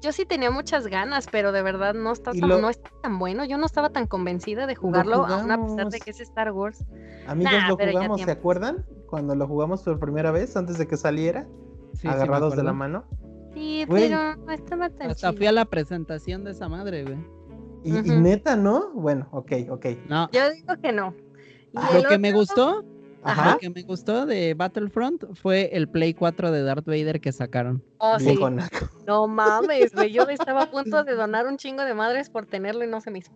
yo 0.00 0.12
sí 0.12 0.24
tenía 0.24 0.50
muchas 0.50 0.86
ganas, 0.86 1.28
pero 1.30 1.52
de 1.52 1.62
verdad 1.62 1.94
no 1.94 2.12
está, 2.12 2.32
tan, 2.32 2.48
no 2.48 2.68
está 2.68 2.90
tan 3.02 3.18
bueno. 3.18 3.44
Yo 3.44 3.58
no 3.58 3.66
estaba 3.66 3.90
tan 3.90 4.06
convencida 4.06 4.66
de 4.66 4.74
jugarlo, 4.74 5.26
aún 5.26 5.50
a 5.50 5.62
pesar 5.62 5.88
de 5.90 6.00
que 6.00 6.10
es 6.10 6.20
Star 6.20 6.50
Wars. 6.52 6.84
Amigos, 7.26 7.52
lo 7.68 7.76
jugamos, 7.76 8.20
¿se 8.20 8.30
acuerdan? 8.30 8.84
Cuando 9.06 9.34
lo 9.34 9.46
jugamos 9.46 9.82
por 9.82 9.98
primera 10.00 10.30
vez, 10.30 10.56
antes 10.56 10.78
de 10.78 10.86
que 10.86 10.96
saliera, 10.96 11.46
agarrados 12.04 12.56
de 12.56 12.62
la 12.62 12.72
mano. 12.72 13.04
Sí, 13.54 13.84
pero 13.88 14.36
no 14.36 14.50
estaba 14.50 14.90
tan 14.90 15.10
Hasta 15.10 15.32
fui 15.32 15.46
a 15.46 15.52
la 15.52 15.64
presentación 15.64 16.42
de 16.42 16.50
esa 16.50 16.68
madre, 16.68 17.04
güey. 17.04 17.18
Y, 17.84 17.92
neta, 17.92 18.56
¿no? 18.56 18.92
Bueno, 18.94 19.28
ok, 19.30 19.52
ok. 19.70 19.86
No. 20.08 20.28
Yo 20.32 20.50
digo 20.50 20.74
que 20.82 20.90
no. 20.90 21.14
Lo 21.72 22.08
que 22.08 22.18
me 22.18 22.32
gustó 22.32 22.84
lo 23.24 23.58
que 23.58 23.70
me 23.70 23.82
gustó 23.82 24.26
de 24.26 24.54
Battlefront 24.54 25.24
fue 25.34 25.70
el 25.72 25.88
Play 25.88 26.14
4 26.14 26.50
de 26.50 26.62
Darth 26.62 26.86
Vader 26.86 27.20
que 27.20 27.32
sacaron. 27.32 27.82
Oh, 27.98 28.18
sí. 28.18 28.38
No 29.06 29.26
mames, 29.28 29.94
güey. 29.94 30.12
Yo 30.12 30.22
estaba 30.28 30.64
a 30.64 30.70
punto 30.70 31.04
de 31.04 31.14
donar 31.16 31.46
un 31.46 31.56
chingo 31.56 31.84
de 31.84 31.94
madres 31.94 32.30
por 32.30 32.46
tenerlo 32.46 32.84
y 32.84 32.88
no 32.88 33.00
se 33.00 33.10
me 33.10 33.20
hizo. 33.20 33.32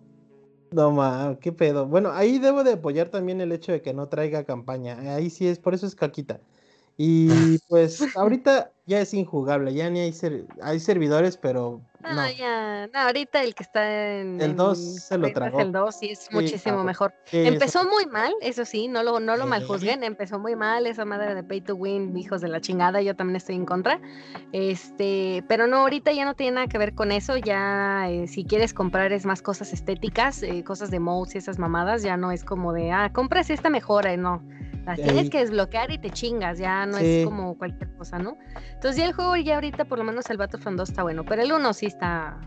No 0.71 0.91
mames, 0.91 1.39
qué 1.39 1.53
pedo. 1.53 1.87
Bueno, 1.87 2.11
ahí 2.13 2.39
debo 2.39 2.65
de 2.65 2.75
apoyar 2.75 3.09
también 3.09 3.41
el 3.41 3.53
hecho 3.53 3.73
de 3.73 3.81
que 3.81 3.95
no 3.95 4.09
traiga 4.09 4.45
campaña. 4.45 5.15
Ahí 5.15 5.31
sí 5.31 5.49
es, 5.49 5.59
por 5.59 5.75
eso 5.75 5.87
es 5.87 5.95
caquita. 5.95 6.41
Y 6.99 7.29
pues 7.69 8.05
ahorita 8.17 8.73
ya 8.87 9.01
es 9.01 9.15
injugable, 9.15 9.73
ya 9.73 9.89
ni 9.89 10.01
hay, 10.01 10.15
hay 10.61 10.81
servidores, 10.81 11.37
pero 11.37 11.81
no. 12.01 12.31
ya, 12.31 12.87
no, 12.87 12.99
ahorita 12.99 13.43
el 13.43 13.55
que 13.55 13.63
está 13.63 14.19
en 14.21 14.41
el 14.41 14.57
2 14.57 14.79
se 14.79 15.19
lo 15.19 15.33
tragó. 15.33 15.61
El 15.61 15.73
2 15.73 15.95
sí 15.95 16.11
es 16.11 16.29
muchísimo 16.31 16.85
mejor. 16.85 17.13
empezó 17.33 17.85
muy 17.85 18.07
mal, 18.07 18.33
eso 18.41 18.65
sí, 18.65 18.89
no 18.89 19.03
lo, 19.03 19.21
no 19.21 19.37
lo 19.37 19.47
maljuzguen, 19.47 20.05
empezó 20.05 20.39
muy 20.39 20.57
mal 20.57 20.87
esa 20.87 21.05
madre 21.05 21.35
de 21.35 21.43
pay 21.43 21.61
to 21.61 21.75
win, 21.75 22.17
hijos 22.17 22.41
de 22.41 22.49
la 22.49 22.61
chingada, 22.61 23.03
yo 23.03 23.15
también 23.17 23.37
estoy 23.37 23.57
en 23.57 23.67
contra. 23.67 24.01
Este, 24.53 25.45
pero 25.49 25.67
no, 25.67 25.79
ahorita 25.79 26.13
ya 26.13 26.25
no 26.25 26.35
tiene 26.35 26.53
nada 26.53 26.67
que 26.69 26.79
ver 26.79 26.95
con 26.95 27.13
eso, 27.13 27.37
ya 27.37 28.09
eh, 28.09 28.27
si 28.27 28.45
quieres 28.45 28.75
comprar 28.75 29.13
es 29.13 29.27
más 29.27 29.43
cosas 29.43 29.73
estéticas, 29.73 30.43
eh, 30.43 30.63
cosas 30.65 30.91
de 30.91 31.01
modes 31.01 31.35
y 31.35 31.39
esas 31.39 31.59
mamadas, 31.59 32.03
ya 32.03 32.17
no 32.17 32.31
es 32.31 32.45
como 32.45 32.73
de, 32.73 32.93
ah, 32.93 33.11
compras 33.13 33.51
esta 33.51 33.71
mejora, 33.71 34.17
no 34.17 34.43
tienes 34.97 35.31
que 35.31 35.39
desbloquear 35.39 35.91
y 35.91 35.99
te 35.99 36.11
chingas, 36.11 36.59
ya 36.59 36.87
no 36.87 36.99
es 36.99 37.25
como 37.25 37.57
cualquier 37.57 37.91
cosa, 37.95 38.19
¿no? 38.19 38.37
Entonces 38.73 38.97
ya 38.97 39.07
el 39.07 39.13
juego 39.13 39.37
ya 39.37 39.57
ahorita 39.57 39.85
por 39.85 39.99
lo 39.99 40.05
menos 40.05 40.29
el 40.31 40.37
Battlefront 40.37 40.79
2 40.79 40.89
está 40.89 41.03
bueno, 41.03 41.25
pero 41.25 41.43
el 41.43 41.53
1 41.53 41.73
sí 41.73 41.87
está... 41.89 42.39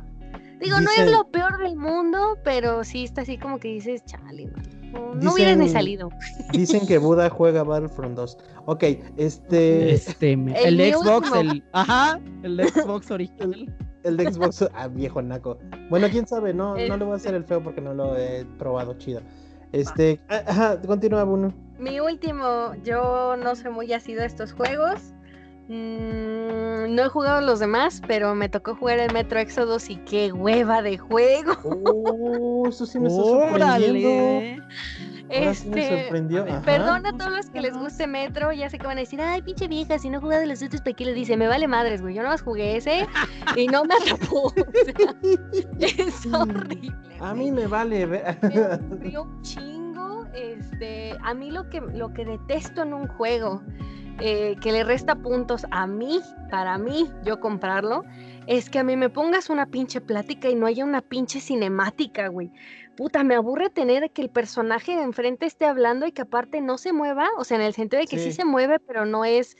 Digo, 0.59 0.79
no 0.79 0.91
es 0.91 1.09
lo 1.09 1.27
peor 1.31 1.57
del 1.57 1.75
mundo, 1.75 2.37
pero 2.43 2.83
sí 2.83 3.03
está 3.03 3.21
así 3.21 3.37
como 3.37 3.59
que 3.59 3.69
dices, 3.69 4.05
chale, 4.05 4.47
No, 4.93 5.15
no 5.15 5.33
hubieras 5.33 5.57
ni 5.57 5.67
salido. 5.67 6.09
Dicen 6.53 6.85
que 6.85 6.99
Buda 6.99 7.31
juega 7.31 7.63
Battlefront 7.63 8.15
2. 8.15 8.37
Ok, 8.67 8.83
este. 9.17 9.93
este 9.93 10.33
el, 10.33 10.77
de 10.77 10.93
Xbox, 10.93 11.31
el. 11.35 11.63
Ajá, 11.71 12.19
el 12.43 12.57
de 12.57 12.67
Xbox 12.69 13.09
original. 13.09 13.75
El 14.03 14.17
de 14.17 14.33
Xbox, 14.33 14.67
ah, 14.73 14.87
viejo 14.87 15.21
naco. 15.21 15.59
Bueno, 15.91 16.07
quién 16.09 16.25
sabe, 16.25 16.55
no, 16.55 16.75
no 16.75 16.97
le 16.97 17.05
voy 17.05 17.13
a 17.13 17.17
hacer 17.17 17.35
el 17.35 17.43
feo 17.43 17.61
porque 17.61 17.81
no 17.81 17.93
lo 17.93 18.17
he 18.17 18.45
probado 18.57 18.97
chido. 18.97 19.21
Este, 19.73 20.19
ah, 20.27 20.43
ajá, 20.47 20.81
continúa, 20.81 21.23
Bruno. 21.23 21.53
Mi 21.77 21.99
último, 21.99 22.73
yo 22.83 23.35
no 23.37 23.55
sé 23.55 23.69
muy 23.69 23.93
así 23.93 24.15
de 24.15 24.25
estos 24.25 24.53
juegos. 24.53 25.13
Mm, 25.71 26.93
no 26.93 27.03
he 27.03 27.07
jugado 27.07 27.39
los 27.39 27.59
demás, 27.59 28.01
pero 28.05 28.35
me 28.35 28.49
tocó 28.49 28.75
jugar 28.75 28.99
el 28.99 29.13
Metro 29.13 29.39
Exodus 29.39 29.89
y 29.89 29.95
qué 29.95 30.33
hueva 30.33 30.81
de 30.81 30.97
juego. 30.97 31.53
Oh, 31.63 32.67
eso 32.67 32.85
sí 32.85 32.99
me 32.99 33.07
está 33.07 33.23
sorprendiendo. 33.23 34.59
Este, 35.29 36.09
perdona 36.65 37.09
a 37.09 37.17
todos 37.17 37.31
los 37.31 37.49
que 37.49 37.61
les 37.61 37.77
guste 37.77 38.05
Metro, 38.05 38.51
ya 38.51 38.69
sé 38.69 38.77
que 38.77 38.85
van 38.85 38.97
a 38.97 38.99
decir, 38.99 39.21
ay, 39.21 39.41
pinche 39.41 39.69
vieja, 39.69 39.97
si 39.97 40.09
no 40.09 40.17
he 40.17 40.21
jugado 40.21 40.45
los 40.45 40.61
otros, 40.61 40.81
¿para 40.81 40.93
qué 40.93 41.05
les 41.05 41.15
dice? 41.15 41.37
Me 41.37 41.47
vale 41.47 41.69
madres, 41.69 42.01
güey, 42.01 42.15
yo 42.15 42.21
no 42.21 42.27
más 42.27 42.41
jugué 42.41 42.75
ese 42.75 43.07
y 43.55 43.67
no 43.67 43.85
me 43.85 43.95
atrapó. 43.95 44.51
es 45.79 46.25
horrible. 46.25 46.93
A 47.21 47.33
mí 47.33 47.49
me 47.49 47.65
vale. 47.65 48.05
Me 48.05 49.17
un 49.17 49.41
chingo. 49.41 50.25
Este, 50.33 51.15
a 51.23 51.33
mí 51.33 51.49
lo 51.49 51.69
que, 51.69 51.79
lo 51.79 52.11
que 52.13 52.25
detesto 52.25 52.83
en 52.83 52.93
un 52.93 53.07
juego, 53.07 53.61
eh, 54.21 54.55
que 54.61 54.71
le 54.71 54.83
resta 54.83 55.15
puntos 55.15 55.65
a 55.71 55.87
mí, 55.87 56.21
para 56.49 56.77
mí, 56.77 57.09
yo 57.23 57.39
comprarlo, 57.39 58.03
es 58.47 58.69
que 58.69 58.79
a 58.79 58.83
mí 58.83 58.95
me 58.95 59.09
pongas 59.09 59.49
una 59.49 59.65
pinche 59.65 60.01
plática 60.01 60.49
y 60.49 60.55
no 60.55 60.65
haya 60.65 60.85
una 60.85 61.01
pinche 61.01 61.39
cinemática, 61.39 62.27
güey. 62.27 62.51
Puta, 62.95 63.23
me 63.23 63.35
aburre 63.35 63.69
tener 63.69 64.11
que 64.11 64.21
el 64.21 64.29
personaje 64.29 64.95
de 64.95 65.03
enfrente 65.03 65.45
esté 65.45 65.65
hablando 65.65 66.05
y 66.05 66.11
que 66.11 66.21
aparte 66.21 66.61
no 66.61 66.77
se 66.77 66.93
mueva, 66.93 67.29
o 67.37 67.43
sea, 67.43 67.57
en 67.57 67.63
el 67.63 67.73
sentido 67.73 67.99
de 67.99 68.07
que 68.07 68.19
sí, 68.19 68.31
se 68.31 68.45
mueve, 68.45 68.79
pero 68.79 69.05
no 69.05 69.25
es, 69.25 69.57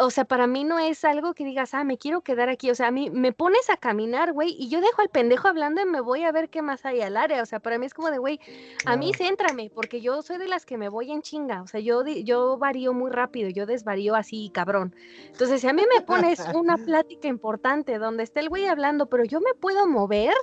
o 0.00 0.10
sea, 0.10 0.24
para 0.24 0.46
mí 0.46 0.64
no 0.64 0.78
es 0.78 1.04
algo 1.04 1.34
que 1.34 1.44
digas, 1.44 1.74
ah, 1.74 1.84
me 1.84 1.98
quiero 1.98 2.20
quedar 2.20 2.48
aquí, 2.48 2.70
o 2.70 2.74
sea, 2.74 2.88
a 2.88 2.90
mí 2.90 3.10
me 3.10 3.32
pones 3.32 3.70
a 3.70 3.76
caminar, 3.76 4.32
güey, 4.32 4.54
y 4.58 4.68
yo 4.68 4.80
dejo 4.80 5.02
al 5.02 5.08
pendejo 5.08 5.48
hablando 5.48 5.80
y 5.80 5.86
me 5.86 6.00
voy 6.00 6.24
a 6.24 6.32
ver 6.32 6.48
qué 6.48 6.62
más 6.62 6.84
hay 6.84 7.00
al 7.00 7.16
área, 7.16 7.42
o 7.42 7.46
sea, 7.46 7.60
para 7.60 7.78
mí 7.78 7.86
es 7.86 7.94
como 7.94 8.10
de, 8.10 8.18
güey, 8.18 8.40
a 8.86 8.96
mí 8.96 9.12
céntrame, 9.12 9.70
porque 9.74 10.00
yo 10.00 10.22
soy 10.22 10.38
de 10.38 10.48
las 10.48 10.66
que 10.66 10.78
me 10.78 10.88
voy 10.88 11.10
en 11.10 11.22
chinga, 11.22 11.62
o 11.62 11.66
sea, 11.66 11.80
yo, 11.80 12.04
yo 12.06 12.58
varío 12.58 12.92
muy 12.92 13.10
rápido, 13.10 13.48
yo 13.48 13.66
desvarío 13.66 14.14
así, 14.14 14.50
cabrón. 14.52 14.94
Entonces, 15.26 15.60
si 15.60 15.68
a 15.68 15.72
mí 15.72 15.82
me 15.92 16.02
pones 16.02 16.40
una 16.54 16.76
plática 16.84 17.28
importante 17.28 17.98
donde 17.98 18.22
está 18.22 18.40
el 18.40 18.48
güey 18.48 18.66
hablando, 18.66 19.06
pero 19.06 19.24
yo 19.24 19.40
me 19.40 19.54
puedo 19.54 19.86
mover, 19.86 20.34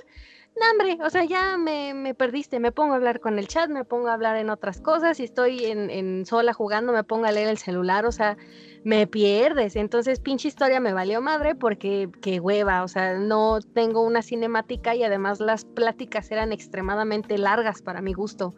no, 0.58 0.70
hombre, 0.72 0.98
o 1.04 1.10
sea, 1.10 1.24
ya 1.24 1.56
me, 1.56 1.94
me, 1.94 2.14
perdiste, 2.14 2.60
me 2.60 2.72
pongo 2.72 2.92
a 2.92 2.96
hablar 2.96 3.20
con 3.20 3.38
el 3.38 3.48
chat, 3.48 3.70
me 3.70 3.84
pongo 3.84 4.08
a 4.08 4.14
hablar 4.14 4.36
en 4.36 4.50
otras 4.50 4.80
cosas, 4.80 5.16
si 5.16 5.24
estoy 5.24 5.64
en, 5.64 5.90
en 5.90 6.26
sola 6.26 6.52
jugando, 6.52 6.92
me 6.92 7.04
pongo 7.04 7.26
a 7.26 7.32
leer 7.32 7.48
el 7.48 7.58
celular, 7.58 8.04
o 8.04 8.12
sea, 8.12 8.36
me 8.84 9.06
pierdes. 9.06 9.76
Entonces, 9.76 10.20
pinche 10.20 10.48
historia 10.48 10.80
me 10.80 10.92
valió 10.92 11.20
madre 11.20 11.54
porque 11.54 12.08
qué 12.20 12.40
hueva, 12.40 12.82
o 12.82 12.88
sea, 12.88 13.18
no 13.18 13.60
tengo 13.60 14.02
una 14.02 14.22
cinemática 14.22 14.94
y 14.94 15.04
además 15.04 15.40
las 15.40 15.64
pláticas 15.64 16.30
eran 16.30 16.52
extremadamente 16.52 17.38
largas 17.38 17.82
para 17.82 18.02
mi 18.02 18.12
gusto. 18.12 18.54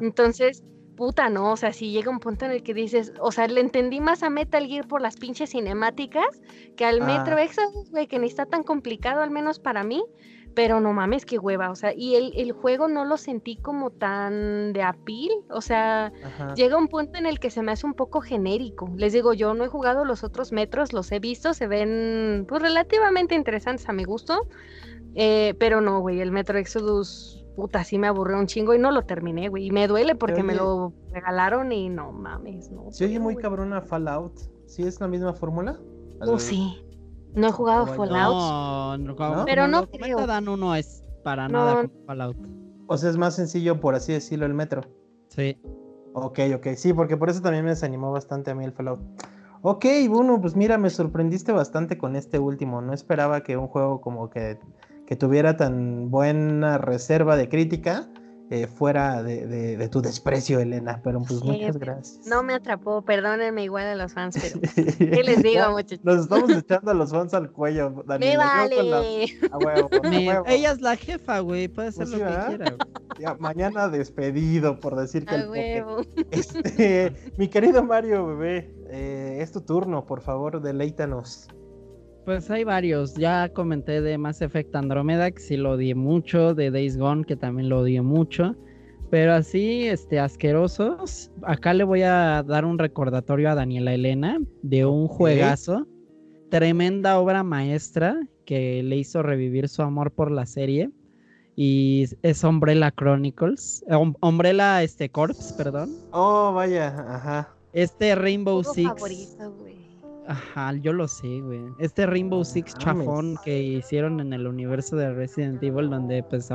Entonces, 0.00 0.62
puta, 0.96 1.28
¿no? 1.28 1.52
O 1.52 1.56
sea, 1.56 1.72
si 1.72 1.90
llega 1.90 2.10
un 2.10 2.20
punto 2.20 2.44
en 2.44 2.52
el 2.52 2.62
que 2.62 2.74
dices, 2.74 3.12
o 3.20 3.32
sea, 3.32 3.48
le 3.48 3.60
entendí 3.60 4.00
más 4.00 4.22
a 4.22 4.30
Metal 4.30 4.66
Gear 4.66 4.86
por 4.86 5.00
las 5.00 5.16
pinches 5.16 5.50
cinemáticas 5.50 6.40
que 6.76 6.84
al 6.84 7.00
Metro 7.00 7.36
ah. 7.36 7.42
Exodus, 7.42 7.90
güey, 7.90 8.06
que 8.06 8.18
ni 8.18 8.26
está 8.26 8.46
tan 8.46 8.62
complicado, 8.62 9.20
al 9.20 9.30
menos 9.30 9.58
para 9.58 9.84
mí. 9.84 10.04
Pero 10.54 10.80
no 10.80 10.92
mames, 10.92 11.24
qué 11.24 11.38
hueva, 11.38 11.70
o 11.70 11.74
sea, 11.74 11.94
y 11.96 12.14
el, 12.14 12.32
el 12.36 12.52
juego 12.52 12.86
no 12.86 13.04
lo 13.04 13.16
sentí 13.16 13.56
como 13.56 13.90
tan 13.90 14.72
de 14.74 14.82
apil, 14.82 15.30
o 15.50 15.62
sea, 15.62 16.12
llega 16.56 16.76
un 16.76 16.88
punto 16.88 17.18
en 17.18 17.24
el 17.24 17.38
que 17.38 17.50
se 17.50 17.62
me 17.62 17.72
hace 17.72 17.86
un 17.86 17.94
poco 17.94 18.20
genérico. 18.20 18.90
Les 18.96 19.14
digo, 19.14 19.32
yo 19.32 19.54
no 19.54 19.64
he 19.64 19.68
jugado 19.68 20.04
los 20.04 20.24
otros 20.24 20.52
metros, 20.52 20.92
los 20.92 21.10
he 21.10 21.20
visto, 21.20 21.54
se 21.54 21.66
ven 21.68 22.44
pues 22.46 22.60
relativamente 22.60 23.34
interesantes 23.34 23.88
a 23.88 23.92
mi 23.92 24.04
gusto, 24.04 24.46
eh, 25.14 25.54
pero 25.58 25.80
no, 25.80 26.00
güey, 26.00 26.20
el 26.20 26.32
Metro 26.32 26.58
Exodus, 26.58 27.46
puta, 27.56 27.82
sí 27.84 27.98
me 27.98 28.06
aburrió 28.06 28.38
un 28.38 28.46
chingo 28.46 28.74
y 28.74 28.78
no 28.78 28.90
lo 28.90 29.02
terminé, 29.02 29.48
güey, 29.48 29.66
y 29.66 29.70
me 29.70 29.88
duele 29.88 30.14
porque 30.14 30.42
me 30.42 30.54
lo 30.54 30.92
regalaron 31.12 31.72
y 31.72 31.88
no 31.88 32.12
mames, 32.12 32.70
no. 32.70 32.90
Se 32.90 33.06
oye 33.06 33.18
muy 33.18 33.36
cabrona 33.36 33.80
Fallout, 33.80 34.38
¿sí 34.66 34.82
es 34.82 35.00
la 35.00 35.08
misma 35.08 35.32
fórmula? 35.32 35.78
Oh, 36.20 36.38
sí. 36.38 36.84
No 37.34 37.48
he 37.48 37.52
jugado 37.52 37.86
Fallout. 37.86 39.00
No, 39.00 39.44
pero 39.44 39.68
no 39.68 39.86
creo. 39.88 40.26
Dan 40.26 40.48
uno 40.48 40.74
es 40.74 41.04
para 41.22 41.48
nada 41.48 41.88
Fallout. 42.06 42.36
O 42.86 42.96
sea, 42.96 43.10
es 43.10 43.16
más 43.16 43.36
sencillo, 43.36 43.80
por 43.80 43.94
así 43.94 44.12
decirlo, 44.12 44.46
el 44.46 44.54
metro. 44.54 44.82
Sí. 45.28 45.56
Ok, 46.14 46.40
ok, 46.56 46.68
sí, 46.76 46.92
porque 46.92 47.16
por 47.16 47.30
eso 47.30 47.40
también 47.40 47.64
me 47.64 47.70
desanimó 47.70 48.12
bastante 48.12 48.50
a 48.50 48.54
mí 48.54 48.64
el 48.64 48.72
Fallout. 48.72 49.00
Ok, 49.62 49.86
bueno, 50.08 50.40
pues 50.40 50.56
mira, 50.56 50.76
me 50.76 50.90
sorprendiste 50.90 51.52
bastante 51.52 51.96
con 51.96 52.16
este 52.16 52.38
último. 52.38 52.82
No 52.82 52.92
esperaba 52.92 53.42
que 53.42 53.56
un 53.56 53.68
juego 53.68 54.00
como 54.00 54.28
que, 54.28 54.58
que 55.06 55.16
tuviera 55.16 55.56
tan 55.56 56.10
buena 56.10 56.78
reserva 56.78 57.36
de 57.36 57.48
crítica 57.48 58.08
eh, 58.54 58.66
fuera 58.66 59.22
de, 59.22 59.88
tu 59.88 60.02
desprecio, 60.02 60.60
Elena, 60.60 61.00
pero 61.02 61.22
pues 61.22 61.42
muchas 61.42 61.78
gracias. 61.78 62.26
No 62.26 62.42
me 62.42 62.52
atrapó, 62.52 63.00
perdónenme 63.00 63.64
igual 63.64 63.86
a 63.86 63.94
los 63.94 64.12
fans, 64.12 64.36
pero 64.38 64.60
¿qué 64.98 65.22
les 65.24 65.42
digo, 65.42 65.70
muchachos? 65.70 66.04
Nos 66.04 66.24
estamos 66.24 66.50
echando 66.50 66.90
a 66.90 66.94
los 66.94 67.10
fans 67.12 67.32
al 67.32 67.50
cuello, 67.50 68.04
Daniel. 68.06 68.32
¡Me 68.32 68.36
vale! 68.36 69.38
A 69.50 69.56
huevo, 69.56 69.88
Ella 70.46 70.72
es 70.72 70.82
la 70.82 70.96
jefa, 70.96 71.40
güey, 71.40 71.68
puede 71.68 71.92
ser 71.92 72.06
pues 72.08 72.18
lo 72.18 72.26
que 72.26 72.46
quiera. 72.46 72.76
Ya, 73.18 73.34
mañana 73.36 73.88
despedido 73.88 74.78
por 74.78 74.96
decir 74.96 75.24
que 75.24 75.34
a 75.34 75.38
el 75.38 75.48
huevo. 75.48 76.02
Este, 76.30 77.32
mi 77.38 77.48
querido 77.48 77.82
Mario, 77.82 78.26
bebé, 78.26 78.74
eh, 78.90 79.38
es 79.40 79.50
tu 79.50 79.62
turno, 79.62 80.04
por 80.04 80.20
favor, 80.20 80.60
deleítanos. 80.60 81.48
Pues 82.24 82.48
hay 82.50 82.62
varios. 82.62 83.14
Ya 83.14 83.48
comenté 83.48 84.00
de 84.00 84.16
Mass 84.16 84.42
Effect 84.42 84.74
Andromeda, 84.76 85.30
que 85.30 85.40
sí 85.40 85.56
lo 85.56 85.72
odié 85.72 85.94
mucho, 85.94 86.54
de 86.54 86.70
Days 86.70 86.96
Gone, 86.96 87.24
que 87.24 87.36
también 87.36 87.68
lo 87.68 87.80
odié 87.80 88.00
mucho. 88.00 88.54
Pero 89.10 89.34
así, 89.34 89.88
este, 89.88 90.20
asquerosos. 90.20 91.30
Acá 91.42 91.74
le 91.74 91.84
voy 91.84 92.02
a 92.02 92.44
dar 92.46 92.64
un 92.64 92.78
recordatorio 92.78 93.50
a 93.50 93.54
Daniela 93.54 93.92
Elena 93.92 94.38
de 94.62 94.86
un 94.86 95.08
juegazo. 95.08 95.86
Tremenda 96.48 97.18
obra 97.18 97.42
maestra 97.42 98.18
que 98.46 98.82
le 98.82 98.96
hizo 98.96 99.22
revivir 99.22 99.68
su 99.68 99.82
amor 99.82 100.12
por 100.12 100.30
la 100.30 100.46
serie. 100.46 100.90
Y 101.56 102.06
es 102.22 102.44
Umbrella 102.44 102.92
Chronicles. 102.92 103.84
Eh, 103.88 103.96
Umbrella 104.22 104.82
este, 104.82 105.10
Corps, 105.10 105.54
perdón. 105.58 105.90
Oh, 106.12 106.52
vaya, 106.54 106.88
ajá. 106.88 107.54
Este 107.72 108.14
Rainbow 108.14 108.62
Six. 108.62 108.92
Ajá, 110.32 110.72
yo 110.80 110.94
lo 110.94 111.06
sé, 111.06 111.42
güey. 111.42 111.60
Este 111.78 112.06
Rainbow 112.06 112.42
Six 112.42 112.74
chafón 112.78 113.36
que 113.44 113.62
hicieron 113.62 114.18
en 114.18 114.32
el 114.32 114.46
universo 114.46 114.96
de 114.96 115.12
Resident 115.12 115.62
Evil, 115.62 115.90
donde 115.90 116.22
pues 116.22 116.48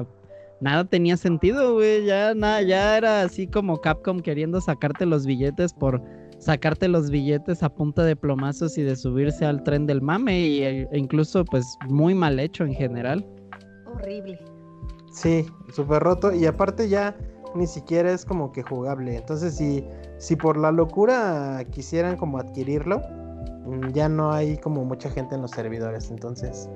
nada 0.61 0.84
tenía 0.84 1.15
sentido, 1.15 1.75
güey. 1.75 2.05
Ya 2.05 2.34
nada, 2.34 2.63
ya 2.63 2.97
era 2.97 3.21
así 3.21 3.45
como 3.45 3.80
Capcom 3.80 4.19
queriendo 4.19 4.59
sacarte 4.61 5.05
los 5.05 5.28
billetes 5.28 5.73
por 5.73 6.01
sacarte 6.39 6.88
los 6.88 7.11
billetes 7.11 7.61
a 7.61 7.69
punta 7.69 8.03
de 8.03 8.15
plomazos 8.15 8.80
y 8.80 8.82
de 8.82 8.95
subirse 8.95 9.45
al 9.45 9.61
tren 9.61 9.86
del 9.86 10.01
mame 10.01 10.39
y, 10.39 10.63
e 10.63 10.88
incluso 10.93 11.45
pues 11.45 11.78
muy 11.88 12.15
mal 12.15 12.39
hecho 12.39 12.63
en 12.63 12.73
general. 12.73 13.23
Horrible. 13.93 14.39
Sí, 15.11 15.45
súper 15.71 16.01
roto 16.01 16.34
y 16.34 16.47
aparte 16.47 16.89
ya 16.89 17.15
ni 17.53 17.67
siquiera 17.67 18.11
es 18.11 18.25
como 18.25 18.51
que 18.51 18.63
jugable. 18.63 19.17
Entonces 19.17 19.55
si, 19.55 19.86
si 20.17 20.36
por 20.36 20.57
la 20.57 20.71
locura 20.71 21.63
quisieran 21.69 22.17
como 22.17 22.39
adquirirlo, 22.39 23.03
ya 23.93 24.09
no 24.09 24.32
hay 24.32 24.57
como 24.57 24.86
mucha 24.86 25.09
gente 25.09 25.36
en 25.36 25.41
los 25.41 25.51
servidores, 25.51 26.09
entonces 26.11 26.70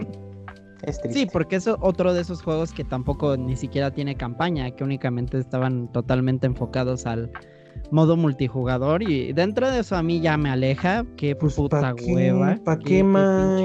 es 0.84 1.00
triste. 1.02 1.20
Sí, 1.20 1.28
porque 1.32 1.58
es 1.58 1.68
otro 1.68 2.14
de 2.14 2.22
esos 2.22 2.42
juegos 2.42 2.72
que 2.72 2.84
tampoco 2.84 3.38
ni 3.38 3.56
siquiera 3.56 3.92
tiene 3.92 4.16
campaña, 4.16 4.72
que 4.72 4.84
únicamente 4.84 5.38
estaban 5.38 5.92
totalmente 5.92 6.48
enfocados 6.48 7.06
al 7.06 7.32
modo 7.92 8.16
multijugador 8.18 9.04
y 9.04 9.34
dentro 9.34 9.70
de 9.70 9.80
eso 9.80 9.96
a 9.96 10.04
mí 10.04 10.22
ya 10.22 10.38
me 10.38 10.50
aleja, 10.50 11.06
qué 11.18 11.36
pues, 11.36 11.56
puta 11.56 11.94
hueva. 11.94 12.58
¿Para 12.64 12.80
qué, 12.80 13.04
más? 13.04 13.62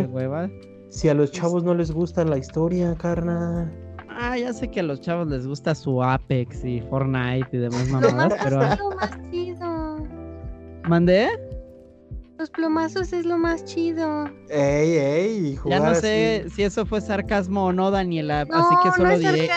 Si 0.89 1.09
a 1.09 1.14
los 1.14 1.33
chavos 1.33 1.64
no 1.64 1.74
les 1.74 1.91
gusta 1.91 2.24
la 2.24 2.39
historia, 2.39 2.95
carnal. 2.95 3.72
Ah, 4.09 4.39
ya 4.39 4.53
sé 4.53 4.68
que 4.68 4.81
a 4.81 4.83
los 4.83 5.01
chavos 5.01 5.29
les 5.29 5.47
gusta 5.47 5.74
su 5.74 6.03
Apex 6.03 6.64
y 6.64 6.81
Fortnite 6.83 7.49
y 7.53 7.59
demás 7.59 7.89
mamadas, 7.91 8.35
pero... 8.43 8.61
¿Mandé? 10.89 11.29
Los 12.39 12.51
plomazos 12.51 13.14
es 13.14 13.24
lo 13.24 13.39
más 13.39 13.64
chido. 13.64 14.26
Ey, 14.51 14.91
ey, 14.99 15.59
Ya 15.64 15.80
no 15.80 15.95
sé 15.95 16.47
si 16.55 16.64
eso 16.64 16.84
fue 16.84 17.01
sarcasmo 17.01 17.66
o 17.66 17.72
no, 17.72 17.91
Daniela, 17.91 18.43
así 18.53 18.74
que 18.82 18.93
solo 18.93 19.11
no 19.11 19.18
diré. 19.18 19.49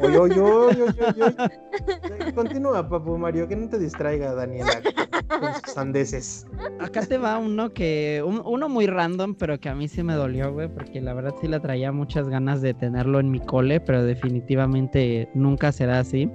Oye, 0.00 0.16
oye, 0.18 0.40
oye, 0.40 0.82
oye, 0.82 2.32
Continúa, 2.32 2.88
papu 2.88 3.18
Mario, 3.18 3.48
que 3.48 3.56
no 3.56 3.68
te 3.68 3.80
distraiga, 3.80 4.34
Daniela, 4.34 4.82
con 5.28 5.54
sus 5.64 5.76
andeses. 5.76 6.46
Acá 6.78 7.04
te 7.04 7.18
va 7.18 7.38
uno 7.38 7.72
que, 7.72 8.22
uno 8.24 8.68
muy 8.68 8.86
random, 8.86 9.34
pero 9.34 9.58
que 9.58 9.68
a 9.68 9.74
mí 9.74 9.88
sí 9.88 10.04
me 10.04 10.14
dolió, 10.14 10.52
güey, 10.52 10.68
porque 10.68 11.00
la 11.00 11.12
verdad 11.12 11.34
sí 11.40 11.48
le 11.48 11.58
traía 11.58 11.90
muchas 11.90 12.28
ganas 12.28 12.62
de 12.62 12.74
tenerlo 12.74 13.18
en 13.18 13.32
mi 13.32 13.40
cole, 13.40 13.80
pero 13.80 14.04
definitivamente 14.04 15.28
nunca 15.34 15.72
será 15.72 15.98
así 15.98 16.30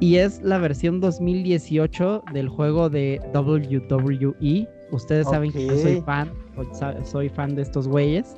y 0.00 0.16
es 0.16 0.40
la 0.42 0.58
versión 0.58 1.00
2018 1.00 2.24
del 2.32 2.48
juego 2.48 2.90
de 2.90 3.20
WWE. 3.34 4.68
Ustedes 4.90 5.26
saben 5.28 5.52
que 5.52 5.66
yo 5.66 5.76
soy 5.76 6.00
fan, 6.02 6.30
soy 7.04 7.28
fan 7.28 7.54
de 7.54 7.62
estos 7.62 7.88
güeyes. 7.88 8.36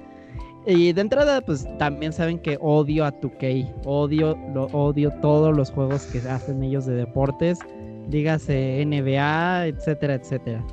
Y 0.66 0.92
de 0.92 1.00
entrada, 1.00 1.40
pues 1.40 1.66
también 1.78 2.12
saben 2.12 2.38
que 2.38 2.58
odio 2.60 3.04
a 3.04 3.12
2K, 3.12 3.72
odio, 3.86 4.36
lo, 4.54 4.64
odio 4.66 5.10
todos 5.22 5.56
los 5.56 5.70
juegos 5.70 6.04
que 6.06 6.18
hacen 6.28 6.62
ellos 6.62 6.84
de 6.84 6.94
deportes, 6.94 7.58
dígase 8.08 8.84
NBA, 8.84 9.68
etcétera, 9.68 10.14
etcétera. 10.14 10.64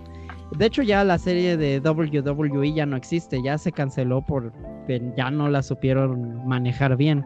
De 0.58 0.66
hecho, 0.66 0.82
ya 0.82 1.04
la 1.04 1.18
serie 1.18 1.58
de 1.58 1.80
WWE 1.80 2.74
ya 2.74 2.86
no 2.86 2.98
existe, 2.98 3.42
ya 3.44 3.58
se 3.58 3.72
canceló 3.72 4.22
porque 4.22 5.02
ya 5.18 5.32
no 5.32 5.50
la 5.50 5.62
supieron 5.62 6.46
manejar 6.46 6.98
bien. 6.98 7.26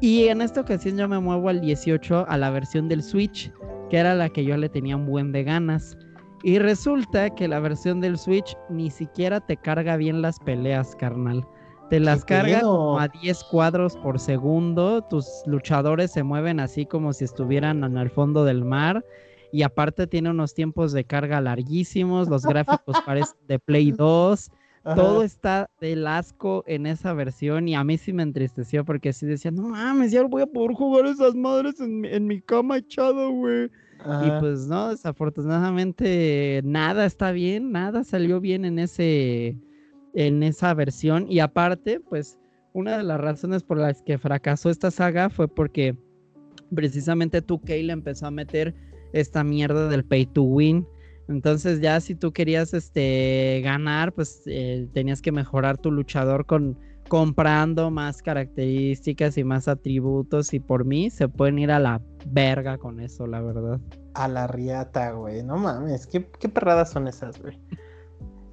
Y 0.00 0.28
en 0.28 0.40
esta 0.40 0.62
ocasión 0.62 0.96
yo 0.96 1.08
me 1.08 1.20
muevo 1.20 1.50
al 1.50 1.60
18 1.60 2.24
a 2.26 2.38
la 2.38 2.50
versión 2.50 2.88
del 2.88 3.02
Switch, 3.02 3.52
que 3.90 3.98
era 3.98 4.14
la 4.14 4.30
que 4.30 4.44
yo 4.44 4.56
le 4.56 4.70
tenía 4.70 4.96
un 4.96 5.04
buen 5.04 5.30
de 5.30 5.44
ganas. 5.44 5.96
Y 6.42 6.58
resulta 6.58 7.28
que 7.34 7.46
la 7.48 7.60
versión 7.60 8.00
del 8.00 8.16
Switch 8.16 8.56
ni 8.70 8.90
siquiera 8.90 9.40
te 9.40 9.58
carga 9.58 9.98
bien 9.98 10.22
las 10.22 10.38
peleas, 10.40 10.96
carnal. 10.96 11.46
Te 11.90 12.00
las 12.00 12.24
carga 12.24 12.60
como 12.60 12.98
a 12.98 13.08
10 13.08 13.44
cuadros 13.44 13.96
por 13.98 14.18
segundo. 14.18 15.02
Tus 15.02 15.28
luchadores 15.44 16.12
se 16.12 16.22
mueven 16.22 16.60
así 16.60 16.86
como 16.86 17.12
si 17.12 17.24
estuvieran 17.24 17.84
en 17.84 17.98
el 17.98 18.08
fondo 18.08 18.44
del 18.44 18.64
mar. 18.64 19.04
Y 19.52 19.64
aparte 19.64 20.06
tiene 20.06 20.30
unos 20.30 20.54
tiempos 20.54 20.92
de 20.92 21.04
carga 21.04 21.42
larguísimos. 21.42 22.28
Los 22.28 22.44
gráficos 22.44 22.96
parecen 23.04 23.36
de 23.48 23.58
Play 23.58 23.90
2. 23.90 24.50
Todo 24.82 25.22
está 25.22 25.68
del 25.80 26.06
asco 26.06 26.64
en 26.66 26.86
esa 26.86 27.12
versión 27.12 27.68
y 27.68 27.74
a 27.74 27.84
mí 27.84 27.98
sí 27.98 28.14
me 28.14 28.22
entristeció 28.22 28.84
porque 28.84 29.10
así 29.10 29.26
decía, 29.26 29.50
no 29.50 29.68
mames, 29.68 30.10
ya 30.10 30.22
voy 30.22 30.42
a 30.42 30.46
poder 30.46 30.72
jugar 30.72 31.04
esas 31.06 31.34
madres 31.34 31.80
en, 31.80 32.26
mi 32.26 32.40
cama 32.40 32.78
echado, 32.78 33.30
güey. 33.30 33.70
Y 34.26 34.40
pues 34.40 34.66
no, 34.66 34.88
desafortunadamente 34.88 36.62
nada 36.64 37.04
está 37.04 37.32
bien, 37.32 37.70
nada 37.72 38.04
salió 38.04 38.40
bien 38.40 38.64
en 38.64 38.78
ese 38.78 39.58
en 40.14 40.42
esa 40.42 40.72
versión. 40.72 41.26
Y 41.30 41.40
aparte, 41.40 42.00
pues 42.00 42.38
una 42.72 42.96
de 42.96 43.04
las 43.04 43.20
razones 43.20 43.62
por 43.62 43.76
las 43.76 44.00
que 44.00 44.16
fracasó 44.16 44.70
esta 44.70 44.90
saga 44.90 45.28
fue 45.28 45.46
porque 45.46 45.94
precisamente 46.74 47.44
2K 47.46 47.84
le 47.84 47.92
empezó 47.92 48.26
a 48.26 48.30
meter 48.30 48.74
esta 49.12 49.44
mierda 49.44 49.88
del 49.88 50.04
pay 50.04 50.24
to 50.24 50.42
win 50.42 50.86
entonces 51.30 51.80
ya 51.80 52.00
si 52.00 52.14
tú 52.14 52.32
querías 52.32 52.74
este, 52.74 53.60
ganar, 53.64 54.12
pues 54.12 54.42
eh, 54.46 54.88
tenías 54.92 55.22
que 55.22 55.30
mejorar 55.30 55.78
tu 55.78 55.92
luchador 55.92 56.44
con, 56.44 56.76
comprando 57.08 57.90
más 57.90 58.20
características 58.20 59.38
y 59.38 59.44
más 59.44 59.68
atributos 59.68 60.52
y 60.52 60.60
por 60.60 60.84
mí 60.84 61.08
se 61.08 61.28
pueden 61.28 61.58
ir 61.58 61.70
a 61.70 61.78
la 61.78 62.02
verga 62.26 62.78
con 62.78 63.00
eso, 63.00 63.26
la 63.26 63.40
verdad. 63.40 63.80
A 64.14 64.26
la 64.28 64.48
riata, 64.48 65.12
güey. 65.12 65.42
No 65.42 65.56
mames, 65.56 66.06
qué, 66.06 66.28
qué 66.38 66.48
perradas 66.48 66.90
son 66.90 67.08
esas, 67.08 67.40
güey. 67.40 67.58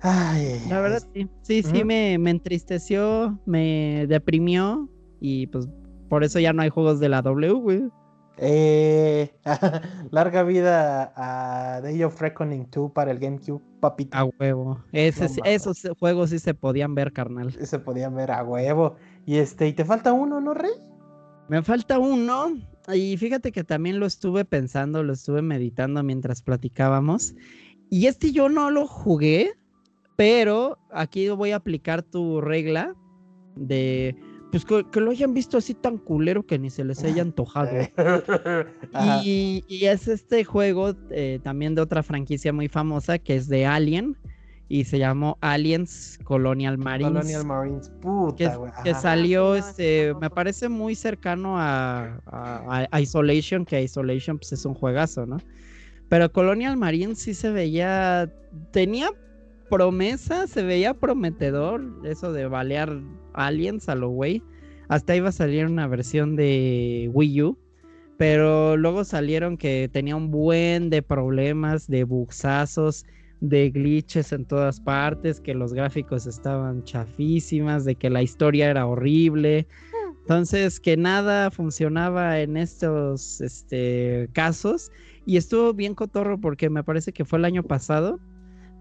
Ay, 0.02 0.62
la 0.70 0.80
verdad 0.80 1.02
sí, 1.14 1.28
sí, 1.42 1.64
sí 1.64 1.84
me, 1.84 2.14
entristeció, 2.14 3.40
me 3.46 4.06
deprimió 4.08 4.88
y 5.20 5.48
pues 5.48 5.68
por 6.08 6.24
eso 6.24 6.40
ya 6.40 6.54
no 6.54 6.62
hay 6.62 6.70
juegos 6.70 7.00
de 7.00 7.10
la 7.10 7.24
W, 7.24 7.54
güey. 7.54 7.84
Eh, 8.40 9.32
larga 10.12 10.44
vida 10.44 11.12
a 11.16 11.82
Day 11.82 12.04
of 12.04 12.20
Reckoning 12.22 12.68
2 12.70 12.92
para 12.92 13.12
el 13.12 13.20
GameCube, 13.20 13.62
papito. 13.80 14.18
A 14.18 14.26
huevo. 14.26 14.80
esos 14.92 15.82
juegos 16.00 16.30
sí 16.30 16.40
se 16.40 16.54
podían 16.54 16.96
ver, 16.96 17.14
carnal. 17.14 17.52
Se 17.54 17.80
podían 17.80 18.16
ver 18.16 18.32
a 18.32 18.44
huevo. 18.44 18.96
Y 19.26 19.38
este, 19.38 19.68
y 19.68 19.74
te 19.74 19.86
falta 19.86 20.14
uno, 20.14 20.40
¿no, 20.40 20.54
Rey? 20.54 20.72
Me 21.50 21.64
falta 21.64 22.00
uno. 22.00 22.54
Y 22.94 23.18
fíjate 23.18 23.52
que 23.52 23.64
también 23.64 24.00
lo 24.00 24.06
estuve 24.06 24.46
pensando, 24.46 25.04
lo 25.04 25.14
estuve 25.14 25.42
meditando 25.42 26.04
mientras 26.04 26.42
platicábamos. 26.42 27.36
Y 27.90 28.08
este 28.08 28.32
yo 28.32 28.50
no 28.50 28.70
lo 28.72 28.88
jugué, 28.88 29.54
pero 30.16 30.78
aquí 30.92 31.30
voy 31.30 31.52
a 31.52 31.58
aplicar 31.58 32.04
tu 32.04 32.42
regla 32.42 32.96
de 33.56 34.16
pues 34.52 34.66
que, 34.66 35.00
lo 35.00 35.12
hayan 35.12 35.34
visto 35.34 35.58
así 35.58 35.74
tan 35.74 35.98
culero 35.98 36.46
que 36.46 36.58
ni 36.58 36.70
se 36.70 36.84
les 36.84 37.04
haya 37.04 37.22
antojado. 37.22 37.70
y, 39.24 39.64
es 39.70 40.08
este 40.08 40.44
juego 40.44 40.94
eh, 41.10 41.40
también 41.44 41.76
de 41.76 41.82
otra 41.82 42.04
franquicia 42.04 42.54
muy 42.54 42.68
famosa 42.68 43.20
que 43.20 43.36
es 43.36 43.48
de 43.48 43.66
Alien 43.66 44.18
y 44.70 44.84
se 44.84 45.00
llamó 45.00 45.38
Aliens 45.42 46.20
Colonial 46.24 46.78
Marines. 46.78 47.14
Colonial 47.14 47.46
Marines, 47.46 47.92
puta, 48.02 48.60
que, 48.84 48.94
salió, 48.94 49.56
este, 49.56 50.14
me 50.20 50.30
parece 50.30 50.68
muy 50.68 50.96
cercano 50.96 51.56
a, 51.58 52.90
Isolation, 53.00 53.66
que 53.66 53.82
Isolation 53.82 54.38
pues, 54.38 54.52
es 54.52 54.66
un 54.66 54.74
juegazo, 54.74 55.26
¿no? 55.26 55.38
Pero 56.10 56.32
Colonial 56.32 56.78
Marines 56.78 57.20
sí 57.20 57.34
se 57.34 57.52
veía, 57.52 58.32
tenía 58.72 59.10
promesa, 59.70 60.48
se 60.48 60.64
veía 60.64 60.94
prometedor 60.94 61.84
eso 62.04 62.34
de 62.34 62.48
balear 62.48 63.00
aliens 63.34 63.90
a 63.90 63.96
lo 63.96 64.10
güey. 64.10 64.42
Hasta 64.90 65.16
iba 65.16 65.30
a 65.30 65.34
salir 65.34 65.66
una 65.66 65.88
versión 65.88 66.36
de 66.36 67.10
Wii 67.14 67.42
U. 67.44 67.58
Pero 68.18 68.78
luego 68.78 69.04
salieron 69.04 69.58
que 69.58 69.90
tenía 69.92 70.16
un 70.16 70.32
buen 70.32 70.90
de 70.90 71.04
problemas, 71.04 71.88
de 71.88 72.04
bugsazos, 72.04 73.06
de 73.42 73.70
glitches 73.70 74.32
en 74.32 74.46
todas 74.46 74.80
partes, 74.80 75.40
que 75.40 75.54
los 75.54 75.74
gráficos 75.74 76.26
estaban 76.26 76.84
chafísimas, 76.84 77.86
de 77.86 77.94
que 77.94 78.10
la 78.10 78.24
historia 78.24 78.72
era 78.72 78.88
horrible. 78.88 79.68
Entonces, 80.22 80.80
que 80.80 80.98
nada 80.98 81.52
funcionaba 81.52 82.40
en 82.40 82.58
estos 82.58 83.40
este, 83.40 84.30
casos. 84.34 84.92
Y 85.28 85.38
estuvo 85.38 85.74
bien 85.74 85.94
cotorro 85.94 86.40
porque 86.40 86.72
me 86.72 86.84
parece 86.84 87.14
que 87.14 87.24
fue 87.24 87.38
el 87.38 87.46
año 87.46 87.62
pasado 87.62 88.20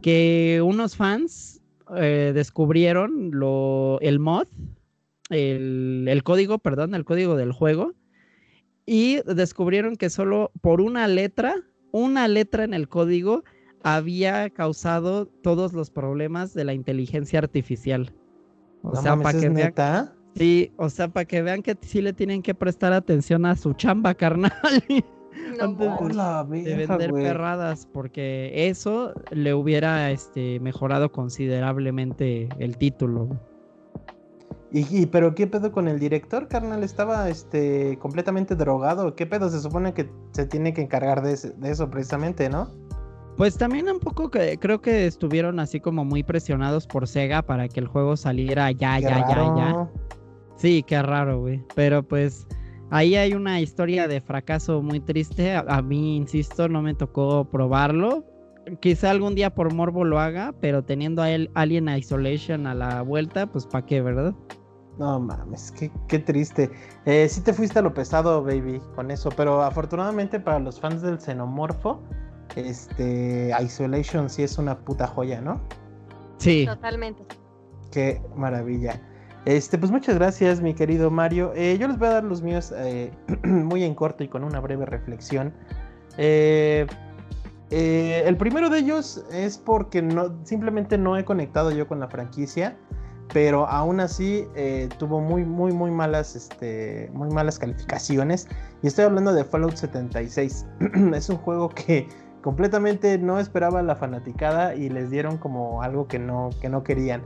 que 0.07 0.63
unos 0.65 0.95
fans 0.95 1.61
eh, 1.97 2.31
descubrieron 2.33 3.33
lo, 3.33 3.99
el 4.01 4.21
mod, 4.21 4.47
el, 5.31 6.21
código, 6.23 6.61
perdón, 6.61 6.95
el 6.95 7.05
código 7.05 7.35
del 7.35 7.51
juego, 7.51 7.93
y 8.87 9.17
descubrieron 9.23 9.97
que 9.97 10.09
solo 10.09 10.53
por 10.61 10.81
una 10.81 11.09
letra, 11.09 11.57
una 11.91 12.29
letra 12.29 12.63
en 12.63 12.73
el 12.73 12.87
código, 12.87 13.43
había 13.83 14.49
causado 14.51 15.27
todos 15.27 15.73
los 15.73 15.91
problemas 15.91 16.55
de 16.55 16.63
la 16.63 16.73
inteligencia 16.73 17.41
artificial. 17.41 18.15
O 18.83 18.95
sea, 18.95 19.17
para 19.17 19.41
que 19.41 19.49
vean, 19.49 19.75
Sí, 20.37 20.71
o 20.77 20.89
sea, 20.89 21.09
para 21.09 21.25
que 21.25 21.43
vean 21.43 21.65
que 21.65 21.77
sí 21.81 22.01
le 22.01 22.13
tienen 22.13 22.43
que 22.43 22.55
prestar 22.55 22.93
atención 22.93 23.45
a 23.45 23.57
su 23.57 23.73
chamba, 23.73 24.15
carnal. 24.15 24.53
antes 25.61 26.65
de, 26.65 26.77
vender 26.77 27.13
perradas, 27.13 27.87
porque 27.93 28.69
eso 28.69 29.13
le 29.31 29.55
hubiera 29.55 30.11
este, 30.11 30.61
mejorado 30.61 31.11
considerablemente 31.13 32.49
el 32.59 32.77
título. 32.77 33.29
¿Y, 34.73 35.07
pero 35.07 35.35
qué 35.35 35.47
pedo 35.47 35.73
con 35.73 35.89
el 35.89 35.99
director, 35.99 36.49
carnal? 36.49 36.83
¿Estaba 36.83 37.31
este, 37.31 37.99
completamente 37.99 38.57
drogado? 38.57 39.15
¿Qué 39.15 39.25
pedo? 39.25 39.49
Se 39.49 39.61
supone 39.61 39.95
que 39.95 40.11
se 40.33 40.45
tiene 40.45 40.75
que 40.75 40.83
encargar 40.83 41.23
de, 41.23 41.33
eso 41.33 41.91
precisamente, 41.91 42.51
¿no? 42.51 42.69
Pues 43.37 43.57
también 43.57 43.89
un 43.89 44.01
poco 44.01 44.31
que 44.31 44.59
creo 44.59 44.81
que 44.81 45.07
estuvieron 45.07 45.61
así 45.61 45.79
como 45.81 46.05
muy 46.05 46.23
presionados 46.23 46.87
por 46.87 47.07
Sega 47.07 47.43
para 47.43 47.69
que 47.69 47.81
el 47.81 47.87
juego 47.87 48.17
saliera 48.17 48.71
ya, 48.73 48.99
ya, 48.99 49.27
ya, 49.29 49.37
ya. 49.57 49.91
Sí, 50.57 50.83
qué 50.83 51.01
raro, 51.01 51.41
güey. 51.41 51.63
Pero 51.75 52.03
pues 52.03 52.47
Ahí 52.91 53.17
hay 53.17 53.35
una 53.35 53.61
historia 53.61 54.07
de 54.07 54.21
fracaso 54.21 54.81
muy 54.81 55.01
triste. 55.01 55.55
A, 55.55 55.83
mí, 55.83 56.17
insisto, 56.17 56.69
no 56.69 56.83
me 56.83 56.95
tocó 56.95 57.45
probarlo. 57.45 58.25
Quizá 58.81 59.11
algún 59.11 59.35
día 59.35 59.55
por 59.55 59.73
morbo 59.75 60.05
lo 60.05 60.21
haga, 60.21 60.55
pero 60.61 60.85
teniendo 60.85 61.23
a 61.23 61.31
él 61.31 61.51
Alien 61.55 61.89
Isolation 61.89 62.67
a 62.67 62.75
la 62.75 63.03
vuelta, 63.03 63.47
pues 63.47 63.67
pa' 63.67 63.85
qué, 63.85 64.03
¿verdad? 64.03 64.35
No 64.99 65.21
mames, 65.21 65.73
qué, 65.73 65.91
qué 66.09 66.19
triste. 66.19 66.71
Eh, 67.05 67.29
sí 67.29 67.43
te 67.43 67.53
fuiste 67.53 67.79
a 67.79 67.83
lo 67.83 67.93
pesado, 67.93 68.43
baby, 68.43 68.81
con 68.95 69.11
eso, 69.11 69.31
pero 69.37 69.63
afortunadamente 69.63 70.41
para 70.41 70.59
los 70.59 70.81
fans 70.81 71.03
del 71.03 71.21
xenomorfo, 71.21 72.01
este 72.57 73.53
Isolation 73.63 74.31
sí 74.31 74.43
es 74.43 74.59
una 74.59 74.79
puta 74.79 75.07
joya, 75.07 75.41
¿no? 75.41 75.61
Sí. 76.39 76.65
Totalmente. 76.67 77.25
Qué 77.93 78.21
maravilla. 78.35 79.01
Este, 79.47 79.79
pues 79.79 79.93
muchas 79.93 80.17
gracias, 80.17 80.61
mi 80.61 80.75
querido 80.75 81.09
Mario. 81.09 81.53
Eh, 81.55 81.79
yo 81.79 81.87
les 81.87 81.97
voy 82.01 82.09
a 82.09 82.15
dar 82.15 82.25
los 82.25 82.43
míos 82.43 82.75
eh, 82.77 83.13
muy 83.45 83.85
en 83.85 83.95
corto 83.95 84.25
y 84.25 84.29
con 84.29 84.43
una 84.43 84.59
breve 84.59 84.87
reflexión. 84.87 85.55
Eh, 86.19 86.85
el 87.71 88.37
primero 88.37 88.69
de 88.71 88.81
ellos 88.81 89.25
es 89.31 89.57
porque 89.57 90.03
no, 90.03 90.35
simplemente 90.45 90.99
no 90.99 91.17
he 91.17 91.25
conectado 91.25 91.71
yo 91.71 91.87
con 91.87 92.01
la 92.01 92.09
franquicia, 92.09 92.77
pero 93.33 93.69
aún 93.69 94.01
así 94.01 94.49
tuvo 94.99 95.21
muy, 95.21 95.45
muy, 95.45 95.73
muy 95.73 95.93
malas, 95.93 96.35
este, 96.35 97.09
muy 97.13 97.29
malas 97.31 97.61
calificaciones. 97.61 98.49
Y 98.83 98.89
estoy 98.89 99.05
hablando 99.05 99.33
de 99.33 99.45
Fallout 99.45 99.77
76. 99.77 100.67
es 101.15 101.29
un 101.29 101.37
juego 101.37 101.69
que 101.69 102.09
completamente 102.43 103.17
no 103.19 103.39
esperaba 103.39 103.81
la 103.83 103.95
fanaticada 103.95 104.75
y 104.75 104.89
les 104.89 105.11
dieron 105.11 105.39
como 105.39 105.83
algo 105.83 106.09
que 106.09 106.19
no, 106.19 106.51
que 106.61 106.69
no 106.69 106.83
querían. 106.83 107.23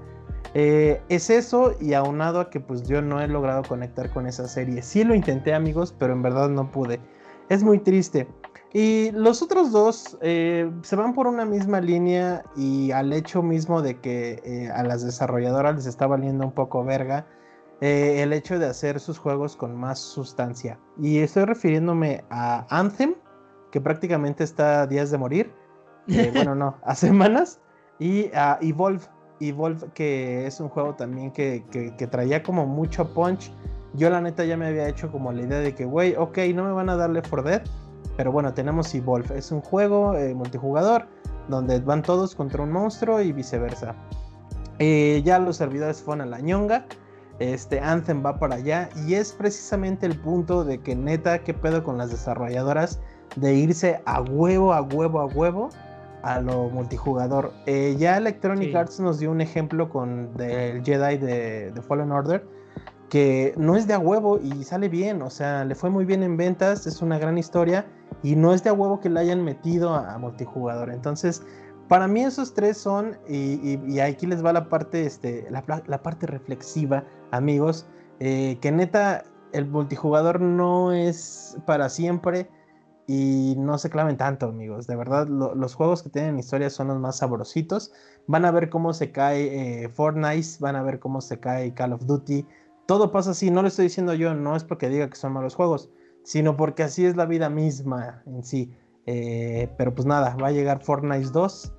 Eh, 0.55 1.01
es 1.09 1.31
eso 1.31 1.75
y 1.81 1.95
aunado 1.95 2.41
a 2.41 2.51
que 2.51 2.59
pues 2.59 2.83
yo 2.83 3.01
no 3.03 3.21
he 3.21 3.29
logrado 3.29 3.63
conectar 3.63 4.11
con 4.11 4.27
esa 4.27 4.49
serie. 4.49 4.83
Sí 4.83 5.05
lo 5.05 5.15
intenté 5.15 5.55
amigos, 5.55 5.95
pero 5.99 6.13
en 6.13 6.23
verdad 6.23 6.49
no 6.49 6.71
pude. 6.71 7.01
Es 7.49 7.63
muy 7.63 7.79
triste. 7.79 8.27
Y 8.73 9.11
los 9.13 9.43
otros 9.43 9.73
dos 9.73 10.17
eh, 10.23 10.71
se 10.83 10.97
van 10.97 11.15
por 11.15 11.27
una 11.27 11.45
misma 11.45 11.81
línea 11.81 12.45
y 12.57 12.93
al 12.93 13.13
hecho 13.13 13.43
mismo 13.43 13.83
de 13.83 14.01
que 14.01 14.41
eh, 14.45 14.71
a 14.71 14.85
las 14.85 15.05
desarrolladoras 15.05 15.75
les 15.75 15.87
está 15.87 16.07
valiendo 16.07 16.45
un 16.45 16.53
poco 16.53 16.85
verga 16.85 17.27
el 17.83 18.35
hecho 18.35 18.59
de 18.59 18.67
hacer 18.67 19.01
sus 19.01 19.19
juegos 19.19 19.57
con 19.57 19.75
más 19.75 19.99
sustancia. 19.99 20.79
Y 21.01 21.21
estoy 21.21 21.47
refiriéndome 21.47 22.25
a 22.29 22.67
Anthem, 22.69 23.15
que 23.73 23.81
prácticamente 23.81 24.45
está 24.45 24.83
a 24.83 24.87
días 24.87 25.11
de 25.11 25.17
morir. 25.17 25.55
bueno, 26.35 26.55
no, 26.55 26.77
a 26.83 26.95
semanas. 26.95 27.59
Y 27.99 28.31
a 28.35 28.59
Evolve, 28.61 29.07
Evolve, 29.41 29.89
que 29.95 30.47
es 30.47 30.61
un 30.61 30.69
juego 30.69 30.95
también 30.95 31.31
que, 31.33 31.63
traía 32.11 32.43
como 32.43 32.67
mucho 32.67 33.13
punch. 33.13 33.53
Yo 33.95 34.09
la 34.11 34.21
neta 34.21 34.45
ya 34.45 34.57
me 34.57 34.67
había 34.67 34.89
hecho 34.89 35.11
como 35.11 35.33
la 35.33 35.43
idea 35.43 35.59
de 35.59 35.75
que, 35.75 35.85
güey, 35.85 36.15
ok, 36.17 36.39
no 36.55 36.65
me 36.65 36.73
van 36.73 36.89
a 36.89 36.97
darle 36.97 37.23
for 37.23 37.43
Dead, 37.43 37.63
pero 38.17 38.31
bueno, 38.31 38.55
tenemos 38.55 38.95
Evolve. 38.95 39.37
Es 39.37 39.51
un 39.51 39.61
juego 39.61 40.15
eh, 40.15 40.35
multijugador 40.35 41.07
donde 41.49 41.81
van 41.81 42.03
todos 42.03 42.35
contra 42.35 42.63
un 42.63 42.71
monstruo 42.71 43.21
y 43.21 43.33
viceversa. 43.33 43.95
Eh, 44.79 45.23
ya 45.25 45.39
los 45.39 45.57
servidores 45.57 46.03
fueron 46.03 46.23
a 46.23 46.27
la 46.27 46.41
ñonga. 46.41 46.87
Este 47.39 47.81
Anthem 47.81 48.25
va 48.25 48.39
para 48.39 48.57
allá 48.57 48.91
y 49.07 49.15
es 49.15 49.33
precisamente 49.33 50.07
el 50.07 50.19
punto 50.21 50.63
de 50.65 50.79
que 50.79 50.95
neta, 50.95 51.43
qué 51.43 51.55
pedo 51.55 51.83
con 51.83 51.97
las 51.97 52.11
desarrolladoras 52.11 53.01
de 53.37 53.55
irse 53.55 54.01
a 54.05 54.21
huevo, 54.21 54.75
a 54.75 54.83
huevo, 54.83 55.21
a 55.21 55.27
huevo 55.27 55.71
a 56.23 56.41
lo 56.41 56.69
multijugador. 56.71 57.53
Eh, 57.67 57.97
ya 57.99 58.17
Electronic 58.17 58.75
Arts 58.75 59.01
nos 59.01 59.19
dio 59.19 59.31
un 59.31 59.41
ejemplo 59.41 59.89
con 59.89 60.31
el 60.39 60.85
Jedi 60.85 61.19
de, 61.19 61.83
Fallen 61.87 62.13
Order, 62.13 62.47
que 63.09 63.55
no 63.57 63.77
es 63.77 63.87
de 63.87 63.95
a 63.95 63.99
huevo 63.99 64.39
y 64.39 64.65
sale 64.65 64.89
bien, 64.89 65.23
o 65.23 65.31
sea, 65.31 65.65
le 65.65 65.75
fue 65.75 65.91
muy 65.91 66.05
bien 66.05 66.23
en 66.23 66.37
ventas, 66.37 66.87
es 66.87 67.03
una 67.03 67.19
gran 67.19 67.39
historia 67.39 67.87
y 68.23 68.37
no 68.37 68.55
es 68.55 68.63
de 68.63 68.71
a 68.71 68.73
huevo 68.73 69.01
que 69.01 69.09
la 69.09 69.21
hayan 69.21 69.43
metido 69.43 69.95
a, 69.95 70.17
multijugador. 70.19 70.91
Entonces, 70.91 71.43
para 71.89 72.07
mí 72.07 72.23
esos 72.23 72.55
tres 72.55 72.79
son, 72.79 73.17
y, 73.29 73.99
aquí 73.99 74.27
les 74.27 74.45
va 74.45 74.53
la 74.53 74.69
parte, 74.69 75.07
este, 75.07 75.49
la, 75.51 75.63
parte 76.03 76.27
reflexiva, 76.27 77.05
amigos, 77.33 77.87
eh, 78.21 78.59
que 78.61 78.71
neta, 78.71 79.25
el 79.53 79.67
multijugador 79.67 80.41
no 80.41 80.93
es 80.93 81.57
para 81.67 81.89
siempre 81.89 82.49
y 83.13 83.57
no 83.57 83.77
se 83.77 83.91
claven 83.91 84.17
tanto, 84.17 84.47
amigos. 84.47 84.87
De 84.87 84.95
verdad, 84.95 85.27
los 85.27 85.75
juegos 85.75 86.05
que 86.05 86.11
tienen 86.11 86.39
historia 86.39 86.71
son 86.71 86.87
los 86.87 87.01
más 87.01 87.19
sabrositos. 87.19 87.93
Van 88.29 88.45
a 88.45 88.53
ver 88.53 88.71
cómo 88.71 88.93
se 88.93 89.11
cae 89.11 89.83
eh, 89.83 89.89
Fortnite, 89.89 90.47
van 90.61 90.77
a 90.77 90.83
ver 90.85 91.01
cómo 91.01 91.21
se 91.21 91.41
cae 91.41 91.75
Call 91.75 91.93
of 91.93 92.07
Duty. 92.07 92.47
Todo 92.87 93.11
pasa 93.11 93.33
así, 93.33 93.51
no 93.51 93.63
lo 93.63 93.69
estoy 93.69 93.87
diciendo 93.87 94.15
yo, 94.15 94.33
no 94.35 94.55
es 94.55 94.63
porque 94.63 94.89
diga 94.89 95.11
que 95.11 95.17
son 95.17 95.33
malos 95.33 95.57
juegos, 95.57 95.91
sino 96.23 96.57
porque 96.57 96.85
así 96.85 97.05
es 97.05 97.17
la 97.17 97.27
vida 97.27 97.51
misma 97.51 98.23
en 98.27 98.45
sí. 98.45 98.73
Eh, 99.07 99.69
pero 99.77 99.93
pues 99.93 100.07
nada, 100.07 100.37
va 100.37 100.47
a 100.47 100.53
llegar 100.53 100.81
Fortnite 100.81 101.33
2 101.33 101.73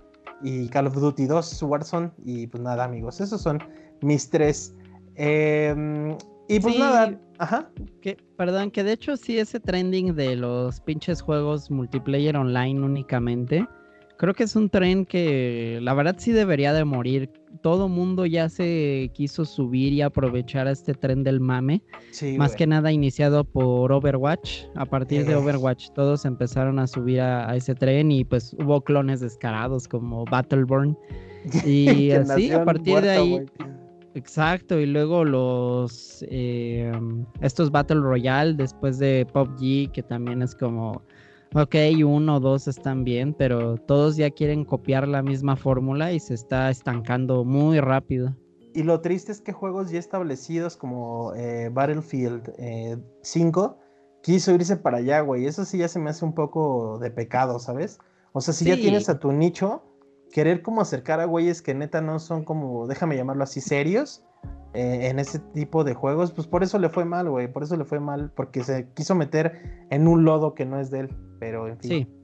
y 0.43 0.67
Call 0.67 0.88
of 0.88 0.95
Duty 0.95 1.27
2, 1.27 1.63
Warzone. 1.63 2.11
Y 2.25 2.47
pues 2.47 2.61
nada, 2.61 2.84
amigos, 2.84 3.21
esos 3.21 3.41
son 3.41 3.63
mis 4.01 4.29
tres. 4.29 4.75
Em, 5.15 6.17
y 6.49 6.59
pues 6.59 6.77
nada, 6.77 7.17
ajá. 7.41 7.69
Que, 8.01 8.17
perdón, 8.37 8.71
que 8.71 8.83
de 8.83 8.93
hecho 8.93 9.17
sí 9.17 9.37
ese 9.37 9.59
trending 9.59 10.15
de 10.15 10.35
los 10.35 10.79
pinches 10.81 11.21
juegos 11.21 11.71
multiplayer 11.71 12.37
online 12.37 12.79
únicamente, 12.81 13.67
creo 14.17 14.35
que 14.35 14.43
es 14.43 14.55
un 14.55 14.69
tren 14.69 15.07
que 15.07 15.79
la 15.81 15.95
verdad 15.95 16.15
sí 16.19 16.31
debería 16.31 16.71
de 16.73 16.85
morir. 16.85 17.31
Todo 17.63 17.89
mundo 17.89 18.27
ya 18.27 18.49
se 18.49 19.09
quiso 19.15 19.45
subir 19.45 19.93
y 19.93 20.03
aprovechar 20.03 20.67
a 20.67 20.71
este 20.71 20.93
tren 20.93 21.23
del 21.23 21.39
mame. 21.39 21.81
Más 22.37 22.55
que 22.55 22.67
nada 22.67 22.91
iniciado 22.91 23.43
por 23.43 23.91
Overwatch. 23.91 24.65
A 24.75 24.85
partir 24.85 25.25
de 25.25 25.35
Overwatch 25.35 25.89
todos 25.95 26.23
empezaron 26.25 26.77
a 26.77 26.85
subir 26.85 27.19
a, 27.19 27.55
ese 27.55 27.73
tren 27.73 28.11
y 28.11 28.23
pues 28.23 28.55
hubo 28.59 28.81
clones 28.81 29.21
descarados 29.21 29.87
como 29.87 30.25
Battleborn. 30.25 30.95
Y 31.65 32.11
así, 32.11 32.51
a 32.51 32.63
partir 32.63 33.01
de 33.01 33.09
ahí... 33.09 33.45
Exacto, 34.14 34.80
y 34.80 34.86
luego 34.86 35.24
los 35.24 36.26
eh, 36.28 36.91
estos 37.41 37.72
Battle 37.72 38.01
Royale 38.01 38.53
después 38.53 38.99
de 38.99 39.26
PUBG, 39.32 39.91
que 39.93 40.03
también 40.03 40.41
es 40.41 40.53
como, 40.53 41.01
ok, 41.53 41.76
uno 42.05 42.36
o 42.36 42.39
dos 42.39 42.68
están 42.68 43.05
bien, 43.05 43.34
pero 43.34 43.78
todos 43.78 44.18
ya 44.18 44.30
quieren 44.30 44.66
copiar 44.66 45.07
la 45.07 45.22
misma 45.22 45.55
fórmula 45.55 46.12
y 46.12 46.20
se 46.20 46.34
está 46.34 46.70
estancando 46.70 47.45
muy 47.45 47.80
rápido. 47.80 48.36
Y 48.74 48.84
lo 48.84 49.01
triste 49.01 49.32
es 49.32 49.41
que 49.41 49.53
juegos 49.53 49.91
ya 49.91 49.99
establecidos 49.99 50.78
como 50.78 51.34
eh, 51.36 51.70
Battlefield 51.72 52.53
5 53.22 53.78
eh, 53.80 53.84
quiso 54.22 54.53
irse 54.53 54.78
para 54.78 54.97
allá, 54.97 55.22
güey. 55.22 55.45
Eso 55.45 55.66
sí 55.66 55.78
ya 55.78 55.88
se 55.88 55.99
me 55.99 56.09
hace 56.09 56.24
un 56.24 56.34
poco 56.34 56.97
de 56.99 57.12
pecado, 57.12 57.59
¿sabes? 57.59 57.99
O 58.34 58.39
sea, 58.39 58.53
si 58.53 58.66
ya 58.66 58.76
tienes 58.76 59.09
a 59.09 59.20
tu 59.20 59.34
nicho, 59.34 59.84
querer 60.32 60.61
como 60.61 60.82
acercar 60.82 61.19
a 61.19 61.25
güeyes 61.25 61.61
que 61.61 61.73
neta 61.73 62.01
no 62.01 62.19
son 62.19 62.43
como, 62.43 62.88
déjame 62.88 63.15
llamarlo 63.15 63.43
así, 63.43 63.61
serios 63.61 64.23
eh, 64.73 65.09
en 65.09 65.19
ese 65.19 65.39
tipo 65.39 65.84
de 65.84 65.93
juegos, 65.93 66.32
pues 66.32 66.47
por 66.47 66.63
eso 66.63 66.79
le 66.79 66.89
fue 66.89 67.05
mal, 67.05 67.29
güey, 67.29 67.51
por 67.51 67.63
eso 67.63 67.75
le 67.75 67.86
fue 67.86 67.99
mal, 67.99 68.32
porque 68.36 68.63
se 68.63 68.88
quiso 68.93 69.15
meter 69.15 69.86
en 69.89 70.07
un 70.07 70.23
lodo 70.23 70.55
que 70.55 70.65
no 70.65 70.79
es 70.79 70.89
de 70.91 71.01
él, 71.01 71.15
pero 71.39 71.67
en 71.67 71.77
fin. 71.77 71.89
Sí. 71.89 72.21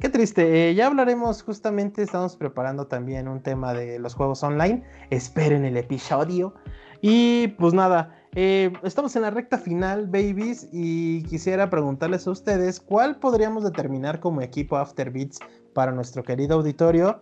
Qué 0.00 0.08
triste, 0.08 0.70
eh, 0.70 0.74
ya 0.74 0.88
hablaremos 0.88 1.42
justamente, 1.42 2.02
estamos 2.02 2.36
preparando 2.36 2.88
también 2.88 3.28
un 3.28 3.40
tema 3.40 3.72
de 3.72 4.00
los 4.00 4.14
juegos 4.14 4.42
online, 4.42 4.82
esperen 5.10 5.64
el 5.64 5.76
episodio. 5.76 6.54
Y 7.00 7.48
pues 7.58 7.74
nada, 7.74 8.14
eh, 8.34 8.72
estamos 8.82 9.14
en 9.14 9.22
la 9.22 9.30
recta 9.30 9.58
final, 9.58 10.06
babies, 10.06 10.68
y 10.72 11.22
quisiera 11.24 11.68
preguntarles 11.68 12.26
a 12.26 12.30
ustedes 12.30 12.80
cuál 12.80 13.20
podríamos 13.20 13.62
determinar 13.62 14.20
como 14.20 14.40
equipo 14.40 14.76
After 14.76 15.10
Beats 15.10 15.38
para 15.72 15.92
nuestro 15.92 16.22
querido 16.22 16.56
auditorio. 16.56 17.20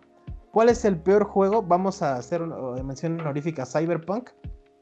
¿Cuál 0.53 0.69
es 0.69 0.85
el 0.85 0.97
peor 0.97 1.25
juego? 1.25 1.63
Vamos 1.63 2.03
a 2.03 2.17
hacer 2.17 2.43
una 2.43 2.83
mención 2.83 3.21
honorífica 3.21 3.65
Cyberpunk. 3.65 4.31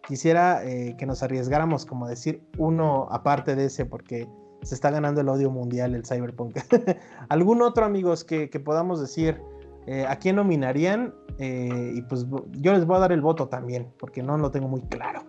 Quisiera 0.06 0.64
eh, 0.64 0.96
que 0.96 1.04
nos 1.04 1.22
arriesgáramos 1.22 1.84
como 1.84 2.08
decir 2.08 2.42
uno 2.56 3.06
aparte 3.10 3.54
de 3.54 3.66
ese 3.66 3.84
porque 3.84 4.26
se 4.62 4.74
está 4.74 4.90
ganando 4.90 5.20
el 5.20 5.28
odio 5.28 5.50
mundial 5.50 5.94
el 5.94 6.06
Cyberpunk. 6.06 6.56
¿Algún 7.28 7.60
otro 7.60 7.84
amigos 7.84 8.24
que, 8.24 8.48
podamos 8.64 9.00
decir 9.00 9.40
eh, 9.86 10.06
a 10.08 10.16
quién 10.16 10.36
nominarían? 10.36 11.14
Eh, 11.38 11.92
y 11.94 12.02
pues 12.02 12.26
yo 12.52 12.72
les 12.72 12.86
voy 12.86 12.96
a 12.96 13.00
dar 13.00 13.12
el 13.12 13.20
voto 13.20 13.48
también 13.48 13.92
porque 13.98 14.22
no 14.22 14.38
lo 14.38 14.50
tengo 14.50 14.68
muy 14.68 14.80
claro. 14.82 15.22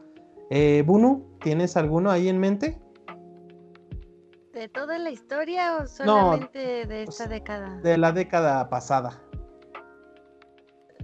Bunu, 0.86 1.38
¿tienes 1.44 1.78
alguno 1.78 2.10
ahí 2.10 2.28
en 2.28 2.40
mente? 2.40 2.80
¿De 4.60 4.68
toda 4.68 5.00
la 5.00 5.10
historia 5.10 5.78
o 5.78 5.88
solamente 5.88 6.86
de 6.86 7.04
esta 7.04 7.28
década? 7.28 7.80
De 7.80 7.98
la 7.98 8.12
década 8.12 8.70
pasada. 8.70 9.24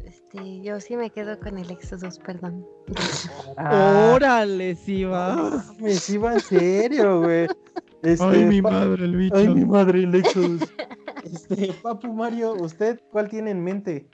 Este, 0.04 0.62
yo 0.62 0.82
sí 0.82 0.98
me 0.98 1.10
quedo 1.10 1.40
con 1.40 1.58
el 1.58 1.72
Exodus, 1.72 2.20
perdón. 2.20 2.68
Ah. 3.56 4.12
Órale, 4.14 4.76
sí 4.76 5.06
va. 5.06 5.64
Me 5.80 5.94
sí 5.94 6.18
va 6.18 6.34
en 6.34 6.42
serio, 6.42 7.22
güey. 7.22 7.48
Este, 8.04 8.26
ay, 8.26 8.44
mi 8.44 8.62
madre, 8.62 9.06
el 9.06 9.16
bicho. 9.16 9.38
Ay, 9.38 9.48
mi 9.48 9.64
madre, 9.64 10.04
el 10.04 10.16
Exodus. 10.16 10.62
Este, 11.24 11.72
Papu 11.82 12.14
Mario, 12.14 12.56
¿usted 12.56 13.00
cuál 13.10 13.30
tiene 13.30 13.52
en 13.52 13.64
mente? 13.64 14.10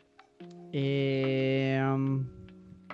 Eh. 0.72 1.82
Um, 1.84 2.28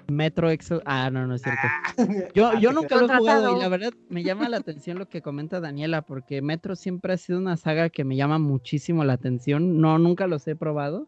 Metro 0.08 0.50
Exodus. 0.50 0.84
Ah, 0.86 1.10
no, 1.10 1.28
no 1.28 1.36
es 1.36 1.42
cierto. 1.42 1.62
Ah, 1.64 2.30
yo, 2.34 2.54
yo 2.60 2.72
nunca 2.72 2.96
lo 2.96 3.06
he 3.06 3.18
jugado 3.18 3.58
y 3.58 3.60
la 3.60 3.68
verdad 3.68 3.94
me 4.10 4.24
llama 4.24 4.48
la 4.50 4.58
atención 4.58 4.98
lo 4.98 5.08
que 5.08 5.22
comenta 5.22 5.60
Daniela, 5.60 6.02
porque 6.02 6.42
Metro 6.42 6.76
siempre 6.76 7.14
ha 7.14 7.18
sido 7.18 7.40
una 7.40 7.58
saga 7.58 7.90
que 7.90 8.04
me 8.04 8.16
llama 8.16 8.40
muchísimo 8.40 9.04
la 9.04 9.14
atención. 9.14 9.82
No, 9.82 10.00
nunca 10.00 10.28
los 10.28 10.48
he 10.48 10.56
probado, 10.56 11.08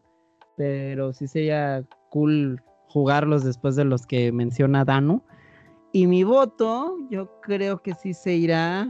pero 0.56 1.12
sí 1.12 1.26
sería 1.28 1.84
cool 2.10 2.62
jugarlos 2.88 3.44
después 3.44 3.76
de 3.76 3.84
los 3.84 4.06
que 4.06 4.32
menciona 4.32 4.84
Danu. 4.84 5.22
Y 5.92 6.06
mi 6.06 6.22
voto, 6.22 6.96
yo 7.10 7.40
creo 7.40 7.82
que 7.82 7.94
sí 7.94 8.14
se 8.14 8.34
irá 8.34 8.88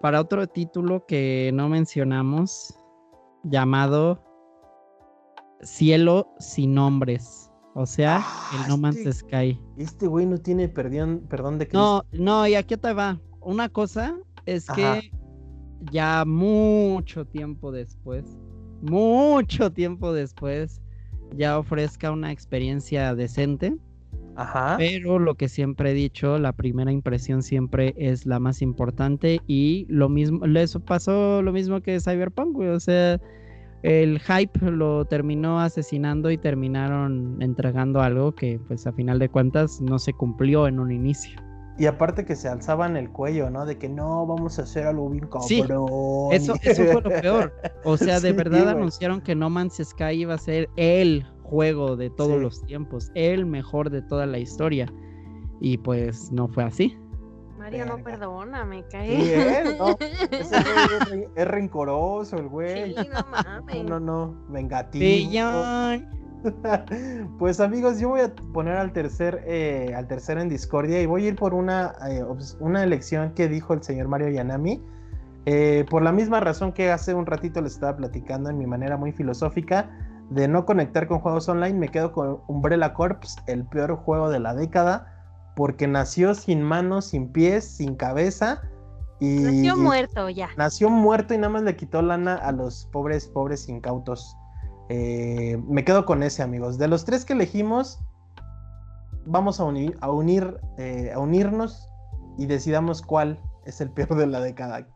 para 0.00 0.20
otro 0.20 0.46
título 0.46 1.06
que 1.06 1.50
no 1.54 1.68
mencionamos, 1.68 2.78
llamado 3.44 4.22
Cielo 5.62 6.28
sin 6.38 6.74
nombres. 6.74 7.50
O 7.78 7.84
sea, 7.84 8.24
el 8.54 8.62
ah, 8.62 8.68
No 8.68 8.78
Man's 8.78 8.96
este 8.96 9.12
Sky. 9.12 9.60
Este 9.76 10.06
güey 10.06 10.24
no 10.24 10.38
tiene 10.38 10.66
perdón, 10.66 11.26
perdón 11.28 11.58
de 11.58 11.68
que. 11.68 11.76
No, 11.76 12.04
no, 12.10 12.46
y 12.46 12.54
aquí 12.54 12.74
te 12.74 12.94
va. 12.94 13.20
Una 13.42 13.68
cosa 13.68 14.16
es 14.46 14.66
que 14.68 15.10
ya 15.92 16.24
mucho 16.24 17.26
tiempo 17.26 17.70
después, 17.72 18.24
mucho 18.80 19.70
tiempo 19.70 20.14
después, 20.14 20.80
ya 21.36 21.58
ofrezca 21.58 22.10
una 22.12 22.32
experiencia 22.32 23.14
decente. 23.14 23.76
Ajá. 24.36 24.76
Pero 24.78 25.18
lo 25.18 25.34
que 25.34 25.50
siempre 25.50 25.90
he 25.90 25.94
dicho, 25.94 26.38
la 26.38 26.52
primera 26.52 26.90
impresión 26.90 27.42
siempre 27.42 27.94
es 27.98 28.24
la 28.24 28.38
más 28.38 28.62
importante 28.62 29.42
y 29.46 29.84
lo 29.90 30.08
mismo, 30.08 30.46
eso 30.46 30.80
pasó 30.80 31.42
lo 31.42 31.52
mismo 31.52 31.82
que 31.82 32.00
Cyberpunk, 32.00 32.54
güey. 32.54 32.70
O 32.70 32.80
sea, 32.80 33.20
el 33.82 34.20
hype 34.20 34.70
lo 34.70 35.04
terminó 35.04 35.60
asesinando 35.60 36.30
y 36.30 36.38
terminaron 36.38 37.40
entregando 37.40 38.00
algo 38.00 38.34
que 38.34 38.60
pues 38.66 38.86
a 38.86 38.92
final 38.92 39.18
de 39.18 39.28
cuentas 39.28 39.80
no 39.80 39.98
se 39.98 40.12
cumplió 40.12 40.66
en 40.66 40.80
un 40.80 40.90
inicio. 40.90 41.40
Y 41.78 41.86
aparte 41.86 42.24
que 42.24 42.36
se 42.36 42.48
alzaban 42.48 42.96
el 42.96 43.10
cuello, 43.10 43.50
¿no? 43.50 43.66
De 43.66 43.76
que 43.76 43.88
no, 43.88 44.26
vamos 44.26 44.58
a 44.58 44.62
hacer 44.62 44.86
algo 44.86 45.10
bien 45.10 45.26
cabrón. 45.26 45.46
Sí, 45.46 45.62
eso, 46.32 46.54
eso 46.62 46.84
fue 46.84 47.02
lo 47.02 47.20
peor. 47.20 47.52
O 47.84 47.98
sea, 47.98 48.18
de 48.18 48.32
verdad 48.32 48.70
anunciaron 48.70 49.20
que 49.20 49.34
No 49.34 49.50
Man's 49.50 49.80
Sky 49.84 50.12
iba 50.12 50.34
a 50.34 50.38
ser 50.38 50.70
el 50.76 51.26
juego 51.42 51.96
de 51.96 52.08
todos 52.08 52.40
los 52.40 52.62
tiempos, 52.62 53.10
el 53.14 53.44
mejor 53.44 53.90
de 53.90 54.00
toda 54.00 54.24
la 54.24 54.38
historia. 54.38 54.90
Y 55.60 55.76
pues 55.78 56.32
no 56.32 56.48
fue 56.48 56.64
así. 56.64 56.96
Mario 57.66 57.84
no 57.84 57.98
perdona, 57.98 58.64
me 58.64 58.84
cae. 58.84 59.76
¿no? 59.76 59.96
es, 61.36 61.48
rencoroso 61.48 62.36
el 62.36 62.46
güey. 62.46 62.94
Sí, 62.94 63.08
no 63.12 63.26
mames. 63.28 63.82
No, 63.82 63.98
no, 63.98 64.00
no, 64.00 64.36
vengativo. 64.50 65.32
pues 67.40 67.58
amigos, 67.58 67.98
yo 67.98 68.10
voy 68.10 68.20
a 68.20 68.32
poner 68.52 68.76
al 68.76 68.92
tercer, 68.92 69.42
eh, 69.48 69.92
al 69.96 70.06
tercero 70.06 70.40
en 70.40 70.48
discordia 70.48 71.02
y 71.02 71.06
voy 71.06 71.24
a 71.24 71.28
ir 71.30 71.34
por 71.34 71.54
una, 71.54 71.96
eh, 72.08 72.24
una 72.60 72.84
elección 72.84 73.32
que 73.32 73.48
dijo 73.48 73.74
el 73.74 73.82
señor 73.82 74.06
Mario 74.06 74.28
Yanami. 74.28 74.80
Eh, 75.46 75.84
por 75.90 76.02
la 76.02 76.12
misma 76.12 76.38
razón 76.38 76.70
que 76.70 76.92
hace 76.92 77.14
un 77.14 77.26
ratito 77.26 77.60
les 77.62 77.72
estaba 77.72 77.96
platicando 77.96 78.48
en 78.48 78.58
mi 78.58 78.66
manera 78.66 78.96
muy 78.96 79.10
filosófica 79.10 79.90
de 80.30 80.46
no 80.46 80.66
conectar 80.66 81.08
con 81.08 81.18
juegos 81.18 81.48
online, 81.48 81.76
me 81.76 81.88
quedo 81.88 82.12
con 82.12 82.38
Umbrella 82.46 82.94
Corps, 82.94 83.34
el 83.48 83.64
peor 83.64 83.96
juego 83.96 84.30
de 84.30 84.38
la 84.38 84.54
década 84.54 85.15
porque 85.56 85.88
nació 85.88 86.34
sin 86.34 86.62
manos, 86.62 87.06
sin 87.06 87.32
pies, 87.32 87.64
sin 87.64 87.96
cabeza. 87.96 88.62
Y 89.18 89.38
nació 89.40 89.76
muerto 89.76 90.28
ya. 90.28 90.50
Nació 90.58 90.90
muerto 90.90 91.32
y 91.32 91.38
nada 91.38 91.48
más 91.48 91.62
le 91.62 91.74
quitó 91.74 92.02
lana 92.02 92.34
a 92.34 92.52
los 92.52 92.86
pobres, 92.92 93.26
pobres 93.26 93.66
incautos. 93.68 94.36
Eh, 94.90 95.60
me 95.66 95.82
quedo 95.82 96.04
con 96.04 96.22
ese, 96.22 96.42
amigos. 96.42 96.76
De 96.76 96.88
los 96.88 97.06
tres 97.06 97.24
que 97.24 97.32
elegimos, 97.32 97.98
vamos 99.24 99.58
a 99.58 99.64
unir, 99.64 99.96
a 100.02 100.10
unir, 100.10 100.60
eh, 100.76 101.10
a 101.14 101.18
unirnos 101.18 101.88
y 102.36 102.44
decidamos 102.44 103.00
cuál 103.00 103.40
es 103.64 103.80
el 103.80 103.90
peor 103.90 104.14
de 104.14 104.26
la 104.26 104.40
década. 104.40 104.86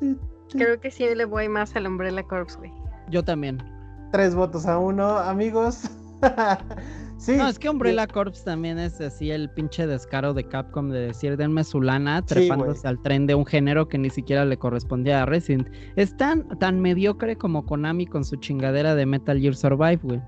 Mm, 0.00 0.14
creo 0.50 0.80
que 0.80 0.90
sí 0.90 1.04
le 1.14 1.24
voy 1.24 1.48
más 1.48 1.76
al 1.76 1.86
Umbrella 1.86 2.24
Corps, 2.24 2.56
güey. 2.56 2.72
Yo 3.10 3.22
también. 3.22 3.77
Tres 4.12 4.34
votos 4.34 4.66
a 4.66 4.78
uno, 4.78 5.18
amigos. 5.18 5.90
no, 7.28 7.48
es 7.48 7.58
que 7.58 7.68
Umbrella 7.68 8.06
Corps 8.06 8.42
también 8.44 8.78
es 8.78 9.00
así 9.00 9.30
el 9.30 9.50
pinche 9.50 9.86
descaro 9.86 10.32
de 10.32 10.44
Capcom 10.44 10.90
de 10.90 11.00
decir, 11.00 11.36
denme 11.36 11.62
su 11.64 11.82
lana, 11.82 12.22
trepándose 12.24 12.86
al 12.88 13.00
tren 13.02 13.26
de 13.26 13.34
un 13.34 13.44
género 13.44 13.88
que 13.88 13.98
ni 13.98 14.08
siquiera 14.08 14.44
le 14.44 14.56
correspondía 14.56 15.22
a 15.22 15.26
Resident. 15.26 15.68
Es 15.96 16.16
tan, 16.16 16.48
tan 16.58 16.80
mediocre 16.80 17.36
como 17.36 17.66
Konami 17.66 18.06
con 18.06 18.24
su 18.24 18.36
chingadera 18.36 18.94
de 18.94 19.06
Metal 19.06 19.38
Gear 19.38 19.54
Survive, 19.54 20.00
güey. 20.02 20.22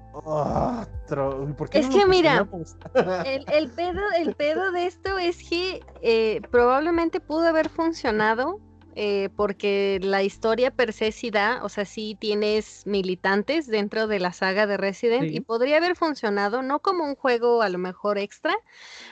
es 1.72 1.88
que 1.88 2.06
mira, 2.06 2.46
el, 3.24 3.70
pedo, 3.70 4.00
el 4.18 4.34
pedo 4.34 4.72
de 4.72 4.86
esto 4.86 5.18
es 5.18 5.48
que 5.48 5.80
eh, 6.02 6.40
probablemente 6.50 7.20
pudo 7.20 7.48
haber 7.48 7.68
funcionado 7.68 8.60
eh, 8.96 9.28
porque 9.36 10.00
la 10.02 10.22
historia 10.22 10.70
per 10.70 10.92
se 10.92 11.12
sí 11.12 11.30
da, 11.30 11.60
o 11.62 11.68
sea, 11.68 11.84
sí 11.84 12.16
tienes 12.18 12.86
militantes 12.86 13.66
dentro 13.66 14.06
de 14.06 14.18
la 14.18 14.32
saga 14.32 14.66
de 14.66 14.76
Resident 14.76 15.30
y 15.30 15.40
podría 15.40 15.76
haber 15.76 15.96
funcionado 15.96 16.62
no 16.62 16.80
como 16.80 17.04
un 17.04 17.14
juego 17.14 17.62
a 17.62 17.68
lo 17.68 17.78
mejor 17.78 18.18
extra, 18.18 18.54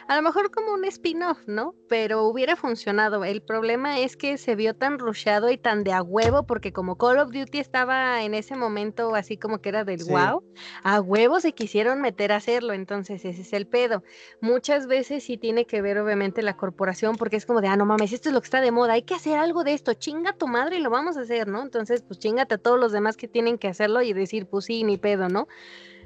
a 0.08 0.16
lo 0.16 0.22
mejor 0.22 0.50
como 0.50 0.72
un 0.72 0.84
spin-off, 0.84 1.38
¿no? 1.46 1.74
Pero 1.88 2.24
hubiera 2.24 2.56
funcionado. 2.56 3.24
El 3.24 3.42
problema 3.42 3.98
es 4.00 4.16
que 4.16 4.38
se 4.38 4.56
vio 4.56 4.74
tan 4.74 4.98
rushado 4.98 5.50
y 5.50 5.58
tan 5.58 5.84
de 5.84 5.92
a 5.92 6.02
huevo, 6.02 6.44
porque 6.44 6.72
como 6.72 6.98
Call 6.98 7.18
of 7.18 7.30
Duty 7.30 7.58
estaba 7.58 8.22
en 8.22 8.34
ese 8.34 8.56
momento 8.56 9.14
así 9.14 9.36
como 9.36 9.58
que 9.58 9.68
era 9.68 9.84
del 9.84 10.04
wow, 10.04 10.42
a 10.82 11.00
huevo 11.00 11.40
se 11.40 11.52
quisieron 11.52 12.00
meter 12.00 12.32
a 12.32 12.36
hacerlo, 12.36 12.72
entonces 12.72 13.24
ese 13.24 13.42
es 13.42 13.52
el 13.52 13.66
pedo. 13.66 14.02
Muchas 14.40 14.86
veces 14.86 15.24
sí 15.24 15.36
tiene 15.36 15.66
que 15.66 15.82
ver 15.82 15.98
obviamente 15.98 16.42
la 16.42 16.56
corporación, 16.56 17.16
porque 17.16 17.36
es 17.36 17.46
como 17.46 17.60
de, 17.60 17.68
ah, 17.68 17.76
no 17.76 17.86
mames, 17.86 18.12
esto 18.12 18.28
es 18.28 18.34
lo 18.34 18.40
que 18.40 18.46
está 18.46 18.60
de 18.60 18.72
moda, 18.72 18.94
hay 18.94 19.02
que 19.02 19.14
hacer 19.14 19.36
algo 19.38 19.64
de 19.64 19.67
esto, 19.74 19.94
chinga 19.94 20.32
tu 20.32 20.46
madre 20.46 20.78
y 20.78 20.80
lo 20.80 20.90
vamos 20.90 21.16
a 21.16 21.22
hacer, 21.22 21.48
¿no? 21.48 21.62
Entonces, 21.62 22.02
pues 22.02 22.18
chingate 22.18 22.54
a 22.54 22.58
todos 22.58 22.78
los 22.78 22.92
demás 22.92 23.16
que 23.16 23.28
tienen 23.28 23.58
que 23.58 23.68
hacerlo 23.68 24.02
y 24.02 24.12
decir, 24.12 24.46
pues 24.46 24.66
sí, 24.66 24.84
ni 24.84 24.96
pedo, 24.98 25.28
¿no? 25.28 25.48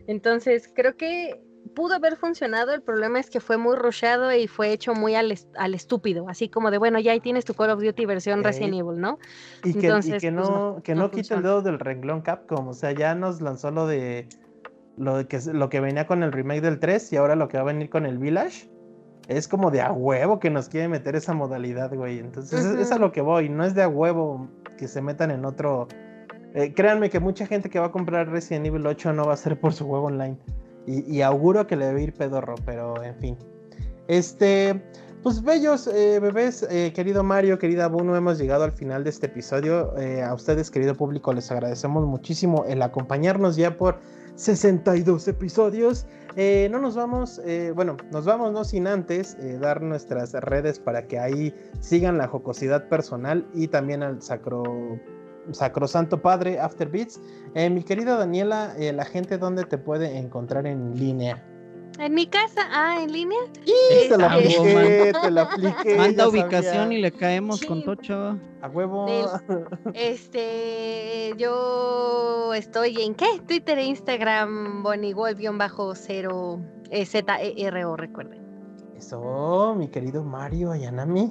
Entonces, 0.06 0.70
creo 0.74 0.96
que 0.96 1.40
pudo 1.74 1.94
haber 1.94 2.16
funcionado, 2.16 2.72
el 2.74 2.82
problema 2.82 3.20
es 3.20 3.30
que 3.30 3.40
fue 3.40 3.56
muy 3.56 3.76
rushado 3.76 4.32
y 4.32 4.46
fue 4.46 4.72
hecho 4.72 4.94
muy 4.94 5.14
al, 5.14 5.32
estúpido, 5.74 6.28
así 6.28 6.48
como 6.48 6.70
de, 6.70 6.78
bueno, 6.78 6.98
ya 6.98 7.12
ahí 7.12 7.20
tienes 7.20 7.44
tu 7.44 7.54
Call 7.54 7.70
of 7.70 7.82
Duty 7.82 8.04
versión 8.04 8.44
Resident 8.44 8.74
Evil, 8.74 9.00
¿no? 9.00 9.18
Y 9.64 9.72
que, 9.74 9.86
Entonces, 9.86 10.20
que 10.20 10.32
pues, 10.32 10.48
no, 10.48 10.80
que 10.82 10.94
no, 10.94 11.10
quita 11.10 11.36
el 11.36 11.42
dedo 11.42 11.62
del 11.62 11.78
renglón 11.78 12.22
Capcom, 12.22 12.68
o 12.68 12.74
sea, 12.74 12.92
ya 12.92 13.14
nos 13.14 13.40
lanzó 13.40 13.70
lo 13.70 13.86
de 13.86 14.28
lo 14.96 15.26
que 15.26 15.40
lo 15.52 15.70
que 15.70 15.80
venía 15.80 16.06
con 16.06 16.22
el 16.22 16.32
remake 16.32 16.60
del 16.60 16.78
3 16.78 17.12
y 17.14 17.16
ahora 17.16 17.34
lo 17.34 17.48
que 17.48 17.56
va 17.56 17.62
a 17.62 17.66
venir 17.66 17.88
con 17.88 18.04
el 18.04 18.18
Village 18.18 18.68
es 19.36 19.48
como 19.48 19.70
de 19.70 19.80
a 19.80 19.92
huevo 19.92 20.38
que 20.38 20.50
nos 20.50 20.68
quiere 20.68 20.88
meter 20.88 21.16
esa 21.16 21.34
modalidad, 21.34 21.94
güey. 21.94 22.18
Entonces 22.18 22.64
es, 22.64 22.92
a 22.92 22.98
lo 22.98 23.12
que 23.12 23.20
voy, 23.20 23.48
no 23.48 23.64
es 23.64 23.74
de 23.74 23.82
a 23.82 23.88
huevo 23.88 24.48
que 24.76 24.88
se 24.88 25.00
metan 25.02 25.30
en 25.30 25.44
otro... 25.44 25.88
Eh, 26.54 26.74
créanme 26.74 27.08
que 27.08 27.18
mucha 27.18 27.46
gente 27.46 27.70
que 27.70 27.78
va 27.78 27.86
a 27.86 27.92
comprar 27.92 28.28
Resident 28.28 28.66
Evil 28.66 28.86
8 28.86 29.12
no 29.14 29.26
va 29.26 29.34
a 29.34 29.36
ser 29.36 29.58
por 29.58 29.72
su 29.72 29.86
juego 29.86 30.06
online. 30.06 30.36
Y, 30.84 31.22
auguro 31.22 31.66
que 31.68 31.76
le 31.76 31.86
a 31.86 32.00
ir 32.00 32.12
pedorro, 32.12 32.56
pero 32.66 33.00
en 33.04 33.14
fin. 33.16 33.36
Este, 34.08 34.82
pues 35.22 35.40
bellos 35.44 35.86
eh, 35.86 36.18
bebés, 36.18 36.66
eh, 36.68 36.92
querido 36.92 37.22
Mario, 37.22 37.60
querida 37.60 37.86
Bruno, 37.86 38.16
hemos 38.16 38.36
llegado 38.36 38.64
al 38.64 38.72
final 38.72 39.04
de 39.04 39.10
este 39.10 39.26
episodio. 39.26 39.94
a 40.26 40.34
ustedes, 40.34 40.72
querido 40.72 40.96
público, 40.96 41.32
les 41.32 41.52
agradecemos 41.52 42.04
muchísimo 42.04 42.64
el 42.66 42.82
acompañarnos 42.82 43.54
ya 43.54 43.76
por 43.76 44.00
62 44.36 45.28
episodios. 45.28 46.06
Eh, 46.36 46.68
no 46.70 46.78
nos 46.78 46.96
vamos, 46.96 47.40
eh, 47.44 47.72
bueno, 47.74 47.96
nos 48.10 48.24
vamos 48.24 48.52
no 48.52 48.64
sin 48.64 48.86
antes 48.86 49.36
eh, 49.38 49.58
dar 49.60 49.82
nuestras 49.82 50.32
redes 50.32 50.78
para 50.78 51.06
que 51.06 51.18
ahí 51.18 51.54
sigan 51.80 52.16
la 52.16 52.26
jocosidad 52.26 52.88
personal 52.88 53.46
y 53.52 53.68
también 53.68 54.02
al 54.02 54.22
sacro 54.22 54.62
Sacrosanto 55.50 56.22
Padre 56.22 56.60
After 56.60 56.88
Beats. 56.88 57.20
mi 57.54 57.82
querida 57.82 58.16
Daniela, 58.16 58.74
la 58.78 59.04
gente 59.04 59.38
dónde 59.38 59.64
te 59.64 59.76
puede 59.76 60.16
encontrar 60.16 60.68
en 60.68 60.96
línea. 60.96 61.44
En 61.98 62.14
mi 62.14 62.26
casa, 62.26 62.62
ah, 62.70 63.02
en 63.02 63.12
línea. 63.12 63.38
te 64.08 64.16
la 64.16 64.32
apliqué, 64.32 65.12
te 65.20 65.30
la 65.30 65.42
apliqué. 65.42 65.96
Manda 65.96 66.28
ubicación 66.28 66.92
y 66.92 67.00
le 67.00 67.12
caemos 67.12 67.64
con 67.64 67.84
Tocho. 67.84 68.38
A 68.62 68.68
huevo. 68.68 69.06
este, 69.94 71.34
yo 71.36 72.54
estoy 72.54 73.02
en 73.02 73.14
qué? 73.14 73.26
Twitter 73.46 73.78
e 73.78 73.84
Instagram, 73.84 74.82
bajo 75.58 75.94
0 75.94 76.60
Z-E-R-O, 77.04 77.96
recuerden. 77.96 78.42
Eso, 78.96 79.74
mi 79.76 79.88
querido 79.88 80.24
Mario 80.24 80.72
Ayanami. 80.72 81.30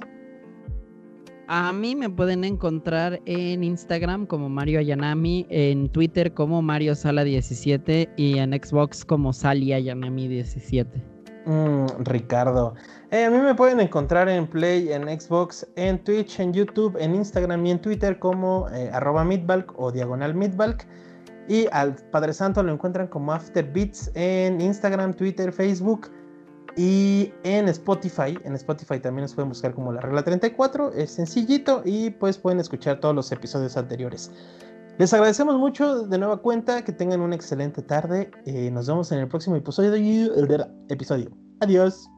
A 1.48 1.72
mí 1.72 1.96
me 1.96 2.08
pueden 2.08 2.44
encontrar 2.44 3.20
en 3.26 3.64
Instagram 3.64 4.26
como 4.26 4.48
Mario 4.48 4.78
Ayanami, 4.78 5.46
en 5.50 5.88
Twitter 5.88 6.32
como 6.32 6.62
Mario 6.62 6.94
Sala 6.94 7.24
17 7.24 8.10
y 8.16 8.38
en 8.38 8.52
Xbox 8.52 9.04
como 9.04 9.32
Sali 9.32 9.72
Ayanami 9.72 10.28
17. 10.28 11.02
Mm, 11.44 11.86
Ricardo. 12.04 12.74
Eh, 13.10 13.24
a 13.24 13.30
mí 13.30 13.38
me 13.38 13.54
pueden 13.54 13.80
encontrar 13.80 14.28
en 14.28 14.46
Play, 14.46 14.92
en 14.92 15.08
Xbox, 15.20 15.66
en 15.76 16.02
Twitch, 16.04 16.38
en 16.38 16.52
YouTube, 16.52 16.96
en 16.98 17.14
Instagram 17.14 17.66
y 17.66 17.72
en 17.72 17.80
Twitter 17.80 18.18
como 18.18 18.68
eh, 18.70 18.90
arroba 18.92 19.24
midbalk 19.24 19.74
o 19.76 19.90
diagonal 19.90 20.34
midbalk. 20.34 20.86
Y 21.48 21.66
al 21.72 21.96
Padre 22.12 22.32
Santo 22.32 22.62
lo 22.62 22.72
encuentran 22.72 23.08
como 23.08 23.32
After 23.32 23.70
Beats 23.72 24.12
en 24.14 24.60
Instagram, 24.60 25.12
Twitter, 25.14 25.52
Facebook. 25.52 26.08
Y 26.76 27.32
en 27.44 27.68
Spotify, 27.68 28.38
en 28.44 28.54
Spotify 28.54 28.98
también 28.98 29.22
nos 29.22 29.34
pueden 29.34 29.50
buscar 29.50 29.74
como 29.74 29.92
la 29.92 30.00
regla 30.00 30.22
34, 30.22 30.92
es 30.94 31.10
sencillito 31.10 31.82
y 31.84 32.10
pues 32.10 32.38
pueden 32.38 32.60
escuchar 32.60 33.00
todos 33.00 33.14
los 33.14 33.30
episodios 33.30 33.76
anteriores. 33.76 34.30
Les 34.98 35.12
agradecemos 35.12 35.58
mucho 35.58 36.06
de 36.06 36.18
nueva 36.18 36.38
cuenta, 36.38 36.84
que 36.84 36.92
tengan 36.92 37.20
una 37.20 37.34
excelente 37.34 37.82
tarde. 37.82 38.30
Eh, 38.44 38.70
nos 38.70 38.86
vemos 38.86 39.10
en 39.12 39.20
el 39.20 39.28
próximo 39.28 39.56
episodio. 39.56 39.92
episodio. 40.88 41.30
Adiós. 41.60 42.11